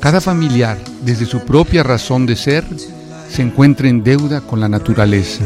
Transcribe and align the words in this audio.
cada 0.00 0.22
familiar, 0.22 0.78
desde 1.02 1.26
su 1.26 1.40
propia 1.40 1.82
razón 1.82 2.24
de 2.24 2.34
ser, 2.34 2.64
se 3.28 3.42
encuentra 3.42 3.86
en 3.86 4.02
deuda 4.02 4.40
con 4.40 4.58
la 4.58 4.68
naturaleza. 4.68 5.44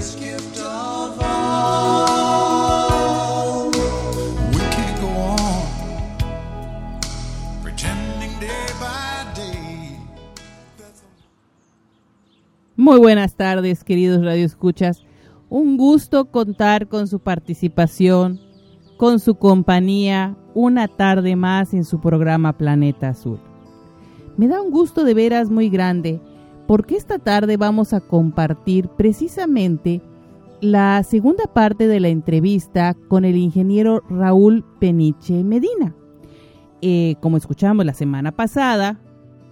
Muy 12.76 12.98
buenas 12.98 13.34
tardes, 13.34 13.82
queridos 13.82 14.24
radioescuchas. 14.24 15.02
Un 15.48 15.76
gusto 15.76 16.26
contar 16.26 16.86
con 16.86 17.09
su 17.09 17.18
participación, 17.18 18.40
con 18.98 19.18
su 19.18 19.34
compañía, 19.34 20.36
una 20.54 20.86
tarde 20.86 21.34
más 21.34 21.74
en 21.74 21.84
su 21.84 22.01
programa 22.01 22.57
Planeta 22.57 23.09
Azul. 23.09 23.40
Me 24.37 24.49
da 24.49 24.60
un 24.60 24.71
gusto 24.71 25.04
de 25.04 25.15
veras 25.15 25.51
muy 25.51 25.68
grande 25.68 26.21
porque 26.66 26.96
esta 26.96 27.18
tarde 27.18 27.57
vamos 27.57 27.93
a 27.93 28.01
compartir 28.01 28.88
precisamente 28.88 30.02
la 30.60 31.02
segunda 31.02 31.45
parte 31.45 31.87
de 31.87 32.01
la 32.01 32.09
entrevista 32.09 32.96
con 33.09 33.24
el 33.24 33.37
ingeniero 33.37 34.02
Raúl 34.09 34.65
Peniche 34.80 35.45
Medina. 35.45 35.95
Eh, 36.80 37.16
como 37.21 37.37
escuchamos 37.37 37.85
la 37.87 37.95
semana 37.95 38.32
pasada, 38.32 38.99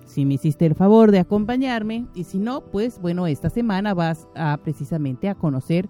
si 0.05 0.25
me 0.25 0.35
hiciste 0.35 0.67
el 0.67 0.75
favor 0.75 1.11
de 1.13 1.21
acompañarme 1.21 2.07
y 2.15 2.25
si 2.25 2.39
no, 2.39 2.63
pues 2.63 3.01
bueno, 3.01 3.27
esta 3.27 3.51
semana 3.51 3.95
vas 3.95 4.27
a 4.35 4.59
precisamente 4.63 5.29
a 5.29 5.35
conocer 5.35 5.89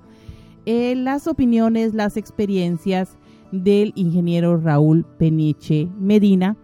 eh, 0.67 0.95
las 0.97 1.27
opiniones, 1.27 1.95
las 1.95 2.17
experiencias 2.17 3.17
del 3.53 3.93
ingeniero 3.97 4.59
Raúl 4.59 5.05
Peniche 5.19 5.89
Medina, 5.99 6.57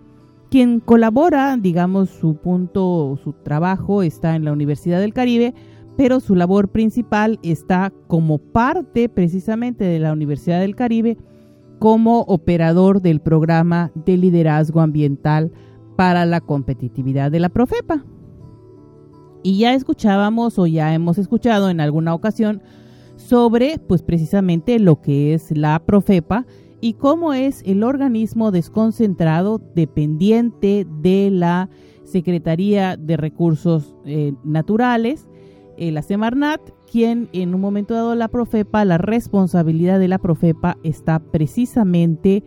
quien 0.51 0.81
colabora, 0.81 1.57
digamos, 1.57 2.11
su 2.11 2.37
punto, 2.37 3.19
su 3.23 3.33
trabajo 3.33 4.03
está 4.03 4.35
en 4.35 4.45
la 4.45 4.53
Universidad 4.53 5.01
del 5.01 5.15
Caribe, 5.15 5.55
pero 5.97 6.21
su 6.21 6.35
labor 6.35 6.69
principal 6.69 7.39
está 7.43 7.93
como 8.07 8.39
parte 8.39 9.09
precisamente 9.09 9.85
de 9.85 9.99
la 9.99 10.13
Universidad 10.13 10.61
del 10.61 10.77
Caribe 10.77 11.19
como 11.79 12.21
operador 12.23 13.03
del 13.03 13.21
programa 13.21 13.93
de 13.95 14.17
liderazgo 14.17 14.81
ambiental 14.81 15.53
para 15.97 16.25
la 16.25 16.41
competitividad 16.41 17.31
de 17.31 17.41
la 17.41 17.49
Profepa. 17.49 18.05
Y 19.43 19.59
ya 19.59 19.75
escuchábamos 19.75 20.59
o 20.59 20.67
ya 20.67 20.95
hemos 20.95 21.19
escuchado 21.19 21.71
en 21.71 21.81
alguna 21.81 22.15
ocasión 22.15 22.63
sobre 23.17 23.79
pues 23.79 24.03
precisamente 24.03 24.79
lo 24.79 25.01
que 25.01 25.35
es 25.35 25.57
la 25.57 25.79
Profepa 25.81 26.47
y 26.81 26.95
cómo 26.95 27.33
es 27.33 27.63
el 27.67 27.83
organismo 27.83 28.51
desconcentrado 28.51 29.61
dependiente 29.75 30.86
de 31.01 31.30
la 31.30 31.69
Secretaría 32.05 32.97
de 32.97 33.17
Recursos 33.17 33.95
eh, 34.05 34.33
Naturales, 34.45 35.29
eh, 35.77 35.92
la 35.92 36.02
Semarnat, 36.02 36.61
quien 36.91 37.29
en 37.33 37.55
un 37.55 37.61
momento 37.61 37.95
dado 37.95 38.14
la 38.14 38.29
Profepa, 38.29 38.85
la 38.85 38.98
responsabilidad 38.98 39.98
de 39.98 40.08
la 40.08 40.19
Profepa 40.19 40.79
está 40.83 41.19
precisamente 41.19 42.42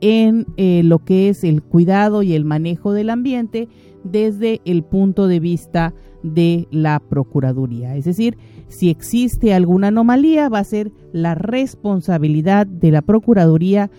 en 0.00 0.46
eh, 0.56 0.82
lo 0.84 0.98
que 1.04 1.28
es 1.28 1.44
el 1.44 1.62
cuidado 1.62 2.22
y 2.22 2.34
el 2.34 2.44
manejo 2.44 2.92
del 2.92 3.10
ambiente 3.10 3.68
desde 4.02 4.60
el 4.64 4.82
punto 4.82 5.28
de 5.28 5.40
vista 5.40 5.94
de 6.22 6.68
la 6.70 7.00
Procuraduría. 7.00 7.96
Es 7.96 8.04
decir, 8.04 8.36
si 8.68 8.90
existe 8.90 9.54
alguna 9.54 9.88
anomalía, 9.88 10.48
va 10.48 10.58
a 10.58 10.64
ser 10.64 10.92
la 11.12 11.34
responsabilidad 11.34 12.66
de 12.66 12.90
la 12.90 13.02
Procuraduría 13.02 13.90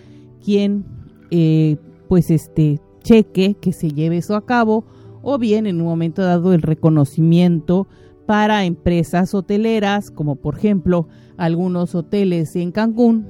quien 0.44 0.84
eh, 1.30 1.76
pues 2.08 2.30
este 2.30 2.80
cheque 3.02 3.56
que 3.60 3.72
se 3.72 3.90
lleve 3.90 4.18
eso 4.18 4.36
a 4.36 4.44
cabo 4.44 4.84
o 5.22 5.38
bien 5.38 5.66
en 5.66 5.80
un 5.80 5.86
momento 5.86 6.22
dado 6.22 6.52
el 6.52 6.62
reconocimiento 6.62 7.88
para 8.26 8.64
empresas 8.64 9.34
hoteleras 9.34 10.10
como 10.10 10.36
por 10.36 10.56
ejemplo 10.56 11.08
algunos 11.36 11.94
hoteles 11.94 12.54
en 12.56 12.70
Cancún 12.70 13.26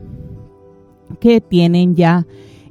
que 1.20 1.41
tienen 1.41 1.94
ya 1.94 2.26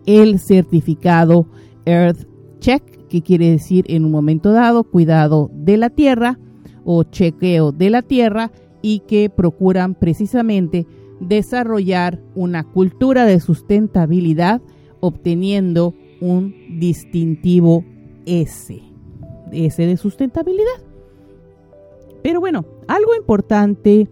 el 0.06 0.40
certificado 0.40 1.48
Earth 1.86 2.28
Check, 2.60 3.08
que 3.08 3.22
quiere 3.22 3.52
decir 3.52 3.86
en 3.88 4.06
un 4.06 4.12
momento 4.12 4.52
dado 4.52 4.84
cuidado 4.84 5.50
de 5.54 5.78
la 5.78 5.90
tierra 5.90 6.40
o 6.86 7.04
chequeo 7.04 7.72
de 7.72 7.90
la 7.90 8.02
tierra 8.02 8.52
y 8.82 9.00
que 9.00 9.30
procuran 9.30 9.96
precisamente 9.96 10.86
desarrollar 11.20 12.22
una 12.36 12.64
cultura 12.64 13.26
de 13.26 13.40
sustentabilidad 13.40 14.62
obteniendo 15.00 15.94
un 16.22 16.80
distintivo 16.80 17.84
S, 18.26 18.82
S 19.52 19.86
de 19.86 19.98
sustentabilidad. 19.98 20.84
Pero 22.24 22.40
bueno, 22.40 22.66
algo 22.88 23.16
importante 23.16 24.08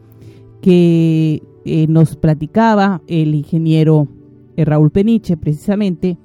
que 0.62 1.42
eh, 1.66 1.88
nos 1.88 2.16
platicaba 2.16 3.02
el 3.08 3.36
ingeniero 3.36 4.08
eh, 4.56 4.66
Raúl 4.66 4.92
Peniche 4.92 5.38
precisamente, 5.38 6.18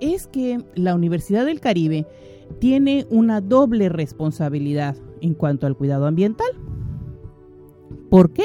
es 0.00 0.26
que 0.26 0.58
la 0.74 0.94
Universidad 0.94 1.46
del 1.46 1.60
Caribe 1.60 2.06
tiene 2.58 3.06
una 3.10 3.40
doble 3.40 3.88
responsabilidad 3.88 4.96
en 5.20 5.34
cuanto 5.34 5.66
al 5.66 5.76
cuidado 5.76 6.06
ambiental. 6.06 6.48
¿Por 8.10 8.32
qué? 8.32 8.44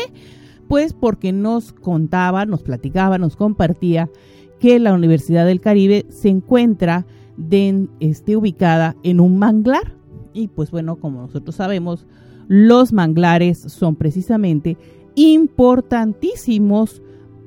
Pues 0.68 0.94
porque 0.94 1.32
nos 1.32 1.74
contaba, 1.74 2.46
nos 2.46 2.64
platicaba, 2.64 3.18
nos 3.18 3.36
compartía 3.36 4.10
que 4.60 4.80
la 4.80 4.94
Universidad 4.94 5.46
del 5.46 5.60
Caribe 5.60 6.06
se 6.10 6.30
encuentra 6.30 7.06
de, 7.36 7.88
este, 8.00 8.38
ubicada 8.38 8.96
en 9.04 9.20
un 9.20 9.38
manglar. 9.40 9.96
Y 10.34 10.48
pues 10.48 10.72
bueno, 10.72 10.98
como 10.98 11.22
nosotros 11.22 11.56
sabemos, 11.56 12.06
los 12.48 12.94
manglares 12.94 13.58
son 13.60 13.96
precisamente 13.96 14.78
importantísimos 15.16 17.02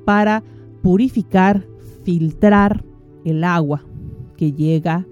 para 0.05 0.43
purificar, 0.81 1.65
filtrar 2.03 2.83
el 3.23 3.43
agua 3.43 3.83
que 4.37 4.51
llega 4.51 5.07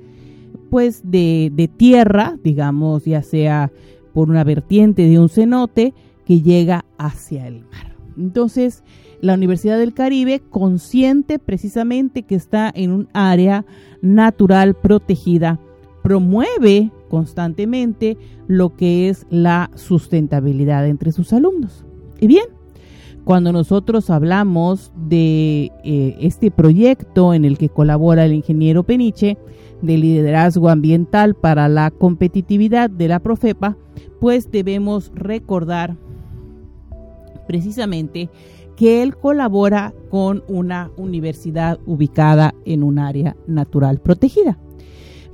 pues 0.70 1.02
de, 1.04 1.52
de, 1.54 1.68
tierra, 1.68 2.38
digamos, 2.44 3.06
ya 3.06 3.22
sea 3.22 3.72
por 4.14 4.30
una 4.30 4.44
vertiente 4.44 5.08
de 5.08 5.20
un 5.20 5.30
cenote 5.30 5.94
que 6.26 6.42
llega 6.42 6.86
hacia 6.98 7.48
el 7.48 7.62
mar. 7.62 7.96
Entonces, 8.18 8.84
la 9.22 9.34
Universidad 9.34 9.80
del 9.80 9.94
Caribe, 9.94 10.42
consciente 10.50 11.40
precisamente 11.40 12.24
que 12.24 12.36
está 12.36 12.72
en 12.74 12.92
un 12.92 13.08
área 13.14 13.66
natural 14.02 14.76
protegida, 14.76 15.60
promueve 16.02 16.92
constantemente 17.10 18.18
lo 18.48 18.76
que 18.76 19.10
es 19.10 19.26
la 19.30 19.72
sustentabilidad 19.76 20.88
entre 20.88 21.12
sus 21.12 21.32
alumnos. 21.32 21.86
Y 22.20 22.28
bien, 22.28 22.46
cuando 23.24 23.54
nosotros 23.54 24.10
hablamos 24.10 24.92
de 24.96 25.72
eh, 25.84 26.18
este 26.20 26.52
proyecto 26.52 27.34
en 27.34 27.46
el 27.46 27.58
que 27.58 27.70
colabora 27.70 28.26
el 28.26 28.34
ingeniero 28.34 28.84
Peniche 28.84 29.38
de 29.82 29.98
liderazgo 29.98 30.70
ambiental 30.70 31.36
para 31.36 31.68
la 31.68 31.92
competitividad 31.92 32.90
de 32.90 33.08
la 33.08 33.20
Profepa, 33.20 33.78
pues 34.20 34.52
debemos 34.52 35.12
recordar 35.16 35.96
precisamente 37.48 38.30
que 38.76 39.04
él 39.04 39.16
colabora 39.16 39.94
con 40.10 40.44
una 40.48 40.92
universidad 40.98 41.80
ubicada 41.86 42.54
en 42.66 42.84
un 42.84 43.00
área 43.00 43.36
natural 43.48 44.00
protegida. 44.00 44.58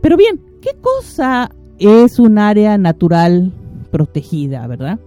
Pero 0.01 0.18
bien, 0.18 0.41
¿qué 0.62 0.71
cosa 0.81 1.51
es 1.77 2.19
un 2.19 2.38
área 2.38 2.77
natural 2.77 3.53
protegida, 3.91 4.68
verdad? 4.68 5.00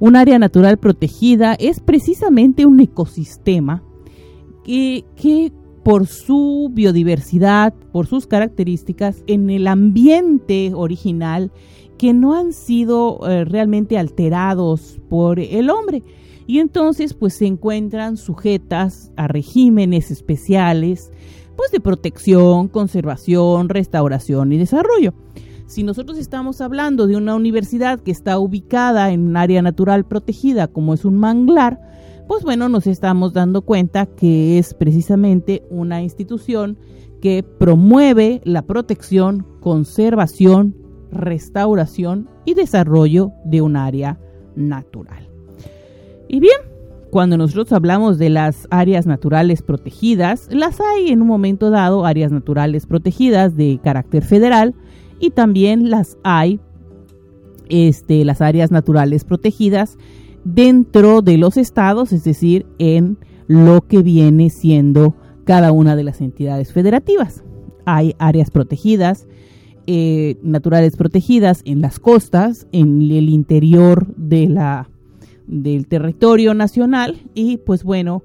Un 0.00 0.16
área 0.16 0.38
natural 0.38 0.78
protegida 0.78 1.54
es 1.54 1.80
precisamente 1.80 2.66
un 2.66 2.80
ecosistema 2.80 3.82
que, 4.64 5.52
por 5.82 6.06
su 6.06 6.70
biodiversidad, 6.72 7.74
por 7.92 8.06
sus 8.06 8.26
características, 8.26 9.22
en 9.26 9.50
el 9.50 9.66
ambiente 9.66 10.72
original, 10.74 11.50
que 11.98 12.12
no 12.12 12.34
han 12.34 12.52
sido 12.52 13.20
eh, 13.28 13.44
realmente 13.44 13.98
alterados 13.98 15.00
por 15.08 15.38
el 15.38 15.70
hombre. 15.70 16.02
Y 16.46 16.58
entonces 16.58 17.14
pues 17.14 17.34
se 17.34 17.46
encuentran 17.46 18.16
sujetas 18.16 19.12
a 19.16 19.28
regímenes 19.28 20.10
especiales, 20.10 21.12
pues 21.56 21.70
de 21.70 21.80
protección, 21.80 22.68
conservación, 22.68 23.68
restauración 23.68 24.52
y 24.52 24.58
desarrollo. 24.58 25.14
Si 25.72 25.84
nosotros 25.84 26.18
estamos 26.18 26.60
hablando 26.60 27.06
de 27.06 27.16
una 27.16 27.34
universidad 27.34 27.98
que 27.98 28.10
está 28.10 28.38
ubicada 28.38 29.10
en 29.10 29.26
un 29.26 29.38
área 29.38 29.62
natural 29.62 30.04
protegida 30.04 30.68
como 30.68 30.92
es 30.92 31.06
un 31.06 31.16
manglar, 31.16 31.80
pues 32.28 32.44
bueno, 32.44 32.68
nos 32.68 32.86
estamos 32.86 33.32
dando 33.32 33.62
cuenta 33.62 34.04
que 34.04 34.58
es 34.58 34.74
precisamente 34.74 35.62
una 35.70 36.02
institución 36.02 36.76
que 37.22 37.42
promueve 37.42 38.42
la 38.44 38.60
protección, 38.60 39.46
conservación, 39.60 40.76
restauración 41.10 42.28
y 42.44 42.52
desarrollo 42.52 43.32
de 43.46 43.62
un 43.62 43.76
área 43.76 44.20
natural. 44.54 45.26
Y 46.28 46.40
bien, 46.40 46.58
cuando 47.10 47.38
nosotros 47.38 47.72
hablamos 47.72 48.18
de 48.18 48.28
las 48.28 48.68
áreas 48.68 49.06
naturales 49.06 49.62
protegidas, 49.62 50.48
las 50.50 50.82
hay 50.82 51.08
en 51.08 51.22
un 51.22 51.28
momento 51.28 51.70
dado 51.70 52.04
áreas 52.04 52.30
naturales 52.30 52.84
protegidas 52.84 53.56
de 53.56 53.80
carácter 53.82 54.22
federal 54.22 54.74
y 55.22 55.30
también 55.30 55.88
las 55.88 56.18
hay 56.24 56.60
este, 57.68 58.24
las 58.24 58.42
áreas 58.42 58.72
naturales 58.72 59.24
protegidas 59.24 59.96
dentro 60.44 61.22
de 61.22 61.38
los 61.38 61.56
estados, 61.56 62.12
es 62.12 62.24
decir, 62.24 62.66
en 62.78 63.16
lo 63.46 63.82
que 63.86 64.02
viene 64.02 64.50
siendo 64.50 65.14
cada 65.44 65.70
una 65.70 65.94
de 65.94 66.02
las 66.02 66.20
entidades 66.20 66.72
federativas. 66.72 67.44
Hay 67.86 68.16
áreas 68.18 68.50
protegidas, 68.50 69.28
eh, 69.86 70.38
naturales 70.42 70.96
protegidas 70.96 71.62
en 71.64 71.80
las 71.80 72.00
costas, 72.00 72.66
en 72.72 73.00
el 73.00 73.28
interior 73.28 74.12
de 74.16 74.48
la, 74.48 74.90
del 75.46 75.86
territorio 75.86 76.52
nacional 76.52 77.22
y 77.32 77.58
pues 77.58 77.84
bueno, 77.84 78.24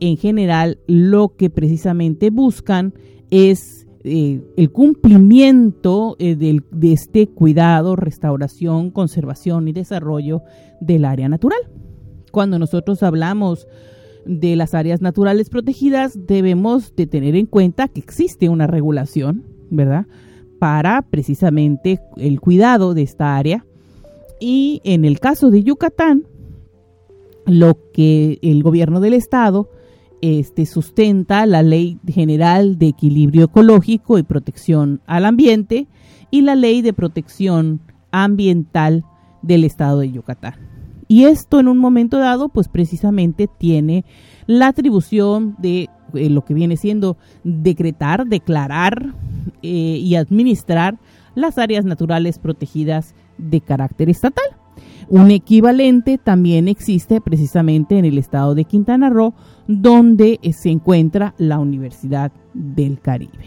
en 0.00 0.16
general 0.16 0.78
lo 0.86 1.36
que 1.36 1.50
precisamente 1.50 2.30
buscan 2.30 2.94
es 3.30 3.77
eh, 4.08 4.42
el 4.56 4.70
cumplimiento 4.70 6.16
eh, 6.18 6.34
de 6.34 6.92
este 6.92 7.28
cuidado, 7.28 7.96
restauración, 7.96 8.90
conservación 8.90 9.68
y 9.68 9.72
desarrollo 9.72 10.42
del 10.80 11.04
área 11.04 11.28
natural. 11.28 11.60
Cuando 12.32 12.58
nosotros 12.58 13.02
hablamos 13.02 13.66
de 14.24 14.56
las 14.56 14.74
áreas 14.74 15.00
naturales 15.00 15.48
protegidas, 15.48 16.26
debemos 16.26 16.94
de 16.94 17.06
tener 17.06 17.34
en 17.34 17.46
cuenta 17.46 17.88
que 17.88 18.00
existe 18.00 18.48
una 18.48 18.66
regulación, 18.66 19.44
¿verdad? 19.70 20.06
Para 20.58 21.02
precisamente 21.02 22.00
el 22.16 22.40
cuidado 22.40 22.94
de 22.94 23.02
esta 23.02 23.36
área. 23.36 23.64
Y 24.40 24.80
en 24.84 25.04
el 25.04 25.18
caso 25.20 25.50
de 25.50 25.62
Yucatán, 25.62 26.24
lo 27.46 27.78
que 27.92 28.38
el 28.42 28.62
gobierno 28.62 29.00
del 29.00 29.14
estado 29.14 29.70
este, 30.20 30.66
sustenta 30.66 31.46
la 31.46 31.62
Ley 31.62 31.98
General 32.06 32.78
de 32.78 32.88
Equilibrio 32.88 33.44
Ecológico 33.44 34.18
y 34.18 34.22
Protección 34.22 35.00
al 35.06 35.24
Ambiente 35.24 35.86
y 36.30 36.42
la 36.42 36.54
Ley 36.54 36.82
de 36.82 36.92
Protección 36.92 37.80
Ambiental 38.10 39.04
del 39.42 39.64
Estado 39.64 40.00
de 40.00 40.12
Yucatán. 40.12 40.54
Y 41.08 41.24
esto 41.24 41.58
en 41.58 41.68
un 41.68 41.78
momento 41.78 42.18
dado, 42.18 42.50
pues 42.50 42.68
precisamente 42.68 43.48
tiene 43.48 44.04
la 44.46 44.68
atribución 44.68 45.56
de 45.58 45.88
eh, 46.14 46.28
lo 46.28 46.44
que 46.44 46.54
viene 46.54 46.76
siendo 46.76 47.16
decretar, 47.44 48.26
declarar 48.26 49.14
eh, 49.62 49.68
y 49.68 50.16
administrar 50.16 50.98
las 51.34 51.56
áreas 51.56 51.84
naturales 51.84 52.38
protegidas 52.38 53.14
de 53.38 53.60
carácter 53.60 54.10
estatal. 54.10 54.44
Un 55.10 55.30
equivalente 55.30 56.18
también 56.18 56.68
existe 56.68 57.20
precisamente 57.20 57.98
en 57.98 58.04
el 58.04 58.18
estado 58.18 58.54
de 58.54 58.64
Quintana 58.64 59.08
Roo, 59.08 59.32
donde 59.66 60.38
eh, 60.42 60.52
se 60.52 60.70
encuentra 60.70 61.34
la 61.38 61.58
Universidad 61.58 62.30
del 62.52 63.00
Caribe. 63.00 63.46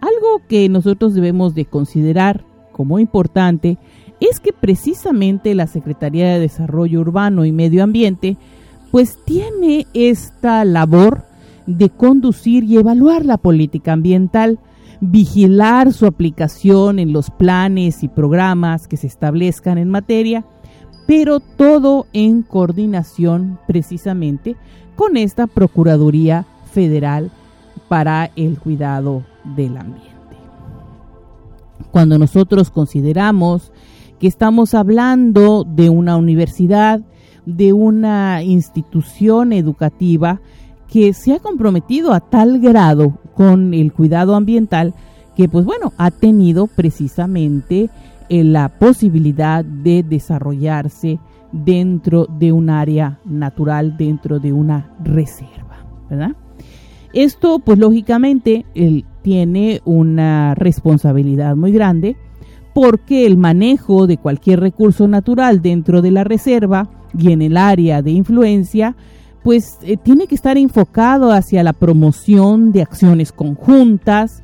Algo 0.00 0.42
que 0.48 0.68
nosotros 0.68 1.14
debemos 1.14 1.54
de 1.54 1.66
considerar 1.66 2.44
como 2.72 2.98
importante 2.98 3.76
es 4.20 4.40
que 4.40 4.52
precisamente 4.52 5.54
la 5.54 5.66
Secretaría 5.66 6.28
de 6.28 6.40
Desarrollo 6.40 7.00
Urbano 7.00 7.44
y 7.44 7.52
Medio 7.52 7.82
Ambiente 7.82 8.36
pues 8.90 9.18
tiene 9.24 9.86
esta 9.92 10.64
labor 10.64 11.24
de 11.66 11.90
conducir 11.90 12.64
y 12.64 12.78
evaluar 12.78 13.26
la 13.26 13.36
política 13.36 13.92
ambiental, 13.92 14.58
vigilar 15.00 15.92
su 15.92 16.06
aplicación 16.06 16.98
en 16.98 17.12
los 17.12 17.30
planes 17.30 18.02
y 18.02 18.08
programas 18.08 18.88
que 18.88 18.96
se 18.96 19.06
establezcan 19.06 19.78
en 19.78 19.88
materia, 19.88 20.44
pero 21.06 21.40
todo 21.40 22.06
en 22.12 22.42
coordinación 22.42 23.58
precisamente 23.66 24.56
con 24.96 25.16
esta 25.16 25.46
Procuraduría 25.46 26.46
Federal 26.72 27.30
para 27.88 28.30
el 28.36 28.58
Cuidado 28.58 29.22
del 29.56 29.76
Ambiente. 29.76 30.08
Cuando 31.90 32.18
nosotros 32.18 32.70
consideramos 32.70 33.72
que 34.18 34.26
estamos 34.26 34.74
hablando 34.74 35.64
de 35.64 35.88
una 35.88 36.16
universidad, 36.16 37.00
de 37.46 37.72
una 37.72 38.42
institución 38.42 39.52
educativa 39.52 40.40
que 40.88 41.12
se 41.12 41.34
ha 41.34 41.38
comprometido 41.38 42.12
a 42.12 42.20
tal 42.20 42.58
grado 42.60 43.18
con 43.34 43.74
el 43.74 43.92
cuidado 43.92 44.34
ambiental 44.34 44.94
que 45.36 45.48
pues 45.48 45.64
bueno, 45.64 45.92
ha 45.98 46.10
tenido 46.10 46.66
precisamente 46.66 47.90
eh, 48.28 48.42
la 48.42 48.68
posibilidad 48.68 49.64
de 49.64 50.02
desarrollarse 50.02 51.20
dentro 51.52 52.26
de 52.26 52.50
un 52.50 52.70
área 52.70 53.20
natural, 53.24 53.96
dentro 53.96 54.40
de 54.40 54.52
una 54.52 54.90
reserva, 55.02 55.86
¿verdad? 56.10 56.32
Esto 57.12 57.60
pues 57.60 57.78
lógicamente 57.78 58.66
él 58.74 59.04
tiene 59.22 59.80
una 59.84 60.54
responsabilidad 60.54 61.56
muy 61.56 61.72
grande 61.72 62.16
porque 62.74 63.26
el 63.26 63.36
manejo 63.36 64.06
de 64.06 64.18
cualquier 64.18 64.60
recurso 64.60 65.08
natural 65.08 65.62
dentro 65.62 66.02
de 66.02 66.10
la 66.10 66.24
reserva 66.24 66.90
y 67.16 67.32
en 67.32 67.42
el 67.42 67.56
área 67.56 68.02
de 68.02 68.10
influencia, 68.10 68.96
pues 69.48 69.78
eh, 69.80 69.96
tiene 69.96 70.26
que 70.26 70.34
estar 70.34 70.58
enfocado 70.58 71.32
hacia 71.32 71.62
la 71.62 71.72
promoción 71.72 72.70
de 72.70 72.82
acciones 72.82 73.32
conjuntas 73.32 74.42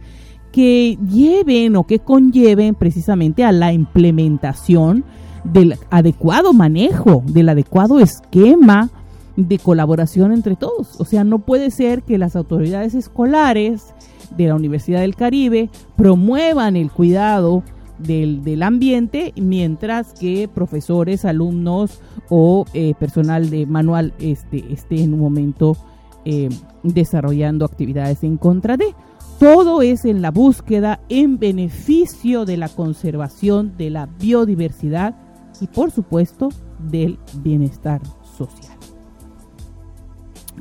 que 0.51 0.97
lleven 1.11 1.77
o 1.77 1.85
que 1.85 1.99
conlleven 1.99 2.75
precisamente 2.75 3.45
a 3.45 3.53
la 3.53 3.75
implementación 3.75 5.05
del 5.45 5.77
adecuado 5.91 6.55
manejo, 6.55 7.23
del 7.27 7.51
adecuado 7.51 8.01
esquema 8.01 8.89
de 9.37 9.59
colaboración 9.59 10.33
entre 10.33 10.57
todos. 10.57 10.99
O 10.99 11.05
sea, 11.05 11.23
no 11.23 11.41
puede 11.41 11.71
ser 11.71 12.03
que 12.03 12.17
las 12.17 12.35
autoridades 12.35 12.95
escolares 12.95 13.93
de 14.39 14.47
la 14.47 14.55
Universidad 14.55 15.01
del 15.01 15.17
Caribe 15.17 15.69
promuevan 15.97 16.77
el 16.77 16.91
cuidado 16.91 17.63
del, 17.99 18.63
ambiente, 18.63 19.33
mientras 19.37 20.13
que 20.15 20.49
profesores, 20.49 21.25
alumnos 21.25 22.01
o 22.29 22.65
eh, 22.75 22.95
personal 22.99 23.51
de 23.51 23.67
manual 23.67 24.13
este, 24.19 24.73
esté 24.73 25.03
en 25.03 25.15
un 25.15 25.21
momento 25.21 25.77
eh, 26.25 26.49
desarrollando 26.83 27.65
actividades 27.65 28.25
en 28.25 28.37
contra 28.37 28.77
de. 28.77 28.95
Todo 29.39 29.83
es 29.83 30.05
en 30.05 30.23
la 30.23 30.31
búsqueda 30.31 31.01
en 31.09 31.39
beneficio 31.39 32.45
de 32.45 32.57
la 32.57 32.69
conservación 32.69 33.77
de 33.77 33.91
la 33.91 34.07
biodiversidad 34.07 35.17
y 35.61 35.67
por 35.67 35.91
supuesto 35.91 36.51
del 36.79 37.19
bienestar 37.43 38.01
social. 38.37 38.77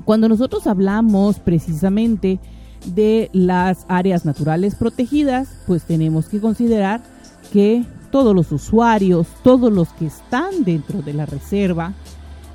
Cuando 0.06 0.28
nosotros 0.28 0.68
hablamos 0.68 1.40
precisamente 1.40 2.40
de 2.86 3.30
las 3.32 3.86
áreas 3.88 4.26
naturales 4.26 4.76
protegidas, 4.76 5.50
pues 5.68 5.84
tenemos 5.84 6.28
que 6.28 6.42
considerar 6.42 7.02
que 7.52 7.84
todos 8.14 8.36
los 8.36 8.52
usuarios, 8.52 9.26
todos 9.42 9.74
los 9.74 9.90
que 9.94 10.06
están 10.06 10.64
dentro 10.64 11.02
de 11.02 11.14
la 11.14 11.26
reserva, 11.26 11.94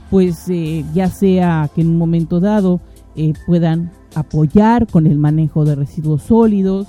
pues 0.09 0.49
eh, 0.49 0.85
ya 0.95 1.11
sea 1.11 1.69
que 1.75 1.81
en 1.81 1.89
un 1.89 1.99
momento 1.99 2.39
dado 2.39 2.81
eh, 3.17 3.33
puedan 3.45 3.91
apoyar 4.15 4.87
con 4.87 5.09
el 5.09 5.19
manejo 5.19 5.65
de 5.65 5.75
residuos 5.75 6.23
sólidos, 6.23 6.87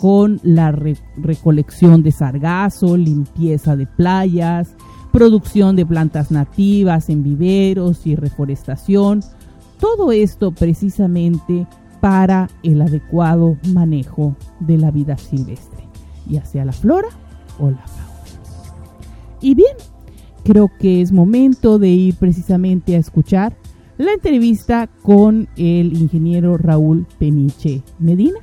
con 0.00 0.40
la 0.42 0.72
recolección 1.16 2.02
de 2.02 2.10
sargazo, 2.10 2.96
limpieza 2.96 3.76
de 3.76 3.86
playas, 3.86 4.74
producción 5.12 5.76
de 5.76 5.86
plantas 5.86 6.32
nativas 6.32 7.10
en 7.10 7.22
viveros 7.22 8.04
y 8.04 8.16
reforestación. 8.16 9.22
Todo 9.78 10.10
esto 10.10 10.50
precisamente 10.50 11.68
para 12.00 12.50
el 12.64 12.82
adecuado 12.82 13.56
manejo 13.72 14.34
de 14.58 14.76
la 14.76 14.90
vida 14.90 15.16
silvestre, 15.16 15.84
ya 16.26 16.44
sea 16.44 16.64
la 16.64 16.72
flora 16.72 17.08
Hola 17.58 17.84
Y 19.40 19.54
bien, 19.54 19.74
creo 20.44 20.70
que 20.78 21.02
es 21.02 21.12
momento 21.12 21.78
de 21.78 21.88
ir 21.88 22.14
precisamente 22.14 22.94
a 22.94 22.98
escuchar 22.98 23.56
la 23.96 24.12
entrevista 24.12 24.88
con 25.02 25.48
el 25.56 25.92
ingeniero 26.00 26.56
Raúl 26.56 27.06
Peniche 27.18 27.82
Medina, 27.98 28.38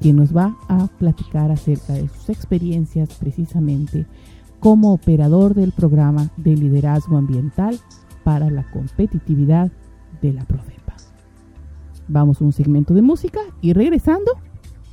que 0.00 0.12
nos 0.12 0.36
va 0.36 0.56
a 0.68 0.88
platicar 0.98 1.52
acerca 1.52 1.92
de 1.92 2.08
sus 2.08 2.30
experiencias 2.30 3.14
precisamente 3.14 4.06
como 4.58 4.92
operador 4.92 5.54
del 5.54 5.70
programa 5.70 6.30
de 6.36 6.56
liderazgo 6.56 7.16
ambiental 7.16 7.78
para 8.24 8.50
la 8.50 8.68
competitividad 8.72 9.70
de 10.20 10.32
la 10.32 10.44
Profepa. 10.44 10.96
Vamos 12.08 12.40
a 12.40 12.44
un 12.44 12.52
segmento 12.52 12.92
de 12.92 13.02
música 13.02 13.40
y 13.60 13.72
regresando 13.72 14.32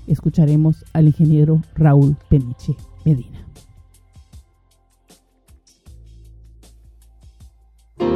escucharemos 0.05 0.85
al 0.93 1.07
ingeniero 1.07 1.61
Raúl 1.75 2.15
Peniche 2.29 2.75
Medina. 3.03 3.44
No 7.97 8.07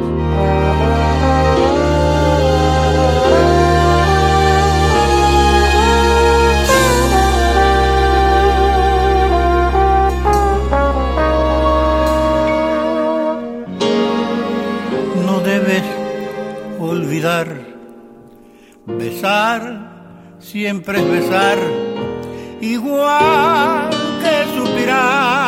debes 15.44 15.82
olvidar, 16.78 17.46
besar 18.86 20.36
siempre 20.40 20.98
es 20.98 21.08
besar, 21.08 21.58
igual 22.60 23.88
que 24.22 24.44
suspirar. 24.58 25.39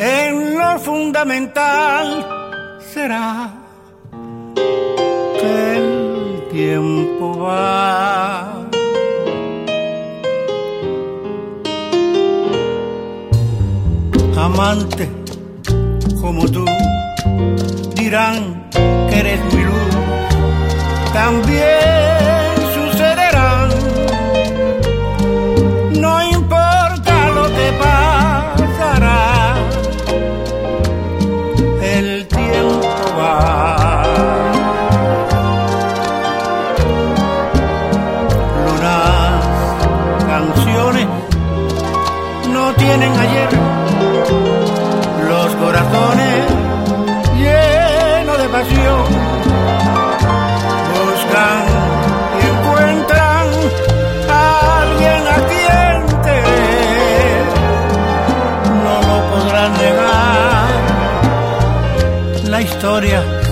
En 0.00 0.56
lo 0.56 0.78
fundamental 0.78 2.24
será 2.94 3.50
que 4.54 5.76
el 5.76 6.48
tiempo 6.52 7.40
va. 7.40 8.54
Amante 14.36 15.08
como 16.20 16.46
tú 16.46 16.64
dirán 17.96 18.70
que 19.10 19.18
eres 19.18 19.40
mi 19.52 19.64
luz 19.64 19.87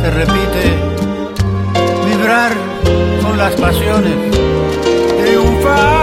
se 0.07 0.11
repite. 0.13 0.65
Vibrar 2.07 2.53
con 3.23 3.37
las 3.37 3.55
pasiones. 3.55 4.15
Triunfar 5.21 5.96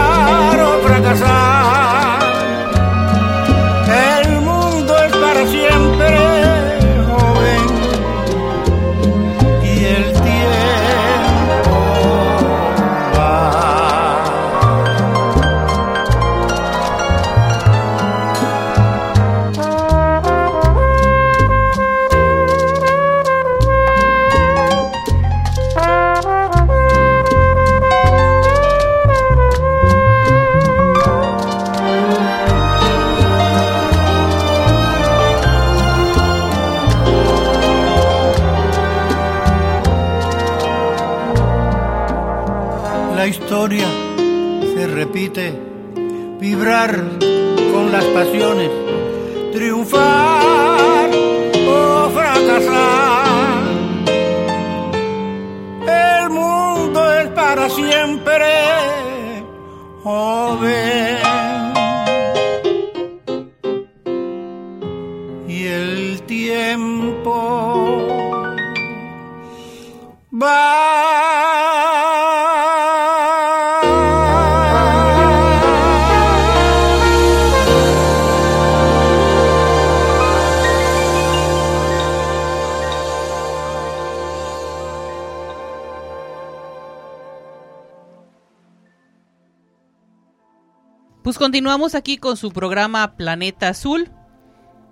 Pues 91.33 91.39
continuamos 91.39 91.95
aquí 91.95 92.17
con 92.17 92.37
su 92.37 92.51
programa 92.51 93.15
Planeta 93.15 93.69
Azul. 93.69 94.11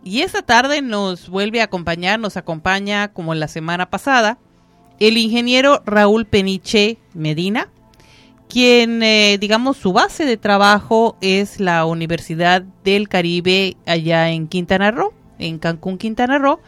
Y 0.03 0.21
esta 0.21 0.41
tarde 0.41 0.81
nos 0.81 1.29
vuelve 1.29 1.62
a 1.62 1.65
acompañar, 1.65 2.19
nos 2.19 2.36
acompaña 2.36 3.10
como 3.10 3.36
la 3.36 3.48
semana 3.48 3.91
pasada, 3.91 4.39
el 5.00 5.19
ingeniero 5.19 5.83
Raúl 5.86 6.25
Peniche 6.25 6.98
Medina, 7.13 7.69
quien, 8.50 9.03
eh, 9.03 9.38
digamos, 9.39 9.77
su 9.77 9.93
base 9.93 10.25
de 10.25 10.38
trabajo 10.38 11.15
es 11.21 11.60
la 11.60 11.86
Universidad 11.86 12.63
del 12.83 13.07
Caribe 13.07 13.77
allá 13.86 14.31
en 14.31 14.48
Quintana 14.48 14.89
Roo, 14.89 15.13
en 15.38 15.60
Cancún, 15.60 16.00
Quintana 16.00 16.39
Roo, 16.39 16.60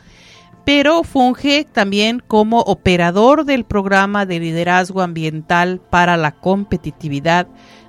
pero 0.66 1.04
funge 1.04 1.64
también 1.64 2.20
como 2.20 2.60
operador 2.60 3.44
del 3.44 3.64
programa 3.64 4.28
de 4.28 4.40
liderazgo 4.40 5.02
ambiental 5.02 5.82
para 5.90 6.16
la 6.16 6.32
competitividad 6.32 7.48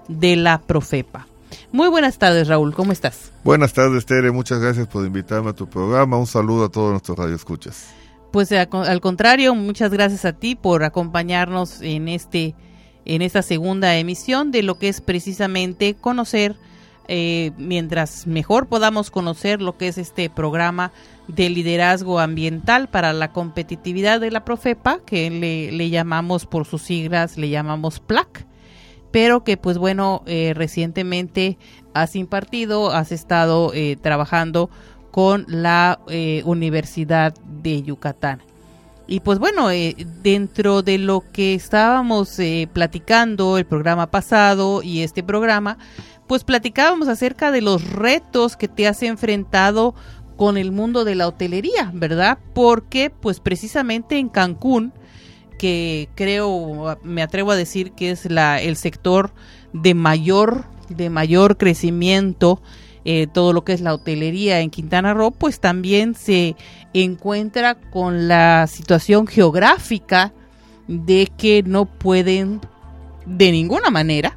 de 0.08 0.36
la 0.36 0.62
Profepa. 0.62 1.26
Muy 1.72 1.88
buenas 1.88 2.18
tardes, 2.18 2.48
Raúl. 2.48 2.74
¿Cómo 2.74 2.92
estás? 2.92 3.32
Buenas 3.44 3.72
tardes, 3.72 4.06
Tere. 4.06 4.30
Muchas 4.30 4.60
gracias 4.60 4.86
por 4.86 5.04
invitarme 5.06 5.50
a 5.50 5.52
tu 5.52 5.68
programa. 5.68 6.16
Un 6.16 6.26
saludo 6.26 6.66
a 6.66 6.68
todos 6.68 6.90
nuestros 6.90 7.18
radioescuchas. 7.18 7.88
Pues 8.30 8.50
eh, 8.52 8.58
al 8.58 9.00
contrario, 9.00 9.54
muchas 9.54 9.92
gracias 9.92 10.24
a 10.24 10.32
ti 10.32 10.56
por 10.56 10.82
acompañarnos 10.82 11.80
en 11.82 12.08
este 12.08 12.54
en 13.06 13.20
esta 13.20 13.42
segunda 13.42 13.96
emisión 13.96 14.50
de 14.50 14.62
lo 14.62 14.78
que 14.78 14.88
es 14.88 15.02
precisamente 15.02 15.94
conocer 15.94 16.56
eh, 17.06 17.50
mientras 17.58 18.26
mejor 18.26 18.66
podamos 18.66 19.10
conocer 19.10 19.60
lo 19.60 19.76
que 19.76 19.88
es 19.88 19.98
este 19.98 20.30
programa 20.30 20.90
de 21.28 21.50
liderazgo 21.50 22.18
ambiental 22.18 22.88
para 22.88 23.12
la 23.12 23.30
competitividad 23.30 24.20
de 24.20 24.30
la 24.30 24.44
Profepa, 24.44 25.00
que 25.04 25.30
le, 25.30 25.70
le 25.70 25.90
llamamos 25.90 26.46
por 26.46 26.64
sus 26.64 26.82
siglas, 26.82 27.36
le 27.36 27.50
llamamos 27.50 28.00
PLAC 28.00 28.46
pero 29.14 29.44
que 29.44 29.56
pues 29.56 29.78
bueno, 29.78 30.24
eh, 30.26 30.54
recientemente 30.56 31.56
has 31.92 32.16
impartido, 32.16 32.90
has 32.90 33.12
estado 33.12 33.70
eh, 33.72 33.96
trabajando 34.02 34.70
con 35.12 35.44
la 35.46 36.00
eh, 36.08 36.42
Universidad 36.44 37.32
de 37.62 37.84
Yucatán. 37.84 38.42
Y 39.06 39.20
pues 39.20 39.38
bueno, 39.38 39.68
dentro 40.24 40.82
de 40.82 40.98
lo 40.98 41.22
que 41.32 41.54
estábamos 41.54 42.38
platicando 42.72 43.56
el 43.56 43.66
programa 43.66 44.10
pasado 44.10 44.82
y 44.82 45.02
este 45.02 45.22
programa, 45.22 45.78
pues 46.26 46.42
platicábamos 46.42 47.06
acerca 47.06 47.52
de 47.52 47.60
los 47.60 47.88
retos 47.88 48.56
que 48.56 48.66
te 48.66 48.88
has 48.88 49.00
enfrentado 49.04 49.94
con 50.36 50.56
el 50.56 50.72
mundo 50.72 51.04
de 51.04 51.14
la 51.14 51.28
hotelería, 51.28 51.92
¿verdad? 51.94 52.38
Porque 52.52 53.10
pues 53.10 53.38
precisamente 53.38 54.18
en 54.18 54.28
Cancún, 54.28 54.92
que 55.64 56.10
creo, 56.14 56.98
me 57.02 57.22
atrevo 57.22 57.50
a 57.50 57.56
decir 57.56 57.92
que 57.92 58.10
es 58.10 58.30
la, 58.30 58.60
el 58.60 58.76
sector 58.76 59.32
de 59.72 59.94
mayor, 59.94 60.66
de 60.90 61.08
mayor 61.08 61.56
crecimiento, 61.56 62.60
eh, 63.06 63.28
todo 63.32 63.54
lo 63.54 63.64
que 63.64 63.72
es 63.72 63.80
la 63.80 63.94
hotelería 63.94 64.60
en 64.60 64.68
Quintana 64.68 65.14
Roo, 65.14 65.30
pues 65.30 65.60
también 65.60 66.16
se 66.16 66.54
encuentra 66.92 67.76
con 67.76 68.28
la 68.28 68.66
situación 68.66 69.26
geográfica 69.26 70.34
de 70.86 71.32
que 71.34 71.62
no 71.62 71.86
pueden 71.86 72.60
de 73.24 73.50
ninguna 73.50 73.88
manera 73.88 74.36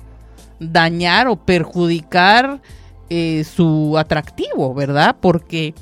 dañar 0.62 1.27
o 1.27 1.36
perjudicar 1.36 2.62
eh, 3.10 3.43
su 3.43 3.98
atractivo, 3.98 4.74
¿verdad? 4.74 5.17
Porque 5.19 5.74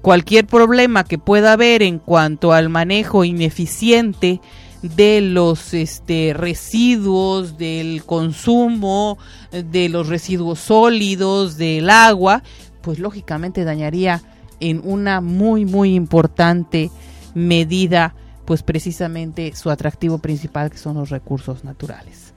cualquier 0.00 0.46
problema 0.46 1.02
que 1.02 1.18
pueda 1.18 1.54
haber 1.54 1.82
en 1.82 1.98
cuanto 1.98 2.52
al 2.52 2.68
manejo 2.68 3.24
ineficiente 3.24 4.40
de 4.82 5.20
los 5.20 5.74
este, 5.74 6.34
residuos, 6.34 7.56
del 7.56 8.04
consumo, 8.04 9.18
de 9.52 9.88
los 9.88 10.08
residuos 10.08 10.58
sólidos, 10.58 11.56
del 11.56 11.88
agua, 11.88 12.42
pues 12.82 12.98
lógicamente 12.98 13.64
dañaría 13.64 14.22
en 14.60 14.80
una 14.84 15.20
muy, 15.20 15.64
muy 15.64 15.94
importante 15.94 16.90
medida, 17.34 18.14
pues 18.44 18.62
precisamente 18.62 19.54
su 19.54 19.70
atractivo 19.70 20.18
principal, 20.18 20.70
que 20.70 20.78
son 20.78 20.96
los 20.96 21.10
recursos 21.10 21.64
naturales. 21.64 22.34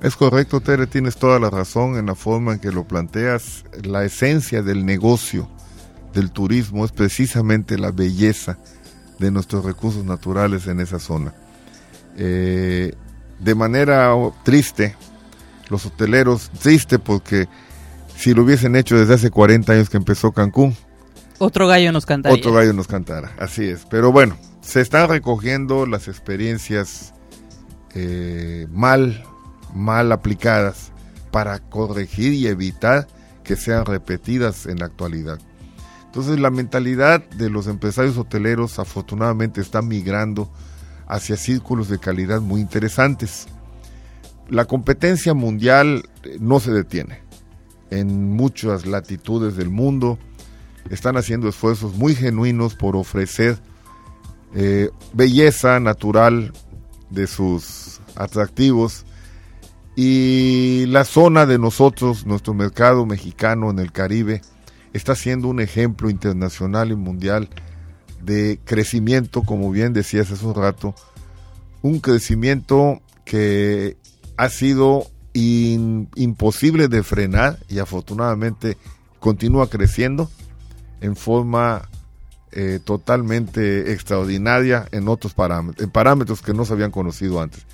Es 0.00 0.14
correcto, 0.14 0.60
Tere, 0.60 0.86
tienes 0.86 1.16
toda 1.16 1.40
la 1.40 1.50
razón 1.50 1.96
en 1.96 2.06
la 2.06 2.14
forma 2.14 2.52
en 2.52 2.60
que 2.60 2.70
lo 2.70 2.84
planteas. 2.84 3.64
La 3.82 4.04
esencia 4.04 4.62
del 4.62 4.86
negocio 4.86 5.48
del 6.14 6.30
turismo 6.30 6.84
es 6.84 6.92
precisamente 6.92 7.76
la 7.78 7.90
belleza 7.90 8.58
de 9.18 9.30
nuestros 9.30 9.64
recursos 9.64 10.04
naturales 10.04 10.66
en 10.66 10.80
esa 10.80 10.98
zona. 10.98 11.34
Eh, 12.16 12.92
de 13.38 13.54
manera 13.54 14.14
triste, 14.44 14.96
los 15.68 15.86
hoteleros, 15.86 16.50
triste 16.60 16.98
porque 16.98 17.48
si 18.16 18.34
lo 18.34 18.42
hubiesen 18.42 18.74
hecho 18.76 18.98
desde 18.98 19.14
hace 19.14 19.30
40 19.30 19.72
años 19.72 19.90
que 19.90 19.96
empezó 19.96 20.32
Cancún, 20.32 20.76
otro 21.38 21.68
gallo 21.68 21.92
nos 21.92 22.04
cantará. 22.04 22.34
Otro 22.34 22.52
gallo 22.52 22.72
nos 22.72 22.88
cantará, 22.88 23.32
así 23.38 23.64
es. 23.64 23.86
Pero 23.88 24.10
bueno, 24.10 24.36
se 24.60 24.80
están 24.80 25.08
recogiendo 25.08 25.86
las 25.86 26.08
experiencias 26.08 27.14
eh, 27.94 28.66
mal 28.70 29.24
mal 29.74 30.12
aplicadas 30.12 30.92
para 31.30 31.58
corregir 31.58 32.32
y 32.32 32.46
evitar 32.46 33.06
que 33.44 33.56
sean 33.56 33.86
repetidas 33.86 34.66
en 34.66 34.78
la 34.78 34.86
actualidad. 34.86 35.38
Entonces 36.18 36.40
la 36.40 36.50
mentalidad 36.50 37.22
de 37.30 37.48
los 37.48 37.68
empresarios 37.68 38.18
hoteleros 38.18 38.80
afortunadamente 38.80 39.60
está 39.60 39.82
migrando 39.82 40.50
hacia 41.06 41.36
círculos 41.36 41.88
de 41.88 42.00
calidad 42.00 42.40
muy 42.40 42.60
interesantes. 42.60 43.46
La 44.48 44.64
competencia 44.64 45.32
mundial 45.32 46.08
eh, 46.24 46.38
no 46.40 46.58
se 46.58 46.72
detiene. 46.72 47.20
En 47.92 48.32
muchas 48.32 48.84
latitudes 48.84 49.54
del 49.54 49.70
mundo 49.70 50.18
están 50.90 51.16
haciendo 51.16 51.48
esfuerzos 51.48 51.94
muy 51.94 52.16
genuinos 52.16 52.74
por 52.74 52.96
ofrecer 52.96 53.56
eh, 54.56 54.90
belleza 55.12 55.78
natural 55.78 56.52
de 57.10 57.28
sus 57.28 58.00
atractivos 58.16 59.06
y 59.94 60.84
la 60.86 61.04
zona 61.04 61.46
de 61.46 61.60
nosotros, 61.60 62.26
nuestro 62.26 62.54
mercado 62.54 63.06
mexicano 63.06 63.70
en 63.70 63.78
el 63.78 63.92
Caribe, 63.92 64.42
está 64.92 65.14
siendo 65.14 65.48
un 65.48 65.60
ejemplo 65.60 66.10
internacional 66.10 66.90
y 66.90 66.96
mundial 66.96 67.48
de 68.22 68.58
crecimiento, 68.64 69.42
como 69.42 69.70
bien 69.70 69.92
decías 69.92 70.30
hace 70.30 70.44
un 70.44 70.54
rato, 70.54 70.94
un 71.82 72.00
crecimiento 72.00 73.00
que 73.24 73.96
ha 74.36 74.48
sido 74.48 75.06
imposible 75.34 76.88
de 76.88 77.02
frenar 77.02 77.58
y 77.68 77.78
afortunadamente 77.78 78.76
continúa 79.20 79.70
creciendo 79.70 80.28
en 81.00 81.14
forma 81.14 81.88
eh, 82.50 82.80
totalmente 82.82 83.92
extraordinaria 83.92 84.88
en 84.90 85.06
otros 85.06 85.34
parámetros, 85.34 85.84
en 85.84 85.90
parámetros 85.90 86.42
que 86.42 86.54
no 86.54 86.64
se 86.64 86.72
habían 86.72 86.90
conocido 86.90 87.40
antes. 87.40 87.66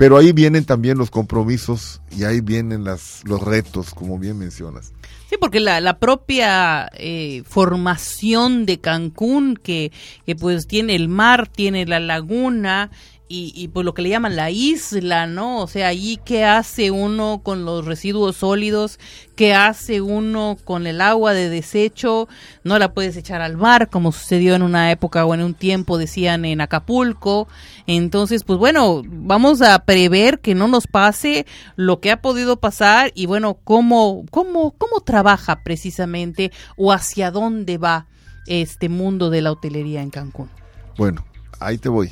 Pero 0.00 0.16
ahí 0.16 0.32
vienen 0.32 0.64
también 0.64 0.96
los 0.96 1.10
compromisos 1.10 2.00
y 2.10 2.24
ahí 2.24 2.40
vienen 2.40 2.84
las, 2.84 3.20
los 3.24 3.38
retos, 3.42 3.92
como 3.92 4.18
bien 4.18 4.38
mencionas. 4.38 4.94
Sí, 5.28 5.36
porque 5.38 5.60
la, 5.60 5.78
la 5.82 5.98
propia 5.98 6.90
eh, 6.94 7.42
formación 7.46 8.64
de 8.64 8.80
Cancún, 8.80 9.60
que, 9.62 9.92
que 10.24 10.34
pues 10.36 10.66
tiene 10.66 10.94
el 10.94 11.08
mar, 11.08 11.48
tiene 11.48 11.84
la 11.84 12.00
laguna, 12.00 12.90
y, 13.32 13.52
y 13.54 13.68
pues 13.68 13.86
lo 13.86 13.94
que 13.94 14.02
le 14.02 14.08
llaman 14.08 14.34
la 14.34 14.50
isla, 14.50 15.28
¿no? 15.28 15.60
O 15.60 15.68
sea, 15.68 15.86
allí 15.86 16.18
qué 16.24 16.44
hace 16.44 16.90
uno 16.90 17.42
con 17.44 17.64
los 17.64 17.84
residuos 17.84 18.34
sólidos, 18.34 18.98
qué 19.36 19.54
hace 19.54 20.00
uno 20.00 20.58
con 20.64 20.88
el 20.88 21.00
agua 21.00 21.32
de 21.32 21.48
desecho, 21.48 22.26
no 22.64 22.76
la 22.80 22.92
puedes 22.92 23.16
echar 23.16 23.40
al 23.40 23.56
mar 23.56 23.88
como 23.88 24.10
sucedió 24.10 24.56
en 24.56 24.62
una 24.62 24.90
época 24.90 25.24
o 25.24 25.32
en 25.32 25.42
un 25.42 25.54
tiempo 25.54 25.96
decían 25.96 26.44
en 26.44 26.60
Acapulco. 26.60 27.46
Entonces, 27.86 28.42
pues 28.42 28.58
bueno, 28.58 29.02
vamos 29.06 29.62
a 29.62 29.78
prever 29.84 30.40
que 30.40 30.56
no 30.56 30.66
nos 30.66 30.88
pase 30.88 31.46
lo 31.76 32.00
que 32.00 32.10
ha 32.10 32.20
podido 32.20 32.58
pasar 32.58 33.12
y 33.14 33.26
bueno, 33.26 33.58
cómo 33.62 34.24
cómo 34.32 34.72
cómo 34.72 35.02
trabaja 35.02 35.62
precisamente 35.62 36.50
o 36.76 36.90
hacia 36.90 37.30
dónde 37.30 37.78
va 37.78 38.08
este 38.48 38.88
mundo 38.88 39.30
de 39.30 39.42
la 39.42 39.52
hotelería 39.52 40.02
en 40.02 40.10
Cancún. 40.10 40.50
Bueno, 40.96 41.24
ahí 41.60 41.78
te 41.78 41.88
voy 41.88 42.10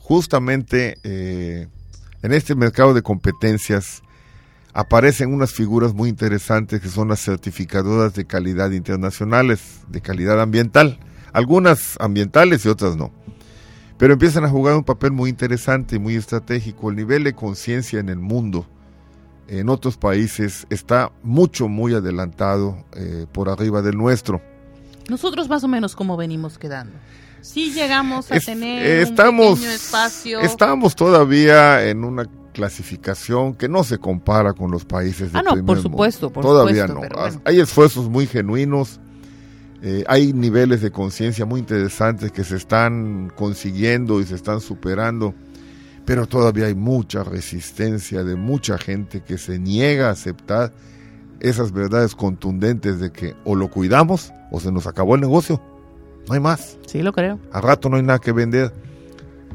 justamente 0.00 0.98
eh, 1.02 1.68
en 2.22 2.32
este 2.32 2.54
mercado 2.54 2.94
de 2.94 3.02
competencias 3.02 4.02
aparecen 4.72 5.32
unas 5.34 5.52
figuras 5.52 5.92
muy 5.92 6.08
interesantes 6.08 6.80
que 6.80 6.88
son 6.88 7.08
las 7.08 7.20
certificadoras 7.20 8.14
de 8.14 8.24
calidad 8.24 8.70
internacionales, 8.70 9.80
de 9.88 10.00
calidad 10.00 10.40
ambiental, 10.40 10.98
algunas 11.32 11.96
ambientales 12.00 12.64
y 12.64 12.68
otras 12.68 12.96
no. 12.96 13.12
Pero 13.98 14.14
empiezan 14.14 14.44
a 14.44 14.48
jugar 14.48 14.76
un 14.76 14.84
papel 14.84 15.12
muy 15.12 15.30
interesante 15.30 15.96
y 15.96 15.98
muy 15.98 16.16
estratégico. 16.16 16.90
El 16.90 16.96
nivel 16.96 17.24
de 17.24 17.34
conciencia 17.34 18.00
en 18.00 18.08
el 18.08 18.18
mundo, 18.18 18.66
en 19.46 19.68
otros 19.68 19.96
países, 19.96 20.66
está 20.70 21.12
mucho, 21.22 21.68
muy 21.68 21.94
adelantado 21.94 22.84
eh, 22.96 23.26
por 23.30 23.48
arriba 23.48 23.82
del 23.82 23.96
nuestro. 23.96 24.40
Nosotros 25.08 25.48
más 25.48 25.62
o 25.62 25.68
menos 25.68 25.94
cómo 25.94 26.16
venimos 26.16 26.58
quedando. 26.58 26.94
Sí 27.42 27.72
llegamos 27.72 28.30
a 28.30 28.38
tener 28.38 29.00
estamos, 29.00 29.48
un 29.50 29.54
pequeño 29.56 29.72
espacio. 29.72 30.40
Estamos 30.40 30.94
todavía 30.94 31.84
en 31.88 32.04
una 32.04 32.24
clasificación 32.52 33.54
que 33.54 33.68
no 33.68 33.82
se 33.82 33.98
compara 33.98 34.52
con 34.52 34.70
los 34.70 34.84
países 34.84 35.32
de 35.32 35.38
ah, 35.38 35.42
no, 35.42 35.64
por 35.64 35.80
supuesto, 35.80 36.30
por 36.30 36.44
todavía 36.44 36.86
no. 36.86 37.00
Hay 37.44 37.58
esfuerzos 37.58 38.08
muy 38.08 38.26
genuinos, 38.26 39.00
eh, 39.82 40.04
hay 40.06 40.32
niveles 40.32 40.82
de 40.82 40.92
conciencia 40.92 41.44
muy 41.44 41.60
interesantes 41.60 42.30
que 42.30 42.44
se 42.44 42.56
están 42.56 43.32
consiguiendo 43.34 44.20
y 44.20 44.24
se 44.24 44.36
están 44.36 44.60
superando, 44.60 45.34
pero 46.04 46.26
todavía 46.26 46.66
hay 46.66 46.74
mucha 46.74 47.24
resistencia 47.24 48.22
de 48.22 48.36
mucha 48.36 48.78
gente 48.78 49.22
que 49.22 49.38
se 49.38 49.58
niega 49.58 50.08
a 50.08 50.12
aceptar 50.12 50.72
esas 51.40 51.72
verdades 51.72 52.14
contundentes 52.14 53.00
de 53.00 53.10
que 53.10 53.34
o 53.44 53.56
lo 53.56 53.68
cuidamos 53.68 54.32
o 54.52 54.60
se 54.60 54.70
nos 54.70 54.86
acabó 54.86 55.16
el 55.16 55.20
negocio. 55.20 55.60
No 56.28 56.34
hay 56.34 56.40
más. 56.40 56.78
Sí, 56.86 57.02
lo 57.02 57.12
creo. 57.12 57.38
A 57.52 57.60
rato 57.60 57.88
no 57.88 57.96
hay 57.96 58.02
nada 58.02 58.18
que 58.18 58.32
vender. 58.32 58.72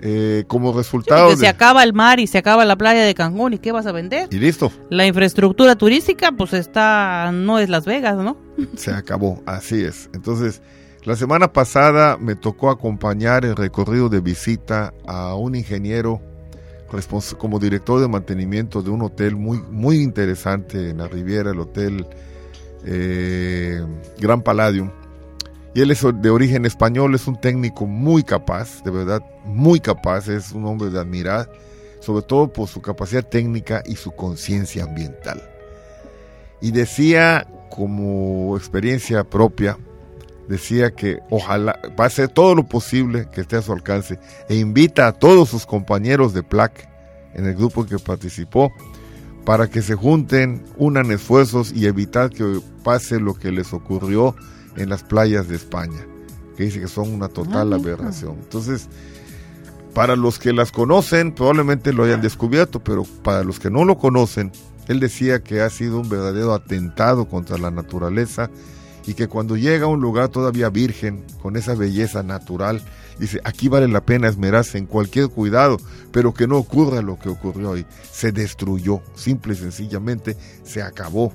Eh, 0.02 0.44
como 0.48 0.74
resultado. 0.74 1.36
se 1.36 1.48
acaba 1.48 1.84
el 1.84 1.94
mar 1.94 2.20
y 2.20 2.28
se 2.28 2.38
acaba 2.38 2.66
la 2.66 2.76
playa 2.76 3.04
de 3.04 3.16
Cancún 3.16 3.54
y 3.54 3.60
qué 3.60 3.72
vas 3.72 3.88
a 3.88 3.92
vender. 3.92 4.28
Y 4.32 4.38
listo. 4.38 4.72
La 4.90 5.08
infraestructura 5.08 5.76
turística, 5.76 6.32
pues 6.32 6.54
está, 6.54 7.32
no 7.34 7.58
es 7.60 7.70
Las 7.70 7.86
Vegas, 7.86 8.18
¿no? 8.18 8.38
Se 8.76 8.92
acabó, 8.92 9.42
así 9.46 9.84
es. 9.84 10.10
Entonces, 10.14 10.62
la 11.04 11.16
semana 11.16 11.52
pasada 11.52 12.18
me 12.18 12.36
tocó 12.36 12.70
acompañar 12.70 13.46
el 13.46 13.56
recorrido 13.56 14.10
de 14.10 14.20
visita 14.20 14.94
a 15.08 15.36
un 15.36 15.56
ingeniero 15.56 16.22
como 17.38 17.60
director 17.60 18.00
de 18.00 18.08
mantenimiento 18.08 18.82
de 18.82 18.92
un 18.92 19.02
hotel 19.02 19.36
muy, 19.36 19.62
muy 19.70 19.98
interesante 19.98 20.92
en 20.92 21.00
la 21.00 21.08
Riviera, 21.08 21.52
el 21.52 21.60
Hotel 21.60 22.06
eh, 22.86 23.82
Gran 24.20 24.42
Palladium 24.42 24.90
y 25.78 25.82
él 25.82 25.92
es 25.92 26.02
de 26.02 26.30
origen 26.32 26.66
español, 26.66 27.14
es 27.14 27.28
un 27.28 27.40
técnico 27.40 27.86
muy 27.86 28.24
capaz, 28.24 28.82
de 28.84 28.90
verdad, 28.90 29.22
muy 29.46 29.80
capaz, 29.80 30.28
es 30.28 30.52
un 30.52 30.66
hombre 30.66 30.90
de 30.90 31.00
admirar, 31.00 31.52
sobre 32.00 32.26
todo 32.26 32.52
por 32.52 32.68
su 32.68 32.82
capacidad 32.82 33.24
técnica 33.24 33.84
y 33.86 33.96
su 33.96 34.10
conciencia 34.10 34.86
ambiental. 34.86 35.40
Y 36.62 36.72
decía, 36.72 37.46
como 37.70 38.58
experiencia 38.58 39.24
propia, 39.24 39.78
decía 40.50 40.96
que 40.96 41.20
ojalá 41.30 41.80
va 41.90 42.06
a 42.06 42.08
hacer 42.08 42.30
todo 42.30 42.56
lo 42.56 42.64
posible 42.66 43.28
que 43.32 43.42
esté 43.42 43.58
a 43.58 43.62
su 43.62 43.72
alcance 43.72 44.18
e 44.50 44.56
invita 44.56 45.06
a 45.06 45.12
todos 45.12 45.50
sus 45.50 45.68
compañeros 45.68 46.34
de 46.34 46.42
PLAC 46.42 46.90
en 47.36 47.46
el 47.46 47.54
grupo 47.54 47.86
que 47.86 48.00
participó 48.00 48.74
para 49.46 49.68
que 49.70 49.84
se 49.84 49.94
junten, 49.94 50.66
unan 50.78 51.12
esfuerzos 51.12 51.72
y 51.72 51.86
evitar 51.86 52.32
que 52.32 52.62
pase 52.84 53.20
lo 53.20 53.36
que 53.36 53.52
les 53.52 53.74
ocurrió 53.74 54.36
en 54.78 54.90
las 54.90 55.04
playas 55.04 55.48
de 55.48 55.56
España, 55.56 56.06
que 56.56 56.64
dice 56.64 56.80
que 56.80 56.88
son 56.88 57.14
una 57.14 57.28
total 57.28 57.74
ah, 57.74 57.76
aberración. 57.76 58.38
Entonces, 58.40 58.88
para 59.94 60.16
los 60.16 60.40
que 60.40 60.54
las 60.54 60.72
conocen, 60.72 61.34
probablemente 61.34 61.94
lo 61.94 62.04
hayan 62.04 62.22
descubierto, 62.22 62.80
pero 62.80 63.04
para 63.24 63.44
los 63.44 63.60
que 63.60 63.70
no 63.70 63.86
lo 63.86 63.98
conocen, 63.98 64.52
él 64.88 65.00
decía 65.00 65.42
que 65.42 65.62
ha 65.62 65.70
sido 65.70 66.00
un 66.00 66.10
verdadero 66.10 66.54
atentado 66.54 67.28
contra 67.28 67.58
la 67.58 67.72
naturaleza 67.72 68.50
y 69.06 69.14
que 69.14 69.28
cuando 69.28 69.58
llega 69.58 69.86
a 69.86 69.90
un 69.90 70.02
lugar 70.02 70.30
todavía 70.30 70.70
virgen, 70.70 71.24
con 71.42 71.56
esa 71.56 71.76
belleza 71.76 72.24
natural 72.24 72.82
Dice, 73.20 73.42
aquí 73.44 73.68
vale 73.68 73.88
la 73.88 74.06
pena 74.06 74.28
esmerarse 74.28 74.78
en 74.78 74.86
cualquier 74.86 75.30
cuidado, 75.30 75.78
pero 76.12 76.34
que 76.34 76.48
no 76.48 76.58
ocurra 76.58 77.02
lo 77.02 77.18
que 77.18 77.30
ocurrió 77.30 77.72
hoy. 77.72 77.86
Se 78.12 78.32
destruyó, 78.32 79.02
simple 79.16 79.54
y 79.54 79.58
sencillamente 79.58 80.38
se 80.64 80.82
acabó. 80.84 81.34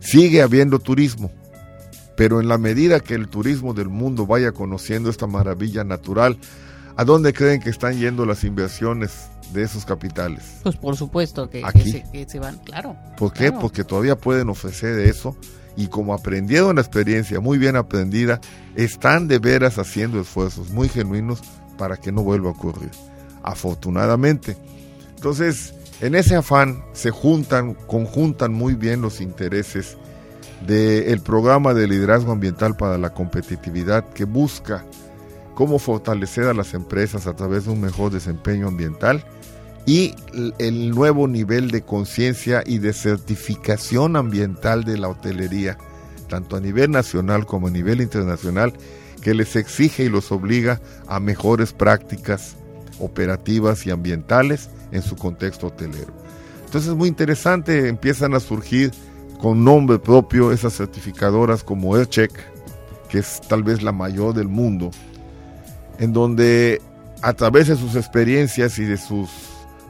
Sigue 0.00 0.42
habiendo 0.42 0.78
turismo, 0.78 1.30
pero 2.16 2.40
en 2.40 2.48
la 2.48 2.58
medida 2.58 3.00
que 3.00 3.14
el 3.14 3.28
turismo 3.28 3.74
del 3.74 3.88
mundo 3.88 4.26
vaya 4.26 4.52
conociendo 4.52 5.10
esta 5.10 5.26
maravilla 5.26 5.84
natural, 5.84 6.38
¿a 6.96 7.04
dónde 7.04 7.32
creen 7.32 7.60
que 7.60 7.70
están 7.70 7.98
yendo 7.98 8.24
las 8.24 8.42
inversiones 8.42 9.28
de 9.52 9.62
esos 9.62 9.84
capitales? 9.84 10.60
Pues 10.62 10.76
por 10.76 10.96
supuesto 10.96 11.48
que, 11.48 11.60
que 11.60 11.66
Aquí. 11.66 11.92
se, 11.92 12.04
que 12.10 12.28
se 12.28 12.38
van, 12.40 12.56
claro. 12.58 12.96
¿Por 13.18 13.32
qué? 13.32 13.48
claro. 13.48 13.60
Porque 13.60 13.84
todavía 13.84 14.16
pueden 14.16 14.48
ofrecer 14.48 14.98
eso 15.00 15.36
y 15.76 15.88
como 15.88 16.14
aprendieron 16.14 16.76
la 16.76 16.80
experiencia 16.80 17.38
muy 17.38 17.58
bien 17.58 17.76
aprendida, 17.76 18.40
están 18.74 19.28
de 19.28 19.38
veras 19.38 19.78
haciendo 19.78 20.18
esfuerzos 20.18 20.70
muy 20.70 20.88
genuinos 20.88 21.42
para 21.76 21.98
que 21.98 22.12
no 22.12 22.22
vuelva 22.22 22.48
a 22.48 22.52
ocurrir. 22.52 22.90
Afortunadamente. 23.42 24.56
Entonces, 25.16 25.74
en 26.00 26.14
ese 26.14 26.34
afán 26.34 26.82
se 26.94 27.10
juntan, 27.10 27.74
conjuntan 27.74 28.54
muy 28.54 28.74
bien 28.74 29.02
los 29.02 29.20
intereses 29.20 29.98
del 30.66 31.20
programa 31.20 31.74
de 31.74 31.86
liderazgo 31.86 32.32
ambiental 32.32 32.76
para 32.76 32.98
la 32.98 33.14
competitividad 33.14 34.08
que 34.10 34.24
busca 34.24 34.84
cómo 35.54 35.78
fortalecer 35.78 36.44
a 36.44 36.54
las 36.54 36.74
empresas 36.74 37.26
a 37.26 37.34
través 37.34 37.64
de 37.64 37.70
un 37.70 37.80
mejor 37.80 38.12
desempeño 38.12 38.68
ambiental 38.68 39.24
y 39.86 40.14
el 40.58 40.90
nuevo 40.90 41.28
nivel 41.28 41.70
de 41.70 41.82
conciencia 41.82 42.62
y 42.66 42.78
de 42.78 42.92
certificación 42.92 44.16
ambiental 44.16 44.84
de 44.84 44.98
la 44.98 45.08
hotelería, 45.08 45.78
tanto 46.28 46.56
a 46.56 46.60
nivel 46.60 46.90
nacional 46.90 47.46
como 47.46 47.68
a 47.68 47.70
nivel 47.70 48.00
internacional, 48.00 48.72
que 49.22 49.32
les 49.32 49.54
exige 49.54 50.04
y 50.04 50.08
los 50.08 50.32
obliga 50.32 50.80
a 51.06 51.20
mejores 51.20 51.72
prácticas 51.72 52.56
operativas 52.98 53.86
y 53.86 53.90
ambientales 53.90 54.70
en 54.90 55.02
su 55.02 55.16
contexto 55.16 55.68
hotelero. 55.68 56.12
Entonces 56.64 56.90
es 56.90 56.96
muy 56.96 57.08
interesante, 57.08 57.88
empiezan 57.88 58.34
a 58.34 58.40
surgir 58.40 58.90
con 59.40 59.64
nombre 59.64 59.98
propio 59.98 60.52
esas 60.52 60.76
certificadoras 60.76 61.62
como 61.62 61.94
AirCheck, 61.96 62.32
que 63.08 63.18
es 63.18 63.40
tal 63.48 63.62
vez 63.62 63.82
la 63.82 63.92
mayor 63.92 64.34
del 64.34 64.48
mundo, 64.48 64.90
en 65.98 66.12
donde 66.12 66.80
a 67.22 67.32
través 67.32 67.68
de 67.68 67.76
sus 67.76 67.96
experiencias 67.96 68.78
y 68.78 68.84
de 68.84 68.96
sus 68.96 69.28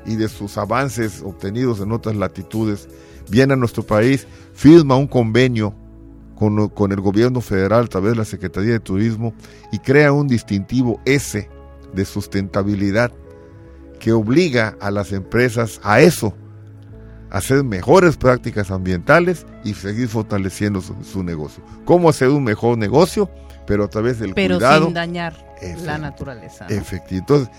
y 0.06 0.14
de 0.14 0.28
sus 0.28 0.56
avances 0.56 1.20
obtenidos 1.24 1.80
en 1.80 1.92
otras 1.92 2.16
latitudes, 2.16 2.88
viene 3.28 3.54
a 3.54 3.56
nuestro 3.56 3.82
país, 3.82 4.26
firma 4.54 4.96
un 4.96 5.08
convenio 5.08 5.74
con, 6.36 6.68
con 6.68 6.92
el 6.92 7.00
gobierno 7.00 7.40
federal 7.40 7.84
a 7.84 7.88
través 7.88 8.12
de 8.12 8.18
la 8.18 8.24
Secretaría 8.24 8.72
de 8.72 8.80
Turismo 8.80 9.34
y 9.72 9.78
crea 9.80 10.12
un 10.12 10.28
distintivo 10.28 11.00
S 11.04 11.48
de 11.92 12.04
sustentabilidad 12.04 13.12
que 13.98 14.12
obliga 14.12 14.76
a 14.80 14.90
las 14.90 15.12
empresas 15.12 15.80
a 15.82 16.00
eso, 16.00 16.34
hacer 17.36 17.64
mejores 17.64 18.16
prácticas 18.16 18.70
ambientales 18.70 19.46
y 19.64 19.74
seguir 19.74 20.08
fortaleciendo 20.08 20.80
su, 20.80 20.94
su 21.04 21.22
negocio. 21.22 21.62
¿Cómo 21.84 22.08
hacer 22.08 22.28
un 22.28 22.44
mejor 22.44 22.78
negocio? 22.78 23.30
Pero 23.66 23.84
a 23.84 23.88
través 23.88 24.18
del 24.18 24.32
Pero 24.34 24.56
cuidado. 24.56 24.84
sin 24.86 24.94
dañar 24.94 25.34
la 25.84 25.98
naturaleza. 25.98 26.66
¿no? 26.68 26.74
Efectivo. 26.74 27.20
Entonces, 27.20 27.50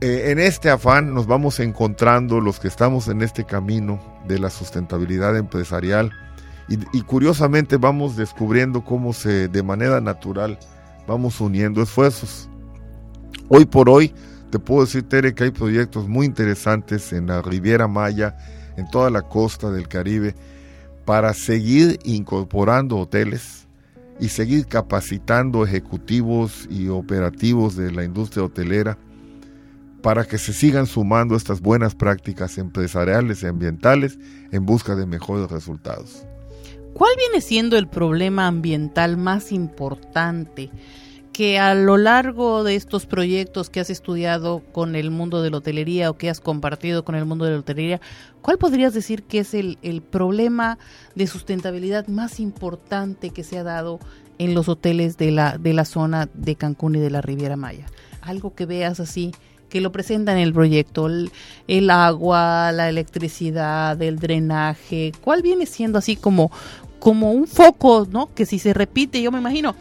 eh, 0.00 0.30
en 0.30 0.38
este 0.38 0.70
afán 0.70 1.12
nos 1.14 1.26
vamos 1.26 1.58
encontrando 1.60 2.40
los 2.40 2.60
que 2.60 2.68
estamos 2.68 3.08
en 3.08 3.22
este 3.22 3.44
camino 3.44 4.00
de 4.26 4.38
la 4.38 4.50
sustentabilidad 4.50 5.36
empresarial 5.36 6.12
y, 6.68 6.78
y 6.96 7.02
curiosamente 7.02 7.76
vamos 7.76 8.16
descubriendo 8.16 8.84
cómo 8.84 9.12
se, 9.12 9.48
de 9.48 9.62
manera 9.62 10.00
natural, 10.00 10.58
vamos 11.06 11.40
uniendo 11.40 11.82
esfuerzos. 11.82 12.48
Hoy 13.48 13.64
por 13.64 13.90
hoy, 13.90 14.14
te 14.50 14.58
puedo 14.58 14.84
decir, 14.84 15.08
Tere, 15.08 15.34
que 15.34 15.44
hay 15.44 15.50
proyectos 15.50 16.08
muy 16.08 16.26
interesantes 16.26 17.12
en 17.12 17.26
la 17.26 17.42
Riviera 17.42 17.88
Maya, 17.88 18.36
en 18.76 18.88
toda 18.90 19.10
la 19.10 19.22
costa 19.22 19.70
del 19.70 19.88
Caribe, 19.88 20.34
para 21.04 21.34
seguir 21.34 21.98
incorporando 22.04 22.98
hoteles 22.98 23.66
y 24.20 24.28
seguir 24.28 24.66
capacitando 24.66 25.64
ejecutivos 25.64 26.68
y 26.70 26.88
operativos 26.88 27.74
de 27.76 27.90
la 27.90 28.04
industria 28.04 28.44
hotelera 28.44 28.98
para 30.02 30.24
que 30.24 30.38
se 30.38 30.52
sigan 30.52 30.86
sumando 30.86 31.36
estas 31.36 31.60
buenas 31.60 31.94
prácticas 31.94 32.58
empresariales 32.58 33.42
y 33.42 33.46
ambientales 33.46 34.18
en 34.50 34.66
busca 34.66 34.94
de 34.94 35.06
mejores 35.06 35.50
resultados. 35.50 36.24
¿Cuál 36.94 37.12
viene 37.16 37.40
siendo 37.40 37.76
el 37.76 37.88
problema 37.88 38.46
ambiental 38.46 39.16
más 39.16 39.52
importante 39.52 40.70
que 41.40 41.58
a 41.58 41.74
lo 41.74 41.96
largo 41.96 42.64
de 42.64 42.74
estos 42.74 43.06
proyectos 43.06 43.70
que 43.70 43.80
has 43.80 43.88
estudiado 43.88 44.60
con 44.72 44.94
el 44.94 45.10
mundo 45.10 45.40
de 45.40 45.48
la 45.48 45.56
hotelería 45.56 46.10
o 46.10 46.18
que 46.18 46.28
has 46.28 46.38
compartido 46.38 47.02
con 47.02 47.14
el 47.14 47.24
mundo 47.24 47.46
de 47.46 47.52
la 47.52 47.60
hotelería, 47.60 47.98
cuál 48.42 48.58
podrías 48.58 48.92
decir 48.92 49.22
que 49.22 49.38
es 49.38 49.54
el, 49.54 49.78
problema 50.10 50.76
de 51.14 51.26
sustentabilidad 51.26 52.08
más 52.08 52.40
importante 52.40 53.30
que 53.30 53.42
se 53.42 53.56
ha 53.56 53.62
dado 53.62 54.00
en 54.36 54.52
los 54.52 54.68
hoteles 54.68 55.16
de 55.16 55.30
la, 55.30 55.56
de 55.56 55.72
la 55.72 55.86
zona 55.86 56.28
de 56.34 56.56
Cancún 56.56 56.96
y 56.96 56.98
de 57.00 57.08
la 57.08 57.22
Riviera 57.22 57.56
Maya? 57.56 57.86
Algo 58.20 58.54
que 58.54 58.66
veas 58.66 59.00
así, 59.00 59.32
que 59.70 59.80
lo 59.80 59.92
presentan 59.92 60.36
en 60.36 60.42
el 60.42 60.52
proyecto, 60.52 61.06
el, 61.06 61.32
el 61.68 61.88
agua, 61.88 62.70
la 62.70 62.90
electricidad, 62.90 64.02
el 64.02 64.18
drenaje, 64.18 65.12
¿cuál 65.22 65.40
viene 65.40 65.64
siendo 65.64 66.00
así 66.00 66.16
como, 66.16 66.50
como 66.98 67.32
un 67.32 67.46
foco, 67.46 68.06
¿no? 68.10 68.28
Que 68.34 68.44
si 68.44 68.58
se 68.58 68.74
repite, 68.74 69.22
yo 69.22 69.32
me 69.32 69.38
imagino, 69.38 69.74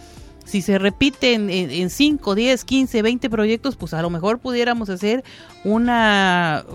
si 0.49 0.62
se 0.62 0.79
repite 0.79 1.33
en, 1.33 1.49
en, 1.49 1.69
en 1.69 1.89
5, 1.89 2.35
10, 2.35 2.65
15, 2.65 3.01
20 3.01 3.29
proyectos, 3.29 3.75
pues 3.75 3.93
a 3.93 4.01
lo 4.01 4.09
mejor 4.09 4.39
pudiéramos 4.39 4.89
hacer 4.89 5.23
una, 5.63 6.65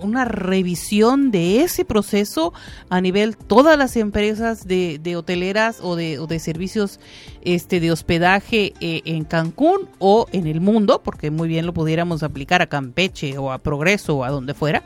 una 0.00 0.24
revisión 0.24 1.30
de 1.30 1.62
ese 1.62 1.84
proceso 1.84 2.52
a 2.90 3.00
nivel 3.00 3.36
todas 3.36 3.78
las 3.78 3.96
empresas 3.96 4.66
de, 4.66 5.00
de 5.02 5.16
hoteleras 5.16 5.78
o 5.80 5.96
de, 5.96 6.18
de 6.28 6.38
servicios 6.38 7.00
este 7.42 7.80
de 7.80 7.90
hospedaje 7.90 8.74
eh, 8.80 9.00
en 9.06 9.24
Cancún 9.24 9.88
o 9.98 10.26
en 10.32 10.46
el 10.46 10.60
mundo, 10.60 11.02
porque 11.02 11.30
muy 11.30 11.48
bien 11.48 11.64
lo 11.64 11.72
pudiéramos 11.72 12.22
aplicar 12.22 12.60
a 12.60 12.66
Campeche 12.66 13.38
o 13.38 13.50
a 13.50 13.58
Progreso 13.58 14.18
o 14.18 14.24
a 14.24 14.30
donde 14.30 14.54
fuera. 14.54 14.82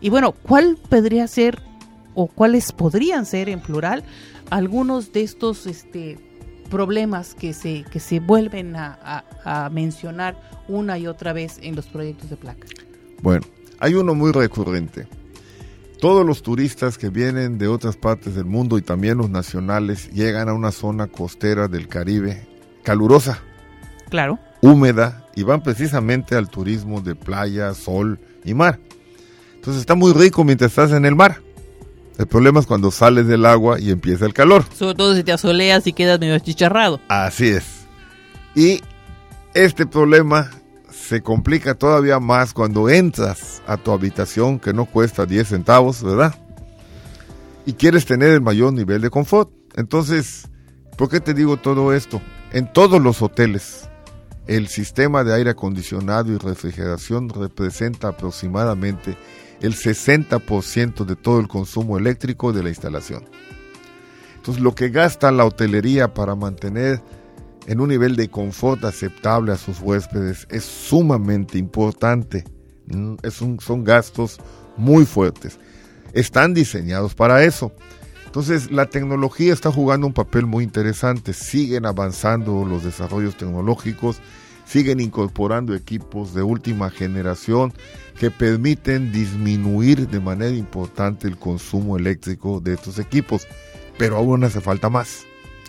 Y 0.00 0.10
bueno, 0.10 0.32
¿cuál 0.32 0.76
podría 0.88 1.26
ser 1.28 1.62
o 2.14 2.26
cuáles 2.26 2.72
podrían 2.72 3.24
ser 3.24 3.48
en 3.48 3.60
plural 3.60 4.04
algunos 4.50 5.12
de 5.12 5.22
estos 5.22 5.66
este 5.66 6.18
problemas 6.74 7.36
que 7.36 7.52
se, 7.52 7.84
que 7.84 8.00
se 8.00 8.18
vuelven 8.18 8.74
a, 8.74 8.98
a, 9.00 9.66
a, 9.66 9.70
mencionar 9.70 10.36
una 10.66 10.98
y 10.98 11.06
otra 11.06 11.32
vez 11.32 11.60
en 11.62 11.76
los 11.76 11.86
proyectos 11.86 12.30
de 12.30 12.36
placa? 12.36 12.66
Bueno, 13.22 13.46
hay 13.78 13.94
uno 13.94 14.12
muy 14.16 14.32
recurrente. 14.32 15.06
Todos 16.00 16.26
los 16.26 16.42
turistas 16.42 16.98
que 16.98 17.10
vienen 17.10 17.58
de 17.58 17.68
otras 17.68 17.96
partes 17.96 18.34
del 18.34 18.46
mundo 18.46 18.76
y 18.76 18.82
también 18.82 19.18
los 19.18 19.30
nacionales 19.30 20.10
llegan 20.10 20.48
a 20.48 20.52
una 20.52 20.72
zona 20.72 21.06
costera 21.06 21.68
del 21.68 21.86
Caribe 21.86 22.44
calurosa, 22.82 23.38
claro, 24.10 24.40
húmeda 24.60 25.28
y 25.36 25.44
van 25.44 25.62
precisamente 25.62 26.34
al 26.34 26.50
turismo 26.50 27.00
de 27.00 27.14
playa, 27.14 27.72
sol 27.72 28.18
y 28.44 28.52
mar. 28.52 28.80
Entonces 29.54 29.80
está 29.80 29.94
muy 29.94 30.12
rico 30.12 30.42
mientras 30.42 30.72
estás 30.72 30.90
en 30.90 31.04
el 31.06 31.14
mar. 31.14 31.43
El 32.18 32.26
problema 32.26 32.60
es 32.60 32.66
cuando 32.66 32.90
sales 32.90 33.26
del 33.26 33.44
agua 33.44 33.80
y 33.80 33.90
empieza 33.90 34.24
el 34.24 34.34
calor. 34.34 34.64
Sobre 34.72 34.94
todo 34.94 35.14
si 35.16 35.24
te 35.24 35.32
asoleas 35.32 35.86
y 35.86 35.92
quedas 35.92 36.20
medio 36.20 36.34
achicharrado. 36.34 37.00
Así 37.08 37.48
es. 37.48 37.86
Y 38.54 38.80
este 39.52 39.86
problema 39.86 40.50
se 40.90 41.22
complica 41.22 41.74
todavía 41.74 42.20
más 42.20 42.52
cuando 42.52 42.88
entras 42.88 43.62
a 43.66 43.76
tu 43.76 43.90
habitación 43.90 44.60
que 44.60 44.72
no 44.72 44.86
cuesta 44.86 45.26
10 45.26 45.48
centavos, 45.48 46.02
¿verdad? 46.02 46.34
Y 47.66 47.72
quieres 47.72 48.06
tener 48.06 48.30
el 48.30 48.40
mayor 48.40 48.72
nivel 48.72 49.00
de 49.02 49.10
confort. 49.10 49.50
Entonces, 49.74 50.48
¿por 50.96 51.08
qué 51.08 51.20
te 51.20 51.34
digo 51.34 51.56
todo 51.56 51.92
esto? 51.92 52.22
En 52.52 52.72
todos 52.72 53.02
los 53.02 53.22
hoteles, 53.22 53.88
el 54.46 54.68
sistema 54.68 55.24
de 55.24 55.34
aire 55.34 55.50
acondicionado 55.50 56.32
y 56.32 56.38
refrigeración 56.38 57.28
representa 57.28 58.08
aproximadamente 58.08 59.16
el 59.64 59.74
60% 59.74 61.04
de 61.04 61.16
todo 61.16 61.40
el 61.40 61.48
consumo 61.48 61.98
eléctrico 61.98 62.52
de 62.52 62.62
la 62.62 62.68
instalación. 62.68 63.24
Entonces, 64.36 64.62
lo 64.62 64.74
que 64.74 64.90
gasta 64.90 65.30
la 65.32 65.46
hotelería 65.46 66.12
para 66.12 66.34
mantener 66.34 67.00
en 67.66 67.80
un 67.80 67.88
nivel 67.88 68.14
de 68.16 68.28
confort 68.28 68.84
aceptable 68.84 69.52
a 69.52 69.56
sus 69.56 69.80
huéspedes 69.80 70.46
es 70.50 70.64
sumamente 70.64 71.58
importante. 71.58 72.44
Un, 72.92 73.18
son 73.60 73.84
gastos 73.84 74.38
muy 74.76 75.06
fuertes. 75.06 75.58
Están 76.12 76.52
diseñados 76.52 77.14
para 77.14 77.42
eso. 77.42 77.72
Entonces 78.26 78.70
la 78.70 78.86
tecnología 78.86 79.52
está 79.52 79.70
jugando 79.70 80.06
un 80.06 80.12
papel 80.12 80.44
muy 80.44 80.64
interesante. 80.64 81.32
Siguen 81.32 81.86
avanzando 81.86 82.64
los 82.64 82.84
desarrollos 82.84 83.36
tecnológicos, 83.36 84.20
siguen 84.64 85.00
incorporando 85.00 85.74
equipos 85.74 86.34
de 86.34 86.42
última 86.42 86.90
generación 86.90 87.72
que 88.18 88.30
permiten 88.30 89.12
disminuir 89.12 90.08
de 90.08 90.20
manera 90.20 90.54
importante 90.54 91.26
el 91.26 91.36
consumo 91.36 91.96
eléctrico 91.96 92.60
de 92.60 92.74
estos 92.74 92.98
equipos. 92.98 93.46
Pero 93.98 94.16
aún 94.16 94.44
hace 94.44 94.60
falta 94.60 94.88
más. 94.88 95.24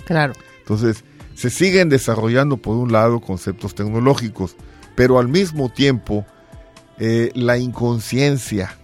Claro. 0.06 0.34
Entonces, 0.60 1.04
Se 1.36 1.50
siguen 1.50 1.90
desarrollando, 1.90 2.56
por 2.56 2.78
un 2.78 2.94
lado, 2.94 3.20
conceptos 3.20 3.76
tecnológicos, 3.76 4.56
pero 4.96 5.20
al 5.20 5.28
mismo 5.28 5.68
tiempo 5.68 6.26
eh, 6.98 7.30
la 7.36 7.58
inconsciencia, 7.58 8.78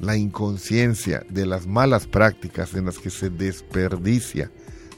la 0.00 0.16
inconsciencia 0.16 1.22
de 1.28 1.44
las 1.44 1.66
malas 1.66 2.06
prácticas 2.06 2.72
en 2.72 2.86
las 2.86 2.96
que 2.96 3.10
se 3.10 3.28
desperdicia 3.28 4.50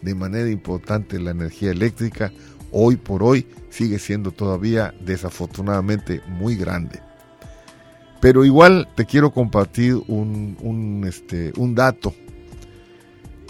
de 0.02 0.14
manera 0.14 0.48
importante 0.48 1.18
la 1.18 1.32
energía 1.32 1.72
eléctrica, 1.72 2.32
hoy 2.70 2.94
por 2.94 3.24
hoy 3.24 3.44
sigue 3.78 3.98
siendo 3.98 4.32
todavía 4.32 4.92
desafortunadamente 5.00 6.20
muy 6.26 6.56
grande. 6.56 7.00
Pero 8.20 8.44
igual 8.44 8.88
te 8.96 9.06
quiero 9.06 9.30
compartir 9.30 9.94
un, 10.08 10.56
un, 10.60 11.04
este, 11.06 11.52
un 11.56 11.74
dato 11.74 12.12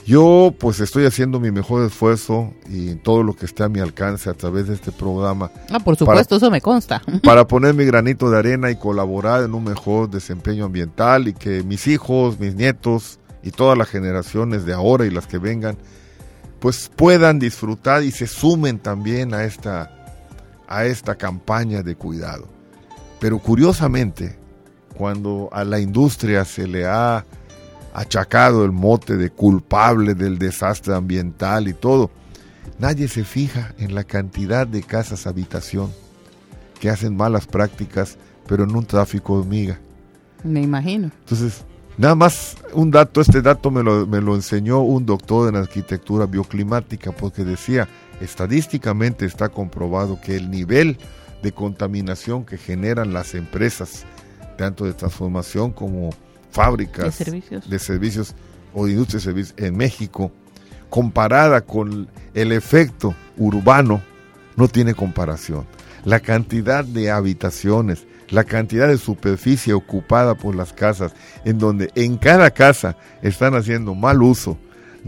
yo 0.09 0.55
pues 0.59 0.81
estoy 0.81 1.05
haciendo 1.05 1.38
mi 1.38 1.51
mejor 1.51 1.85
esfuerzo 1.85 2.55
y 2.67 2.95
todo 2.95 3.23
lo 3.23 3.35
que 3.35 3.45
esté 3.45 3.64
a 3.64 3.69
mi 3.69 3.79
alcance 3.79 4.31
a 4.31 4.33
través 4.33 4.67
de 4.67 4.73
este 4.73 4.91
programa. 4.91 5.51
Ah, 5.71 5.81
por 5.81 5.97
supuesto, 5.97 6.37
eso 6.37 6.51
me 6.51 6.62
consta. 6.62 7.03
Para 7.23 7.47
poner 7.47 7.75
mi 7.75 7.85
granito 7.85 8.31
de 8.31 8.38
arena 8.38 8.71
y 8.71 8.77
colaborar 8.77 9.43
en 9.43 9.53
un 9.53 9.64
mejor 9.64 10.09
desempeño 10.09 10.64
ambiental 10.64 11.29
y 11.29 11.35
que 11.35 11.62
mis 11.62 11.87
hijos, 11.88 12.41
mis 12.41 12.55
nietos 12.55 13.21
y 13.43 13.51
todas 13.51 13.77
las 13.77 13.88
generaciones 13.88 14.64
de 14.64 14.73
ahora 14.73 15.05
y 15.05 15.11
las 15.11 15.27
que 15.27 15.37
vengan 15.37 15.77
pues 16.59 16.91
puedan 16.97 17.38
disfrutar 17.38 18.03
y 18.03 18.11
se 18.11 18.27
sumen 18.27 18.79
también 18.79 19.35
a 19.35 19.45
esta 19.45 19.97
a 20.68 20.85
esta 20.85 21.16
campaña 21.16 21.83
de 21.83 21.96
cuidado. 21.96 22.46
Pero 23.18 23.38
curiosamente, 23.38 24.38
cuando 24.96 25.48
a 25.52 25.64
la 25.64 25.81
industria 25.81 26.44
se 26.44 26.68
le 26.68 26.87
ha 26.87 27.24
achacado 27.98 28.64
el 28.64 28.72
mote 28.72 29.16
de 29.16 29.31
culpable 29.31 30.14
del 30.14 30.38
desastre 30.38 30.94
ambiental 30.94 31.66
y 31.68 31.72
todo. 31.72 32.11
Nadie 32.78 33.09
se 33.09 33.24
fija 33.24 33.74
en 33.78 33.94
la 33.94 34.04
cantidad 34.04 34.66
de 34.66 34.83
casas 34.83 35.26
habitación 35.26 35.92
que 36.81 36.90
hacen 36.90 37.16
malas 37.16 37.46
prácticas, 37.46 38.16
pero 38.46 38.62
en 38.62 38.76
un 38.76 38.85
tráfico 38.85 39.35
hormiga. 39.35 39.81
Me 40.44 40.62
imagino. 40.62 41.11
Entonces, 41.20 41.64
nada 41.96 42.14
más 42.14 42.57
un 42.72 42.92
dato, 42.92 43.20
este 43.20 43.42
dato 43.42 43.70
me 43.72 43.83
lo, 43.83 44.07
me 44.07 44.20
lo 44.20 44.37
enseñó 44.37 44.81
un 44.81 45.04
doctor 45.04 45.48
en 45.48 45.57
arquitectura 45.57 46.26
bioclimática, 46.26 47.11
porque 47.11 47.44
decía, 47.44 47.88
estadísticamente 48.20 49.26
está 49.26 49.48
comprobado 49.48 50.20
que 50.20 50.37
el 50.37 50.50
nivel 50.50 50.98
de 51.42 51.52
contaminación 51.52 52.44
que 52.44 52.59
generan 52.59 53.12
las 53.12 53.35
empresas, 53.35 54.04
tanto 54.57 54.85
de 54.85 54.92
transformación 54.92 55.72
como 55.72 56.11
fábricas 56.50 57.18
de 57.68 57.78
servicios, 57.78 58.35
o 58.74 58.87
de 58.87 58.92
industria 58.92 59.18
de 59.18 59.24
servicios 59.24 59.54
en 59.59 59.76
México, 59.76 60.33
comparada 60.90 61.61
con 61.61 62.09
el 62.35 62.52
efecto 62.52 63.14
urbano, 63.37 64.02
no 64.57 64.68
tiene 64.68 64.94
comparación. 64.94 65.66
La 66.04 66.20
cantidad 66.20 66.85
de 66.85 67.11
habitaciones, 67.11 68.07
la 68.31 68.44
cantidad 68.44 68.88
de 68.88 68.98
superficie 68.98 69.74
ocupada 69.74 70.35
por 70.35 70.54
las 70.54 70.72
casas, 70.72 71.14
en 71.44 71.59
donde 71.59 71.90
en 71.94 72.16
cada 72.16 72.50
casa 72.50 72.96
están 73.22 73.54
haciendo 73.54 73.94
mal 73.94 74.22
uso 74.22 74.59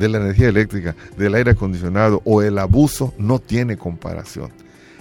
de 0.01 0.09
la 0.09 0.19
energía 0.19 0.49
eléctrica, 0.49 0.97
del 1.17 1.35
aire 1.35 1.53
acondicionado 1.53 2.23
o 2.25 2.43
el 2.43 2.59
abuso, 2.59 3.15
no 3.19 3.39
tiene 3.39 3.77
comparación. 3.77 4.51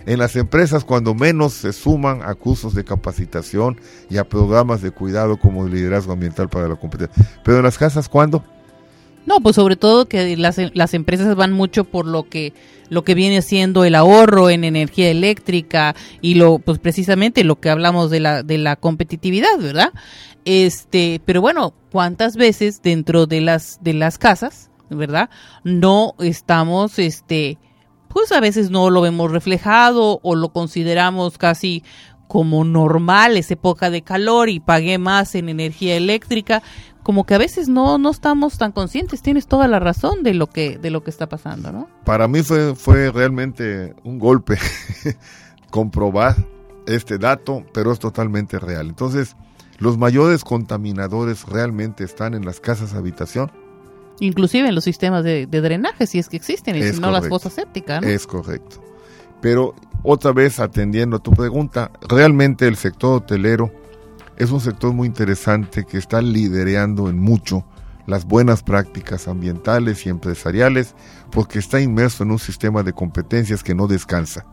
En 0.05 0.19
las 0.19 0.35
empresas, 0.35 0.83
cuando 0.83 1.15
menos 1.15 1.53
se 1.53 1.73
suman 1.73 2.21
a 2.23 2.35
cursos 2.35 2.73
de 2.73 2.83
capacitación 2.83 3.79
y 4.09 4.17
a 4.17 4.27
programas 4.27 4.81
de 4.81 4.91
cuidado 4.91 5.37
como 5.37 5.65
el 5.65 5.73
liderazgo 5.73 6.13
ambiental 6.13 6.49
para 6.49 6.67
la 6.67 6.75
competencia. 6.75 7.25
Pero 7.43 7.57
en 7.57 7.63
las 7.63 7.77
casas, 7.77 8.09
¿cuándo? 8.09 8.43
No, 9.25 9.41
pues 9.41 9.55
sobre 9.55 9.75
todo 9.75 10.07
que 10.07 10.35
las, 10.37 10.57
las 10.73 10.93
empresas 10.93 11.35
van 11.35 11.53
mucho 11.53 11.83
por 11.83 12.05
lo 12.05 12.27
que 12.27 12.53
lo 12.89 13.03
que 13.03 13.13
viene 13.13 13.43
siendo 13.43 13.83
el 13.83 13.93
ahorro 13.93 14.49
en 14.49 14.63
energía 14.63 15.11
eléctrica 15.11 15.95
y 16.21 16.33
lo 16.33 16.57
pues 16.57 16.79
precisamente 16.79 17.43
lo 17.43 17.59
que 17.59 17.69
hablamos 17.69 18.09
de 18.09 18.19
la 18.19 18.41
de 18.41 18.57
la 18.57 18.75
competitividad, 18.75 19.59
¿verdad? 19.59 19.93
Este, 20.45 21.21
pero 21.25 21.41
bueno, 21.41 21.75
¿cuántas 21.91 22.35
veces 22.35 22.81
dentro 22.81 23.27
de 23.27 23.41
las 23.41 23.77
de 23.83 23.93
las 23.93 24.17
casas, 24.17 24.68
¿verdad? 24.89 25.29
No 25.63 26.13
estamos 26.19 26.99
este 26.99 27.57
pues 28.09 28.31
a 28.31 28.39
veces 28.39 28.71
no 28.71 28.89
lo 28.89 29.01
vemos 29.01 29.31
reflejado 29.31 30.19
o 30.23 30.35
lo 30.35 30.49
consideramos 30.49 31.37
casi 31.37 31.83
como 32.27 32.63
normal, 32.63 33.37
es 33.37 33.49
época 33.49 33.89
de 33.89 34.03
calor 34.03 34.49
y 34.49 34.59
pagué 34.59 34.99
más 34.99 35.33
en 35.33 35.49
energía 35.49 35.95
eléctrica, 35.95 36.61
como 37.01 37.25
que 37.25 37.33
a 37.33 37.39
veces 37.39 37.69
no 37.69 37.97
no 37.97 38.11
estamos 38.11 38.57
tan 38.59 38.71
conscientes, 38.71 39.23
tienes 39.23 39.47
toda 39.47 39.67
la 39.67 39.79
razón 39.79 40.21
de 40.21 40.35
lo 40.35 40.47
que 40.47 40.77
de 40.77 40.91
lo 40.91 41.03
que 41.03 41.09
está 41.09 41.27
pasando, 41.27 41.71
¿no? 41.71 41.87
Para 42.03 42.27
mí 42.27 42.43
fue 42.43 42.75
fue 42.75 43.11
realmente 43.11 43.95
un 44.03 44.19
golpe 44.19 44.59
comprobar 45.71 46.35
este 46.85 47.17
dato, 47.17 47.63
pero 47.73 47.91
es 47.91 47.99
totalmente 47.99 48.59
real. 48.59 48.87
Entonces, 48.87 49.35
los 49.77 49.97
mayores 49.97 50.43
contaminadores 50.43 51.45
realmente 51.45 52.03
están 52.03 52.33
en 52.33 52.45
las 52.45 52.59
casas 52.59 52.93
habitación 52.93 53.51
Inclusive 54.19 54.67
en 54.67 54.75
los 54.75 54.83
sistemas 54.83 55.23
de, 55.23 55.45
drenaje, 55.47 56.07
si 56.07 56.19
es 56.19 56.29
que 56.29 56.37
existen, 56.37 56.75
y 56.75 56.83
si 56.83 56.99
no 56.99 57.11
las 57.11 57.27
fosas 57.27 57.53
sépticas. 57.53 58.03
Es 58.03 58.27
correcto. 58.27 58.83
Pero 59.41 59.73
otra 60.03 60.31
vez 60.31 60.59
atendiendo 60.59 61.17
a 61.17 61.19
tu 61.19 61.31
pregunta, 61.31 61.91
realmente 62.07 62.67
el 62.67 62.75
sector 62.75 63.17
hotelero 63.21 63.71
es 64.37 64.51
un 64.51 64.61
sector 64.61 64.93
muy 64.93 65.07
interesante 65.07 65.85
que 65.85 65.97
está 65.97 66.21
liderando 66.21 67.09
en 67.09 67.19
mucho 67.19 67.65
las 68.07 68.25
buenas 68.25 68.63
prácticas 68.63 69.27
ambientales 69.27 70.05
y 70.05 70.09
empresariales 70.09 70.95
porque 71.31 71.59
está 71.59 71.79
inmerso 71.79 72.23
en 72.23 72.31
un 72.31 72.39
sistema 72.39 72.81
de 72.81 72.93
competencias 72.93 73.63
que 73.63 73.75
no 73.75 73.87
descansa, 73.87 74.45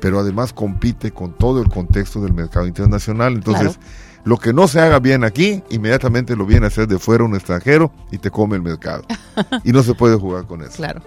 pero 0.00 0.18
además 0.18 0.52
compite 0.52 1.10
con 1.10 1.32
todo 1.32 1.62
el 1.62 1.68
contexto 1.68 2.20
del 2.20 2.34
mercado 2.34 2.66
internacional. 2.66 3.34
Entonces, 3.34 3.78
lo 4.26 4.38
que 4.38 4.52
no 4.52 4.66
se 4.66 4.80
haga 4.80 4.98
bien 4.98 5.22
aquí, 5.22 5.62
inmediatamente 5.70 6.34
lo 6.34 6.46
viene 6.46 6.66
a 6.66 6.68
hacer 6.68 6.88
de 6.88 6.98
fuera 6.98 7.22
un 7.22 7.36
extranjero 7.36 7.92
y 8.10 8.18
te 8.18 8.28
come 8.32 8.56
el 8.56 8.62
mercado. 8.62 9.04
y 9.64 9.70
no 9.70 9.84
se 9.84 9.94
puede 9.94 10.16
jugar 10.16 10.46
con 10.46 10.62
eso. 10.62 10.78
Claro. 10.78 11.00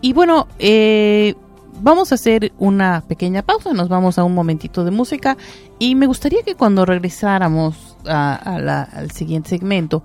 Y 0.00 0.14
bueno, 0.14 0.48
eh, 0.58 1.34
vamos 1.82 2.10
a 2.10 2.14
hacer 2.14 2.50
una 2.58 3.02
pequeña 3.06 3.42
pausa, 3.42 3.74
nos 3.74 3.90
vamos 3.90 4.18
a 4.18 4.24
un 4.24 4.34
momentito 4.34 4.82
de 4.82 4.90
música 4.90 5.36
y 5.78 5.94
me 5.94 6.06
gustaría 6.06 6.42
que 6.42 6.54
cuando 6.54 6.86
regresáramos 6.86 7.98
al 8.06 9.10
siguiente 9.10 9.50
segmento, 9.50 10.02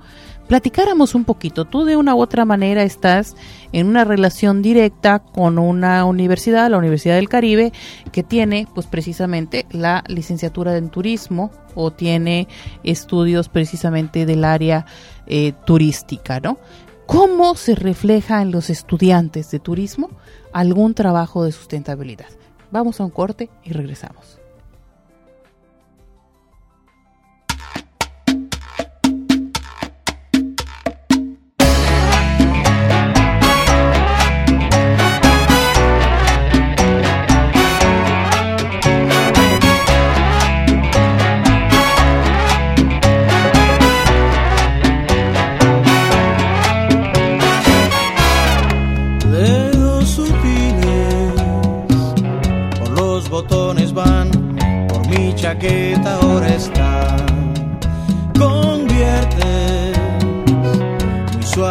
platicáramos 0.47 1.15
un 1.15 1.25
poquito. 1.25 1.65
Tú 1.65 1.85
de 1.85 1.97
una 1.97 2.15
u 2.15 2.21
otra 2.21 2.45
manera 2.45 2.83
estás 2.83 3.35
en 3.71 3.87
una 3.87 4.03
relación 4.03 4.61
directa 4.61 5.19
con 5.19 5.59
una 5.59 6.05
universidad, 6.05 6.69
la 6.69 6.77
Universidad 6.77 7.15
del 7.15 7.29
Caribe, 7.29 7.71
que 8.11 8.23
tiene 8.23 8.67
pues 8.73 8.87
precisamente 8.87 9.65
la 9.71 10.03
licenciatura 10.07 10.75
en 10.77 10.89
turismo 10.89 11.51
o 11.75 11.91
tiene 11.91 12.47
estudios 12.83 13.49
precisamente 13.49 14.25
del 14.25 14.43
área 14.43 14.85
eh, 15.27 15.53
turística, 15.65 16.39
¿no? 16.39 16.57
¿Cómo 17.05 17.55
se 17.55 17.75
refleja 17.75 18.41
en 18.41 18.51
los 18.51 18.69
estudiantes 18.69 19.49
de 19.51 19.59
turismo 19.59 20.09
algún 20.51 20.93
trabajo 20.93 21.45
de 21.45 21.53
sustentabilidad? 21.53 22.27
Vamos 22.69 22.99
a 22.99 23.05
un 23.05 23.11
corte 23.11 23.49
y 23.63 23.71
regresamos. 23.71 24.36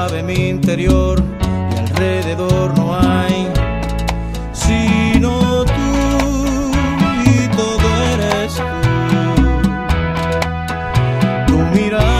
Suave 0.06 0.22
mi 0.22 0.48
interior 0.48 1.22
y 1.72 1.78
alrededor 1.78 2.76
no 2.78 2.94
hay 2.96 3.48
sino 4.52 5.64
tú 5.64 6.70
y 7.24 7.48
todo 7.56 7.86
eres 8.14 8.54
tú. 8.56 9.62
Tu 11.46 11.58
mirada. 11.74 12.15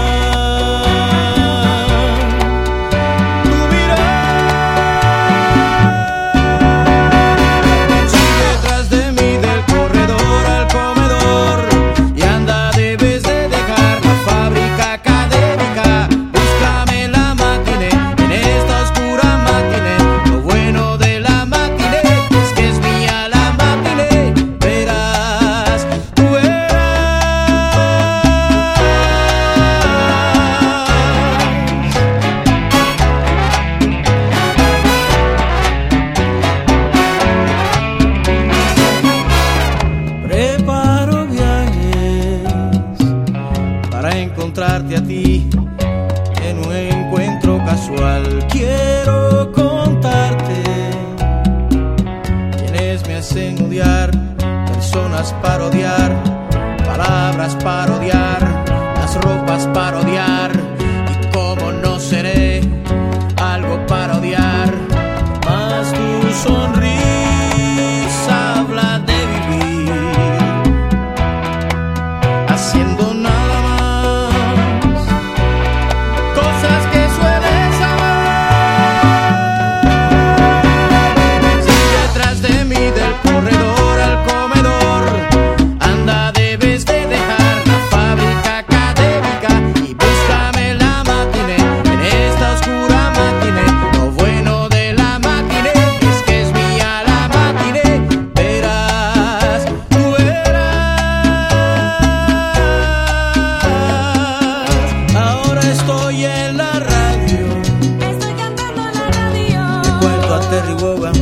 Terry 110.51 110.75
Wogan 110.75 111.15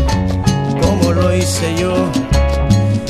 como 0.80 1.12
lo 1.12 1.34
hice 1.34 1.74
yo. 1.78 1.94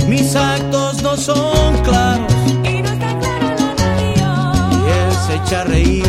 Mis 0.08 0.36
actos 0.36 1.02
no 1.02 1.16
son 1.16 1.76
claros 1.82 2.32
Y 2.62 2.82
no 2.82 2.88
está 2.90 3.18
claro 3.18 3.48
la 3.58 3.74
radio. 3.74 4.26
y 4.70 4.90
él 4.90 5.12
se 5.26 5.34
echa 5.36 5.60
a 5.62 5.64
reír 5.64 6.06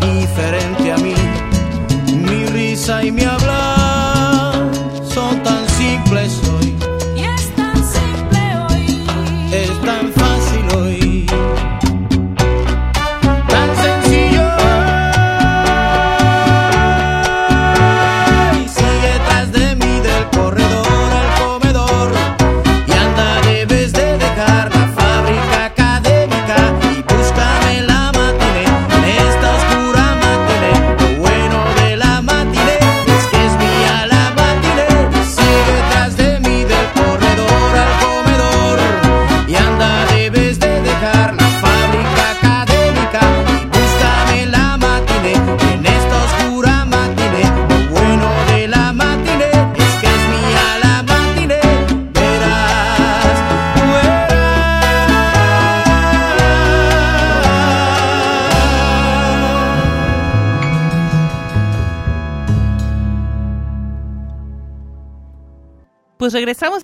diferente 0.00 0.92
a 0.92 0.98
mí. 0.98 1.14
Mi 2.14 2.46
risa 2.46 3.02
y 3.04 3.10
mi 3.12 3.22
hablar 3.24 3.79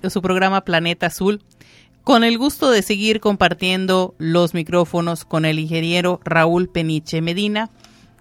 Su 0.03 0.21
programa 0.21 0.61
Planeta 0.61 1.07
Azul 1.07 1.41
con 2.03 2.23
el 2.23 2.37
gusto 2.37 2.69
de 2.71 2.81
seguir 2.81 3.19
compartiendo 3.19 4.15
los 4.17 4.53
micrófonos 4.53 5.25
con 5.25 5.43
el 5.43 5.59
ingeniero 5.59 6.21
Raúl 6.23 6.69
Peniche 6.69 7.21
Medina, 7.21 7.69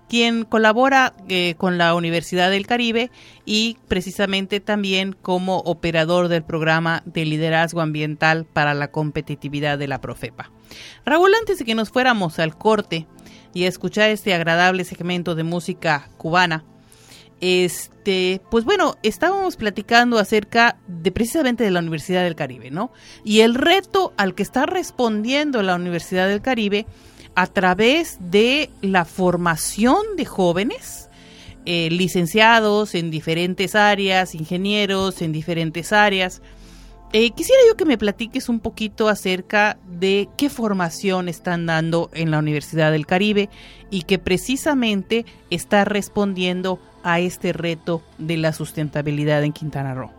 quien 0.08 0.44
colabora 0.44 1.14
eh, 1.28 1.54
con 1.56 1.78
la 1.78 1.94
Universidad 1.94 2.50
del 2.50 2.66
Caribe 2.66 3.10
y 3.44 3.76
precisamente 3.88 4.58
también 4.58 5.12
como 5.12 5.58
operador 5.58 6.28
del 6.28 6.42
programa 6.42 7.02
de 7.04 7.24
liderazgo 7.26 7.80
ambiental 7.80 8.46
para 8.46 8.74
la 8.74 8.90
competitividad 8.90 9.78
de 9.78 9.86
la 9.86 10.00
Profepa. 10.00 10.50
Raúl, 11.04 11.32
antes 11.38 11.58
de 11.58 11.64
que 11.64 11.74
nos 11.74 11.90
fuéramos 11.90 12.38
al 12.38 12.56
corte 12.56 13.06
y 13.54 13.64
a 13.64 13.68
escuchar 13.68 14.10
este 14.10 14.34
agradable 14.34 14.84
segmento 14.84 15.34
de 15.34 15.44
música 15.44 16.10
cubana, 16.16 16.64
este, 17.40 18.40
pues 18.50 18.64
bueno, 18.64 18.96
estábamos 19.02 19.56
platicando 19.56 20.18
acerca 20.18 20.78
de 20.86 21.12
precisamente 21.12 21.64
de 21.64 21.70
la 21.70 21.80
Universidad 21.80 22.24
del 22.24 22.34
Caribe, 22.34 22.70
¿no? 22.70 22.92
Y 23.24 23.40
el 23.40 23.54
reto 23.54 24.14
al 24.16 24.34
que 24.34 24.42
está 24.42 24.66
respondiendo 24.66 25.62
la 25.62 25.74
Universidad 25.74 26.28
del 26.28 26.40
Caribe 26.40 26.86
a 27.34 27.46
través 27.46 28.16
de 28.20 28.70
la 28.80 29.04
formación 29.04 29.98
de 30.16 30.24
jóvenes, 30.24 31.10
eh, 31.66 31.90
licenciados 31.90 32.94
en 32.94 33.10
diferentes 33.10 33.74
áreas, 33.74 34.34
ingenieros 34.34 35.20
en 35.20 35.32
diferentes 35.32 35.92
áreas. 35.92 36.40
Eh, 37.12 37.30
quisiera 37.32 37.60
yo 37.68 37.76
que 37.76 37.84
me 37.84 37.98
platiques 37.98 38.48
un 38.48 38.60
poquito 38.60 39.08
acerca 39.08 39.78
de 39.86 40.28
qué 40.36 40.48
formación 40.48 41.28
están 41.28 41.66
dando 41.66 42.10
en 42.14 42.30
la 42.30 42.38
Universidad 42.38 42.90
del 42.90 43.06
Caribe 43.06 43.48
y 43.90 44.02
que 44.02 44.18
precisamente 44.18 45.24
está 45.50 45.84
respondiendo 45.84 46.80
a 47.06 47.20
este 47.20 47.52
reto 47.52 48.02
de 48.18 48.36
la 48.36 48.52
sustentabilidad 48.52 49.44
en 49.44 49.52
Quintana 49.52 49.94
Roo. 49.94 50.10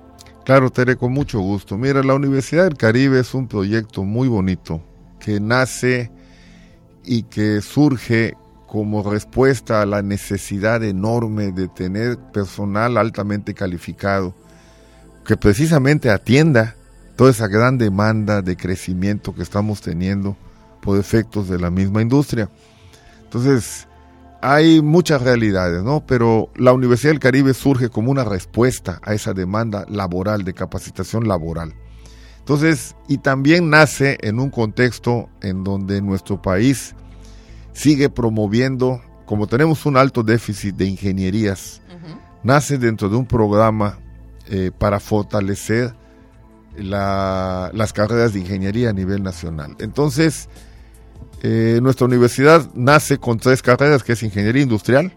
Claro, 0.45 0.69
Tere, 0.69 0.95
con 0.95 1.11
mucho 1.11 1.41
gusto. 1.41 1.77
Mira, 1.77 2.01
la 2.01 2.15
Universidad 2.15 2.63
del 2.63 2.77
Caribe 2.77 3.19
es 3.19 3.33
un 3.33 3.49
proyecto 3.49 4.05
muy 4.05 4.29
bonito 4.29 4.81
que 5.19 5.41
nace 5.41 6.09
y 7.03 7.23
que 7.23 7.59
surge 7.59 8.35
como 8.67 9.03
respuesta 9.03 9.81
a 9.81 9.85
la 9.85 10.01
necesidad 10.01 10.81
enorme 10.81 11.51
de 11.51 11.67
tener 11.67 12.17
personal 12.31 12.97
altamente 12.97 13.53
calificado 13.53 14.33
que 15.25 15.35
precisamente 15.35 16.09
atienda 16.09 16.75
toda 17.17 17.31
esa 17.31 17.47
gran 17.47 17.77
demanda 17.77 18.41
de 18.41 18.55
crecimiento 18.55 19.35
que 19.35 19.43
estamos 19.43 19.81
teniendo 19.81 20.37
por 20.81 20.97
efectos 20.97 21.49
de 21.49 21.59
la 21.59 21.69
misma 21.69 22.01
industria. 22.01 22.49
Entonces, 23.25 23.86
hay 24.53 24.81
muchas 24.81 25.21
realidades, 25.21 25.83
¿no? 25.83 26.05
Pero 26.05 26.49
la 26.55 26.73
Universidad 26.73 27.11
del 27.11 27.19
Caribe 27.19 27.53
surge 27.53 27.89
como 27.89 28.11
una 28.11 28.23
respuesta 28.23 28.99
a 29.03 29.13
esa 29.13 29.33
demanda 29.33 29.85
laboral, 29.89 30.43
de 30.43 30.53
capacitación 30.53 31.27
laboral. 31.27 31.73
Entonces, 32.39 32.95
y 33.09 33.17
también 33.17 33.69
nace 33.69 34.17
en 34.21 34.39
un 34.39 34.49
contexto 34.49 35.29
en 35.41 35.63
donde 35.63 36.01
nuestro 36.01 36.41
país 36.41 36.95
sigue 37.73 38.09
promoviendo, 38.09 39.01
como 39.25 39.47
tenemos 39.47 39.85
un 39.85 39.97
alto 39.97 40.23
déficit 40.23 40.75
de 40.75 40.85
ingenierías, 40.85 41.81
nace 42.43 42.77
dentro 42.77 43.09
de 43.09 43.17
un 43.17 43.25
programa 43.25 43.99
eh, 44.49 44.71
para 44.77 44.99
fortalecer 45.01 45.93
la- 46.77 47.69
las 47.73 47.91
carreras 47.91 48.33
de 48.33 48.39
ingeniería 48.39 48.91
a 48.91 48.93
nivel 48.93 49.23
nacional. 49.23 49.75
Entonces, 49.79 50.47
eh, 51.41 51.79
nuestra 51.81 52.05
universidad 52.05 52.69
nace 52.73 53.19
con 53.19 53.39
tres 53.39 53.61
carreras, 53.61 54.03
que 54.03 54.13
es 54.13 54.23
ingeniería 54.23 54.63
industrial, 54.63 55.13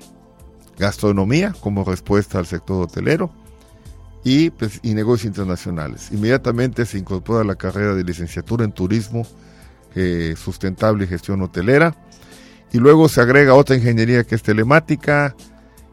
gastronomía 0.79 1.55
como 1.61 1.85
respuesta 1.85 2.39
al 2.39 2.47
sector 2.47 2.83
hotelero 2.83 3.33
y, 4.25 4.51
pues, 4.51 4.81
y 4.83 4.95
negocios 4.95 5.27
internacionales. 5.27 6.11
Inmediatamente 6.13 6.85
se 6.87 6.99
incorpora 6.99 7.45
la 7.45 7.55
carrera 7.55 7.95
de 7.95 8.05
licenciatura 8.05 8.65
en 8.65 8.73
turismo 8.73 9.27
eh, 9.95 10.35
sustentable 10.37 11.05
y 11.05 11.09
gestión 11.09 11.43
hotelera 11.43 11.97
y 12.73 12.79
luego 12.79 13.09
se 13.09 13.21
agrega 13.21 13.55
otra 13.55 13.77
ingeniería 13.77 14.25
que 14.25 14.35
es 14.35 14.43
telemática 14.43 15.35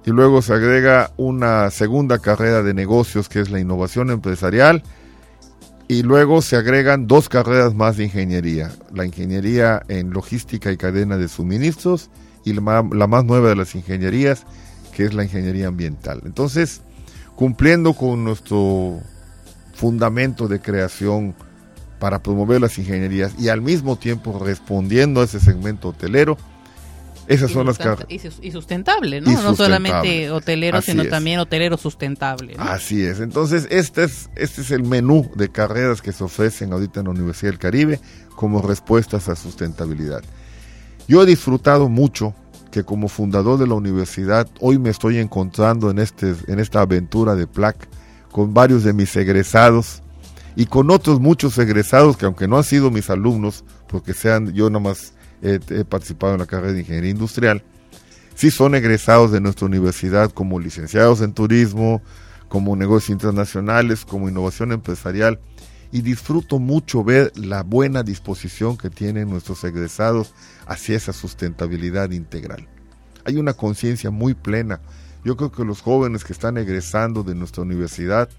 y 0.05 0.11
luego 0.11 0.41
se 0.41 0.53
agrega 0.53 1.11
una 1.17 1.71
segunda 1.71 2.19
carrera 2.19 2.63
de 2.63 2.73
negocios 2.73 3.27
que 3.27 3.39
es 3.39 3.49
la 3.49 3.59
innovación 3.59 4.11
empresarial 4.11 4.83
y 5.87 6.03
luego 6.03 6.41
se 6.41 6.57
agregan 6.57 7.07
dos 7.07 7.29
carreras 7.29 7.73
más 7.73 7.97
de 7.97 8.05
ingeniería, 8.05 8.71
la 8.93 9.05
ingeniería 9.05 9.81
en 9.87 10.11
logística 10.11 10.71
y 10.71 10.77
cadena 10.77 11.17
de 11.17 11.29
suministros 11.29 12.09
y 12.43 12.53
la, 12.53 12.61
más 12.61 13.25
nueva 13.25 13.49
de 13.49 13.55
las 13.55 13.73
ingenierías, 13.73 14.45
que 14.93 15.05
es 15.05 15.13
la 15.13 15.23
ingeniería 15.23 15.67
ambiental. 15.67 16.21
Entonces, 16.25 16.81
cumpliendo 17.35 17.93
con 17.93 18.23
nuestro 18.23 18.99
fundamento 19.73 20.47
de 20.47 20.59
creación 20.59 21.35
para 21.99 22.21
promover 22.21 22.59
las 22.61 22.77
ingenierías 22.77 23.33
y 23.39 23.49
al 23.49 23.61
mismo 23.61 23.95
tiempo 23.95 24.39
respondiendo 24.43 25.21
a 25.21 25.23
ese 25.23 25.39
segmento 25.39 25.89
hotelero, 25.89 26.37
Esas 27.27 27.51
son 27.51 27.65
las 27.67 27.77
carreras. 27.77 28.05
y 28.09 28.19
sus- 28.19 28.39
y 28.41 28.51
sustentable, 28.51 29.19
¿no? 29.21 29.31
Y 29.31 29.35
No 29.35 29.55
solamente 29.55 30.31
hotelero, 30.31 30.77
Así 30.77 30.91
sino 30.91 31.03
es. 31.03 31.09
también 31.09 31.39
hotelero 31.39 31.77
sustentable. 31.77 32.55
¿no? 32.55 32.63
Así 32.63 33.03
es. 33.03 33.19
Entonces, 33.19 33.67
este 33.69 34.05
es, 34.05 34.29
este 34.35 34.61
es 34.61 34.71
el 34.71 34.83
menú 34.83 35.29
de 35.35 35.49
carreras 35.49 36.01
que 36.01 36.11
se 36.13 36.23
ofrecen 36.23 36.71
ahorita 36.73 37.01
en 37.01 37.05
la 37.07 37.11
Universidad 37.11 37.51
del 37.51 37.59
Caribe 37.59 37.99
como 38.35 38.61
respuestas 38.61 39.27
a 39.29 39.35
sustentabilidad. 39.35 40.21
Yo 41.07 41.21
he 41.23 41.25
disfrutado 41.25 41.89
mucho 41.89 42.33
que 42.71 42.83
como 42.83 43.07
fundador 43.09 43.57
de 43.57 43.67
la 43.67 43.73
universidad, 43.75 44.47
hoy 44.59 44.77
me 44.77 44.89
estoy 44.89 45.17
encontrando 45.17 45.89
en, 45.89 45.99
este, 45.99 46.33
en 46.47 46.59
esta 46.59 46.81
aventura 46.81 47.35
de 47.35 47.47
PLAC 47.47 47.87
con 48.31 48.53
varios 48.53 48.83
de 48.83 48.93
mis 48.93 49.15
egresados 49.15 50.01
y 50.55 50.65
con 50.65 50.91
otros 50.91 51.19
muchos 51.19 51.57
egresados 51.57 52.17
que 52.17 52.25
aunque 52.25 52.47
no 52.47 52.57
han 52.57 52.63
sido 52.63 52.91
mis 52.91 53.09
alumnos, 53.09 53.63
porque 53.87 54.13
sean, 54.13 54.53
yo 54.53 54.69
nada 54.69 54.81
más 54.83 55.13
he, 55.41 55.59
participado 55.85 56.33
en 56.33 56.39
la 56.39 56.45
carrera 56.45 56.73
de 56.73 56.79
ingeniería 56.79 57.11
industrial, 57.11 57.63
sí 58.35 58.51
son 58.51 58.75
egresados 58.75 59.31
de 59.31 59.41
nuestra 59.41 59.65
universidad 59.65 60.31
como 60.31 60.59
licenciados 60.59 61.21
en 61.21 61.33
turismo, 61.33 62.01
como 62.47 62.75
negocios 62.75 63.09
internacionales, 63.09 64.05
como 64.05 64.29
innovación 64.29 64.71
empresarial. 64.71 65.39
Y 65.89 66.01
disfruto 66.01 66.59
mucho 66.59 67.03
ver 67.03 67.31
la 67.37 67.63
buena 67.63 68.03
disposición 68.03 68.77
que 68.77 68.89
tienen 68.89 69.29
nuestros 69.29 69.63
egresados 69.63 70.33
hacia 70.65 70.97
esa 70.97 71.13
sustentabilidad 71.13 72.11
integral. 72.11 72.67
Hay 73.23 73.37
una 73.37 73.53
conciencia 73.53 74.11
muy 74.11 74.33
plena. 74.33 74.81
Yo 75.23 75.37
creo 75.37 75.51
que 75.51 75.63
los 75.63 75.81
jóvenes 75.81 76.25
que 76.25 76.33
están 76.33 76.57
egresando 76.57 77.23
de 77.23 77.35
nuestra 77.35 77.63
universidad 77.63 78.29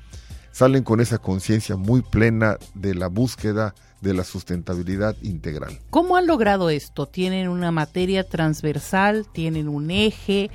salen 0.52 0.82
con 0.82 1.00
esa 1.00 1.18
conciencia 1.18 1.76
muy 1.76 2.02
plena 2.02 2.58
de 2.74 2.94
la 2.94 3.06
búsqueda 3.08 3.74
de 4.00 4.14
la 4.14 4.24
sustentabilidad 4.24 5.16
integral. 5.22 5.78
¿Cómo 5.90 6.16
han 6.16 6.26
logrado 6.26 6.70
esto? 6.70 7.06
¿Tienen 7.06 7.48
una 7.48 7.72
materia 7.72 8.24
transversal? 8.24 9.26
¿Tienen 9.32 9.68
un 9.68 9.90
eje? 9.90 10.50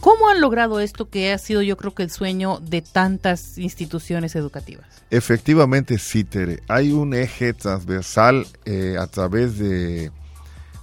¿Cómo 0.00 0.28
han 0.28 0.40
logrado 0.40 0.80
esto 0.80 1.08
que 1.08 1.32
ha 1.32 1.38
sido 1.38 1.60
yo 1.60 1.76
creo 1.76 1.94
que 1.94 2.04
el 2.04 2.10
sueño 2.10 2.60
de 2.60 2.82
tantas 2.82 3.58
instituciones 3.58 4.36
educativas? 4.36 4.86
Efectivamente, 5.10 5.98
sí, 5.98 6.24
Tere. 6.24 6.62
Hay 6.68 6.92
un 6.92 7.14
eje 7.14 7.52
transversal 7.52 8.46
eh, 8.64 8.96
a 8.98 9.06
través 9.08 9.58
de, 9.58 10.12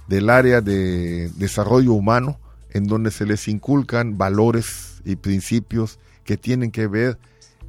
del 0.06 0.28
área 0.28 0.60
de 0.60 1.30
desarrollo 1.36 1.92
humano, 1.94 2.38
en 2.70 2.86
donde 2.86 3.10
se 3.10 3.24
les 3.24 3.48
inculcan 3.48 4.18
valores 4.18 5.00
y 5.04 5.16
principios 5.16 5.98
que 6.24 6.36
tienen 6.36 6.70
que 6.70 6.86
ver 6.86 7.18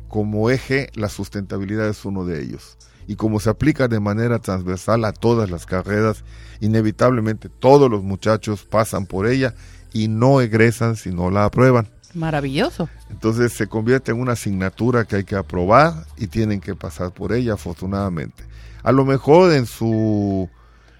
como 0.09 0.49
eje, 0.49 0.89
la 0.95 1.09
sustentabilidad 1.09 1.87
es 1.87 2.03
uno 2.05 2.25
de 2.25 2.41
ellos. 2.41 2.77
Y 3.07 3.15
como 3.15 3.39
se 3.39 3.49
aplica 3.49 3.87
de 3.87 3.99
manera 3.99 4.39
transversal 4.39 5.05
a 5.05 5.13
todas 5.13 5.49
las 5.49 5.65
carreras, 5.65 6.23
inevitablemente 6.59 7.49
todos 7.49 7.89
los 7.89 8.03
muchachos 8.03 8.63
pasan 8.63 9.05
por 9.05 9.27
ella 9.27 9.55
y 9.93 10.07
no 10.09 10.41
egresan 10.41 10.95
si 10.97 11.11
no 11.11 11.31
la 11.31 11.45
aprueban. 11.45 11.87
Maravilloso. 12.13 12.89
Entonces 13.09 13.53
se 13.53 13.67
convierte 13.67 14.11
en 14.11 14.19
una 14.19 14.33
asignatura 14.33 15.05
que 15.05 15.17
hay 15.17 15.23
que 15.23 15.35
aprobar 15.35 16.05
y 16.17 16.27
tienen 16.27 16.59
que 16.59 16.75
pasar 16.75 17.13
por 17.13 17.31
ella 17.33 17.53
afortunadamente. 17.53 18.43
A 18.83 18.91
lo 18.91 19.05
mejor 19.05 19.53
en 19.53 19.65
su 19.65 20.49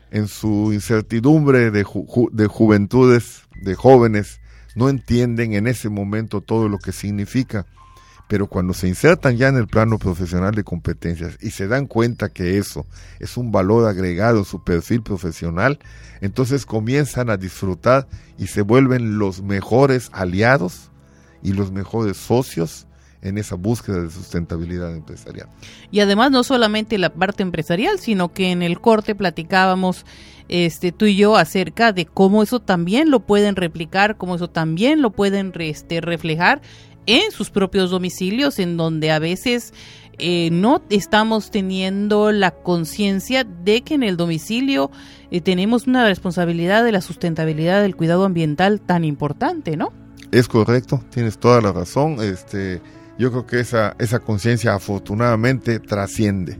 en 0.09 0.29
su 0.29 0.71
incertidumbre 0.71 1.69
de, 1.69 1.83
ju- 1.85 2.29
de 2.31 2.47
juventudes, 2.47 3.41
de 3.61 3.75
jóvenes, 3.75 4.39
no 4.75 4.87
entienden 4.87 5.53
en 5.53 5.67
ese 5.67 5.89
momento 5.89 6.39
todo 6.39 6.69
lo 6.69 6.77
que 6.77 6.93
significa. 6.93 7.65
Pero 8.27 8.47
cuando 8.47 8.73
se 8.73 8.87
insertan 8.87 9.37
ya 9.37 9.47
en 9.47 9.55
el 9.55 9.67
plano 9.67 9.97
profesional 9.97 10.53
de 10.53 10.63
competencias 10.63 11.37
y 11.41 11.51
se 11.51 11.67
dan 11.67 11.87
cuenta 11.87 12.29
que 12.29 12.57
eso 12.57 12.85
es 13.19 13.37
un 13.37 13.51
valor 13.51 13.87
agregado 13.87 14.39
en 14.39 14.45
su 14.45 14.63
perfil 14.63 15.01
profesional, 15.01 15.79
entonces 16.21 16.65
comienzan 16.65 17.29
a 17.29 17.37
disfrutar 17.37 18.07
y 18.37 18.47
se 18.47 18.61
vuelven 18.61 19.17
los 19.17 19.41
mejores 19.41 20.09
aliados 20.11 20.91
y 21.41 21.53
los 21.53 21.71
mejores 21.71 22.17
socios 22.17 22.87
en 23.21 23.37
esa 23.37 23.55
búsqueda 23.55 24.01
de 24.01 24.09
sustentabilidad 24.09 24.93
empresarial. 24.93 25.47
Y 25.91 25.99
además 25.99 26.31
no 26.31 26.43
solamente 26.43 26.97
la 26.97 27.13
parte 27.13 27.43
empresarial, 27.43 27.99
sino 27.99 28.33
que 28.33 28.51
en 28.51 28.61
el 28.61 28.79
corte 28.79 29.15
platicábamos 29.15 30.05
este 30.49 30.91
tú 30.91 31.05
y 31.05 31.15
yo 31.15 31.35
acerca 31.35 31.91
de 31.91 32.05
cómo 32.05 32.41
eso 32.41 32.59
también 32.59 33.09
lo 33.09 33.19
pueden 33.21 33.55
replicar, 33.55 34.17
cómo 34.17 34.35
eso 34.35 34.49
también 34.49 35.01
lo 35.01 35.11
pueden 35.11 35.51
este, 35.59 35.99
reflejar 35.99 36.61
en 37.07 37.31
sus 37.31 37.49
propios 37.49 37.89
domicilios, 37.89 38.59
en 38.59 38.77
donde 38.77 39.11
a 39.11 39.19
veces 39.19 39.73
eh, 40.19 40.49
no 40.51 40.81
estamos 40.89 41.51
teniendo 41.51 42.31
la 42.31 42.51
conciencia 42.51 43.43
de 43.43 43.81
que 43.81 43.95
en 43.95 44.03
el 44.03 44.17
domicilio 44.17 44.91
eh, 45.31 45.41
tenemos 45.41 45.87
una 45.87 46.05
responsabilidad 46.05 46.83
de 46.83 46.91
la 46.91 47.01
sustentabilidad 47.01 47.81
del 47.81 47.95
cuidado 47.95 48.25
ambiental 48.25 48.81
tan 48.81 49.03
importante, 49.05 49.77
¿no? 49.77 49.93
Es 50.31 50.47
correcto, 50.47 51.03
tienes 51.11 51.37
toda 51.37 51.61
la 51.61 51.71
razón. 51.71 52.17
Este, 52.21 52.81
yo 53.17 53.31
creo 53.31 53.45
que 53.45 53.59
esa, 53.59 53.95
esa 53.99 54.19
conciencia 54.19 54.73
afortunadamente 54.73 55.79
trasciende. 55.79 56.59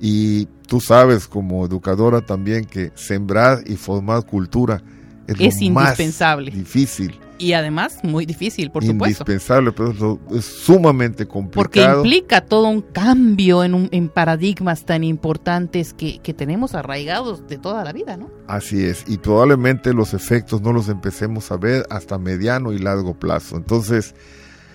Y 0.00 0.46
tú 0.66 0.80
sabes 0.80 1.28
como 1.28 1.64
educadora 1.64 2.20
también 2.20 2.64
que 2.64 2.90
sembrar 2.96 3.62
y 3.66 3.76
formar 3.76 4.24
cultura 4.26 4.82
es, 5.28 5.36
Es 5.38 5.62
lo 5.62 5.70
más 5.70 5.90
indispensable. 5.90 6.50
difícil, 6.50 7.14
Y 7.42 7.54
además 7.54 7.98
muy 8.04 8.24
difícil, 8.24 8.70
por 8.70 8.84
supuesto. 8.84 9.24
indispensable, 9.24 9.72
pero 9.72 10.18
es, 10.30 10.44
sumamente 10.44 11.26
Porque 11.26 11.32
complicado. 11.80 12.04
implica 12.04 12.40
todo 12.42 12.68
un 12.68 12.82
cambio 12.82 13.64
en, 13.64 13.74
un- 13.74 13.88
en 13.90 14.08
paradigmas 14.08 14.84
tan 14.84 15.02
importantes 15.04 15.92
que, 15.92 16.20
que 16.20 16.34
tenemos 16.34 16.74
arraigados 16.74 17.46
de 17.48 17.58
toda 17.58 17.82
la 17.84 17.92
vida, 17.92 18.16
¿no? 18.16 18.30
Así 18.46 18.84
es, 18.84 19.04
y 19.08 19.18
probablemente 19.18 19.92
los 19.92 20.14
efectos 20.14 20.62
no 20.62 20.72
los 20.72 20.88
empecemos 20.88 21.50
a 21.50 21.56
ver 21.56 21.84
hasta 21.90 22.16
mediano 22.18 22.72
y 22.72 22.78
largo 22.78 23.14
plazo. 23.14 23.56
Entonces, 23.56 24.14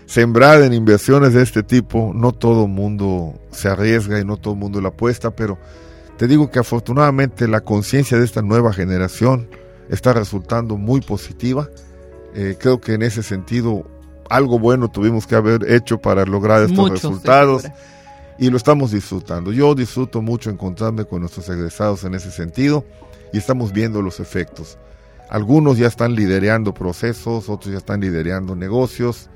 sembrar 0.06 0.62
en 0.62 0.74
inversiones 0.74 1.34
de 1.34 1.44
este 1.44 1.64
tipo, 1.64 2.12
no 2.14 2.32
todo 2.32 2.68
mundo 2.68 3.40
se 3.52 3.70
arriesga 3.70 4.20
y 4.20 4.26
no 4.26 4.38
todo 4.38 4.56
mundo 4.56 4.82
la 4.82 4.90
apuesta, 4.90 5.32
pero 5.36 5.58
te 6.18 6.28
digo 6.28 6.50
que 6.52 6.60
afortunadamente 6.60 7.48
la 7.48 7.62
conciencia 7.62 8.18
de 8.18 8.26
esta 8.26 8.42
nueva 8.42 8.74
generación 8.74 9.50
está 9.90 10.12
resultando 10.14 10.76
muy 10.78 11.00
positiva. 11.02 11.70
Eh, 12.40 12.56
creo 12.60 12.80
que 12.80 12.94
en 12.94 13.02
ese 13.02 13.24
sentido 13.24 13.84
algo 14.30 14.60
bueno 14.60 14.90
tuvimos 14.90 15.26
que 15.26 15.34
haber 15.34 15.72
hecho 15.72 15.98
para 15.98 16.24
lograr 16.24 16.62
estos 16.62 16.92
resultados 16.92 17.64
y 18.38 18.52
lo 18.52 18.58
estamos 18.58 18.92
disfrutando. 18.92 19.52
Yo 19.52 19.74
disfruto 19.74 20.22
mucho 20.22 20.52
encontrarme 20.52 21.06
con 21.06 21.22
nuestros 21.22 21.50
egresados 21.50 22.04
en 22.04 22.14
ese 22.14 22.30
sentido 22.30 22.86
y 23.34 23.40
estamos 23.40 23.74
viendo 23.74 24.04
los 24.04 24.20
efectos. 24.20 24.78
Algunos 25.32 25.80
ya 25.80 25.88
están 25.88 26.14
liderando 26.14 26.76
procesos, 26.76 27.50
otros 27.50 27.72
ya 27.72 27.80
están 27.80 28.02
liderando 28.02 28.56
negocios, 28.56 29.32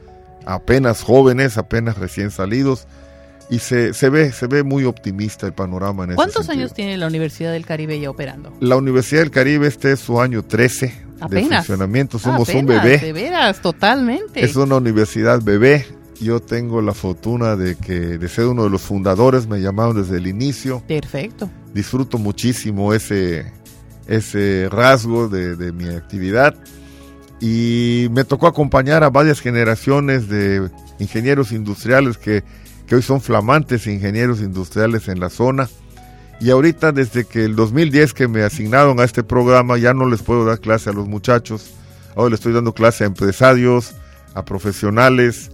apenas 0.45 1.01
jóvenes, 1.01 1.57
apenas 1.57 1.97
recién 1.97 2.29
salidos 2.29 2.87
y 3.49 3.57
se, 3.57 3.95
se 3.95 4.09
ve 4.09 4.31
se 4.31 4.45
ve 4.45 4.61
muy 4.61 4.85
optimista 4.85 5.47
el 5.47 5.53
panorama 5.53 6.03
en 6.03 6.11
ese 6.11 6.17
¿Cuántos 6.17 6.49
años 6.49 6.71
tiene 6.71 6.97
la 6.97 7.07
Universidad 7.07 7.51
del 7.51 7.65
Caribe 7.65 7.99
ya 7.99 8.11
operando? 8.11 8.53
La 8.59 8.75
Universidad 8.75 9.21
del 9.21 9.31
Caribe 9.31 9.65
este 9.65 9.93
es 9.93 9.99
su 10.01 10.21
año 10.21 10.43
13 10.43 11.10
de 11.29 11.39
Apenas. 11.39 11.65
funcionamiento, 11.65 12.19
somos 12.19 12.49
un 12.49 12.65
bebé. 12.65 12.97
De 12.97 13.13
veras, 13.13 13.61
totalmente. 13.61 14.43
Es 14.43 14.55
una 14.55 14.77
universidad 14.77 15.41
bebé. 15.41 15.85
Yo 16.19 16.39
tengo 16.39 16.81
la 16.81 16.93
fortuna 16.93 17.55
de 17.55 17.75
que 17.75 18.17
de 18.17 18.29
ser 18.29 18.45
uno 18.45 18.63
de 18.63 18.69
los 18.69 18.81
fundadores, 18.81 19.47
me 19.47 19.59
llamaron 19.59 19.95
desde 19.95 20.17
el 20.17 20.27
inicio. 20.27 20.83
Perfecto. 20.87 21.49
Disfruto 21.73 22.17
muchísimo 22.17 22.93
ese, 22.93 23.51
ese 24.07 24.67
rasgo 24.69 25.29
de, 25.29 25.55
de 25.55 25.71
mi 25.71 25.89
actividad. 25.89 26.55
Y 27.39 28.07
me 28.11 28.23
tocó 28.23 28.45
acompañar 28.45 29.03
a 29.03 29.09
varias 29.09 29.39
generaciones 29.39 30.27
de 30.29 30.69
ingenieros 30.99 31.51
industriales 31.51 32.19
que, 32.19 32.43
que 32.85 32.95
hoy 32.95 33.01
son 33.01 33.19
flamantes 33.19 33.87
ingenieros 33.87 34.41
industriales 34.41 35.07
en 35.07 35.19
la 35.19 35.29
zona. 35.29 35.67
Y 36.41 36.49
ahorita 36.49 36.91
desde 36.91 37.25
que 37.25 37.45
el 37.45 37.55
2010 37.55 38.13
que 38.15 38.27
me 38.27 38.41
asignaron 38.41 38.99
a 38.99 39.03
este 39.03 39.23
programa 39.23 39.77
ya 39.77 39.93
no 39.93 40.09
les 40.09 40.23
puedo 40.23 40.43
dar 40.43 40.59
clase 40.59 40.89
a 40.89 40.93
los 40.93 41.07
muchachos. 41.07 41.71
Ahora 42.15 42.29
le 42.29 42.35
estoy 42.35 42.51
dando 42.51 42.73
clase 42.73 43.03
a 43.03 43.07
empresarios, 43.07 43.93
a 44.33 44.43
profesionales. 44.43 45.51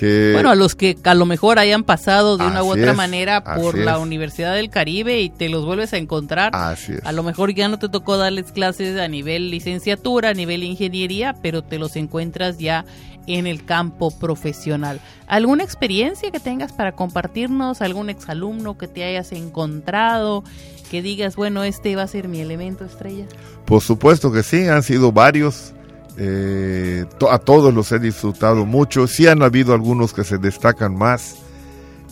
Que 0.00 0.30
Bueno, 0.32 0.48
a 0.48 0.54
los 0.54 0.74
que 0.74 0.96
a 1.04 1.14
lo 1.14 1.26
mejor 1.26 1.58
hayan 1.58 1.84
pasado 1.84 2.38
de 2.38 2.46
una 2.46 2.62
u 2.62 2.70
otra 2.70 2.92
es, 2.92 2.96
manera 2.96 3.44
por 3.44 3.76
la 3.76 3.96
es. 3.96 3.98
Universidad 3.98 4.54
del 4.54 4.70
Caribe 4.70 5.20
y 5.20 5.28
te 5.28 5.50
los 5.50 5.66
vuelves 5.66 5.92
a 5.92 5.98
encontrar. 5.98 6.52
Así 6.54 6.94
es. 6.94 7.04
A 7.04 7.12
lo 7.12 7.22
mejor 7.22 7.52
ya 7.52 7.68
no 7.68 7.78
te 7.78 7.90
tocó 7.90 8.16
darles 8.16 8.50
clases 8.50 8.98
a 8.98 9.08
nivel 9.08 9.50
licenciatura, 9.50 10.30
a 10.30 10.32
nivel 10.32 10.64
ingeniería, 10.64 11.34
pero 11.42 11.62
te 11.62 11.78
los 11.78 11.96
encuentras 11.96 12.56
ya 12.56 12.86
en 13.26 13.46
el 13.46 13.66
campo 13.66 14.10
profesional. 14.10 15.00
¿Alguna 15.26 15.64
experiencia 15.64 16.30
que 16.30 16.40
tengas 16.40 16.72
para 16.72 16.92
compartirnos? 16.92 17.82
¿Algún 17.82 18.08
exalumno 18.08 18.78
que 18.78 18.88
te 18.88 19.04
hayas 19.04 19.32
encontrado? 19.32 20.44
Que 20.90 21.02
digas, 21.02 21.36
bueno, 21.36 21.62
este 21.62 21.94
va 21.94 22.04
a 22.04 22.08
ser 22.08 22.26
mi 22.26 22.40
elemento 22.40 22.86
estrella. 22.86 23.26
Por 23.66 23.82
supuesto 23.82 24.32
que 24.32 24.42
sí, 24.42 24.66
han 24.66 24.82
sido 24.82 25.12
varios. 25.12 25.74
Eh, 26.22 27.06
to- 27.18 27.30
a 27.32 27.38
todos 27.38 27.72
los 27.72 27.90
he 27.92 27.98
disfrutado 27.98 28.66
mucho. 28.66 29.06
Sí 29.06 29.26
han 29.26 29.42
habido 29.42 29.72
algunos 29.72 30.12
que 30.12 30.22
se 30.22 30.36
destacan 30.36 30.94
más, 30.94 31.36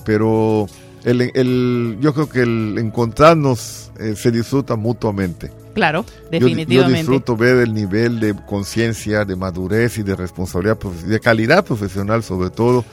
pero 0.04 0.66
el, 1.04 1.30
el- 1.34 1.98
yo 2.00 2.14
creo 2.14 2.28
que 2.28 2.40
el 2.42 2.76
encontrarnos 2.78 3.90
eh, 4.00 4.14
se 4.16 4.30
disfruta 4.30 4.76
mutuamente. 4.76 5.50
Claro, 5.74 6.04
Yo- 6.06 6.38
Yo, 6.38 6.46
definitivamente. 6.46 6.98
disfruto 7.00 7.36
ver 7.36 7.58
el 7.58 7.74
nivel 7.74 8.18
de 8.18 8.34
conciencia, 8.46 9.24
de 9.26 9.36
madurez 9.36 9.98
y 9.98 10.02
de 10.02 10.16
responsabilidad, 10.16 10.78
de 10.78 11.20
calidad 11.20 11.64
profesional 11.64 12.22
sobre 12.22 12.50
todo. 12.50 12.84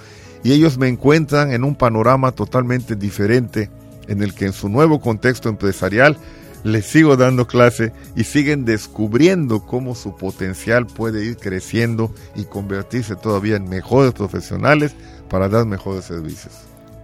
Y 0.43 0.51
ellos 0.51 0.77
me 0.77 0.87
encuentran 0.89 1.51
en 1.53 1.63
un 1.63 1.75
panorama 1.75 2.31
totalmente 2.33 2.95
diferente 2.95 3.69
en 4.07 4.21
el 4.21 4.33
que 4.35 4.45
en 4.45 4.53
su 4.53 4.69
nuevo 4.69 4.99
contexto 5.01 5.49
empresarial 5.49 6.17
les 6.65 6.87
sigo 6.87 7.15
dando 7.15 7.45
clase 7.45 7.93
y 8.15 8.23
siguen 8.23 8.65
descubriendo 8.65 9.65
cómo 9.67 9.93
su 9.93 10.15
potencial 10.15 10.87
puede 10.87 11.23
ir 11.23 11.37
creciendo 11.37 12.11
y 12.35 12.45
convertirse 12.45 13.15
todavía 13.15 13.57
en 13.57 13.69
mejores 13.69 14.13
profesionales 14.13 14.95
para 15.29 15.47
dar 15.47 15.67
mejores 15.67 16.05
servicios. 16.05 16.53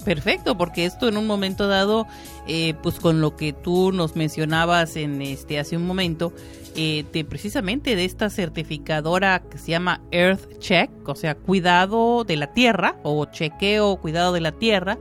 Perfecto, 0.04 0.58
porque 0.58 0.86
esto 0.86 1.08
en 1.08 1.16
un 1.16 1.28
momento 1.28 1.68
dado, 1.68 2.08
eh, 2.48 2.74
pues 2.82 3.00
con 3.00 3.22
lo 3.22 3.36
que 3.36 3.54
tú 3.54 3.92
nos 3.92 4.16
mencionabas 4.16 4.96
en 4.96 5.22
este 5.22 5.60
hace 5.60 5.78
un 5.78 5.86
momento, 5.86 6.34
eh, 6.76 7.06
de 7.14 7.24
precisamente 7.24 7.96
de 7.96 8.06
esta 8.06 8.32
certificadora 8.32 9.44
que 9.48 9.60
se 9.60 9.70
llama 9.70 10.02
Earth 10.10 10.58
Check, 10.58 10.90
o 11.08 11.14
sea, 11.14 11.36
cuidado 11.36 12.24
de 12.24 12.36
la 12.36 12.52
tierra 12.52 12.96
o 13.04 13.26
chequeo 13.26 13.98
cuidado 13.98 14.34
de 14.34 14.42
la 14.42 14.54
tierra, 14.54 14.98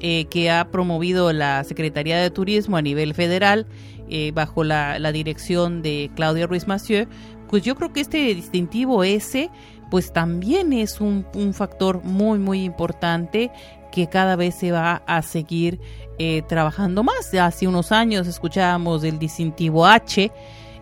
eh, 0.00 0.26
que 0.26 0.50
ha 0.50 0.70
promovido 0.70 1.32
la 1.32 1.64
Secretaría 1.64 2.18
de 2.18 2.30
Turismo 2.30 2.76
a 2.76 2.82
nivel 2.82 3.14
federal 3.14 3.66
eh, 4.08 4.32
bajo 4.34 4.64
la, 4.64 5.12
dirección 5.12 5.80
de 5.80 6.10
Claudia 6.14 6.46
Ruiz 6.46 6.66
Massieu, 6.66 7.06
pues 7.48 7.62
yo 7.62 7.74
creo 7.74 7.92
que 7.92 8.00
este 8.00 8.18
distintivo 8.34 9.02
ese 9.02 9.50
pues 9.90 10.12
también 10.12 10.74
es 10.74 11.00
un, 11.00 11.24
factor 11.54 12.04
muy 12.04 12.38
muy 12.38 12.64
importante 12.64 13.50
que 13.92 14.08
cada 14.08 14.36
vez 14.36 14.56
se 14.56 14.72
va 14.72 15.02
a 15.06 15.22
seguir 15.22 15.80
eh, 16.18 16.42
trabajando 16.48 17.02
más. 17.02 17.32
Hace 17.32 17.66
unos 17.66 17.92
años 17.92 18.26
escuchábamos 18.26 19.00
del 19.02 19.18
distintivo 19.18 19.86
H, 19.86 20.30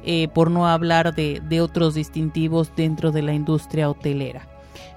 eh, 0.05 0.29
por 0.35 0.51
no 0.51 0.67
hablar 0.67 1.15
de 1.15 1.61
otros 1.61 1.95
distintivos 1.95 2.75
dentro 2.75 3.13
de 3.13 3.23
la 3.23 3.35
industria 3.35 3.89
hotelera. 3.89 4.52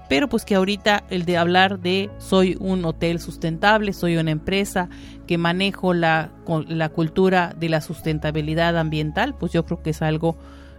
Pero 0.08 0.28
pues 0.28 0.44
que 0.44 0.54
ahorita 0.54 1.04
el 1.10 1.24
de 1.24 1.36
hablar 1.36 1.80
de 1.80 2.10
soy 2.18 2.56
un 2.60 2.84
hotel 2.84 3.18
sustentable, 3.20 3.92
soy 3.92 4.16
una 4.16 4.30
empresa 4.30 4.88
que 5.26 5.36
manejo 5.38 5.94
la, 5.94 6.30
la 6.68 6.88
cultura 6.90 7.54
de 7.58 7.68
la 7.68 7.80
sustentabilidad 7.80 8.78
ambiental, 8.78 9.34
pues 9.38 9.52
yo 9.52 9.64
creo 9.64 9.82
que 9.82 9.90
es 9.90 10.02
algo 10.02 10.36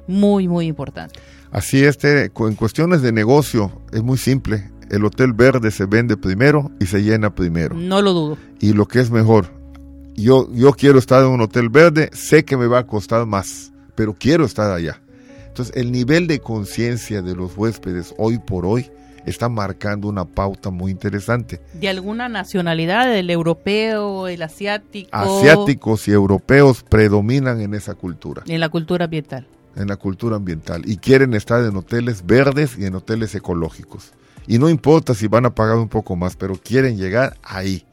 muy, 0.07 0.47
muy 0.47 0.67
importante. 0.67 1.19
Así 1.51 1.83
cu- 2.33 2.47
en 2.47 2.55
cuestiones 2.55 3.01
de 3.01 3.11
negocio 3.11 3.81
es 3.91 4.01
muy 4.01 4.17
simple. 4.17 4.69
El 4.89 5.03
hotel 5.03 5.33
verde 5.33 5.71
se 5.71 5.85
vende 5.85 6.15
primero 6.15 6.71
y 6.79 6.85
se 6.85 7.03
llena 7.03 7.35
primero. 7.35 7.75
No 7.75 8.01
lo 8.01 8.13
dudo. 8.13 8.37
Y 8.61 8.71
lo 8.71 8.87
que 8.87 9.01
es 9.01 9.11
mejor, 9.11 9.47
yo, 10.15 10.47
yo 10.53 10.71
quiero 10.71 10.97
estar 10.99 11.21
en 11.23 11.29
un 11.31 11.41
hotel 11.41 11.67
verde, 11.67 12.09
sé 12.13 12.45
que 12.45 12.55
me 12.55 12.67
va 12.67 12.79
a 12.79 12.87
costar 12.87 13.25
más, 13.25 13.73
pero 13.95 14.13
quiero 14.17 14.45
estar 14.45 14.71
allá. 14.71 15.01
Entonces, 15.47 15.75
el 15.75 15.91
nivel 15.91 16.27
de 16.27 16.39
conciencia 16.39 17.21
de 17.21 17.35
los 17.35 17.57
huéspedes 17.57 18.13
hoy 18.17 18.39
por 18.39 18.65
hoy 18.65 18.89
está 19.27 19.49
marcando 19.49 20.07
una 20.07 20.25
pauta 20.25 20.69
muy 20.69 20.91
interesante. 20.91 21.59
De 21.73 21.89
alguna 21.89 22.29
nacionalidad, 22.29 23.13
el 23.15 23.29
europeo, 23.29 24.27
el 24.27 24.41
asiático. 24.41 25.09
Asiáticos 25.11 26.07
y 26.07 26.11
europeos 26.11 26.83
predominan 26.83 27.59
en 27.61 27.73
esa 27.73 27.93
cultura, 27.93 28.43
En 28.47 28.59
la 28.59 28.69
cultura 28.69 29.05
ambiental. 29.05 29.47
en 29.75 29.87
la 29.87 29.97
cultura 29.97 30.37
ambiental, 30.37 30.81
y 30.85 30.97
quieren 30.97 31.33
estar 31.33 31.63
en 31.63 31.75
hoteles 31.75 32.25
verdes 32.25 32.77
y 32.79 32.85
en 32.85 32.95
hoteles 32.95 33.35
ecológicos. 33.35 34.11
Y 34.47 34.57
no 34.57 34.69
importa 34.69 35.13
si 35.13 35.27
van 35.27 35.45
a 35.45 35.53
pagar 35.53 35.75
un 35.77 35.89
poco 35.89 36.15
más, 36.15 36.35
pero 36.35 36.55
quieren 36.55 36.97
llegar 36.97 37.37
ahí. 37.43 37.85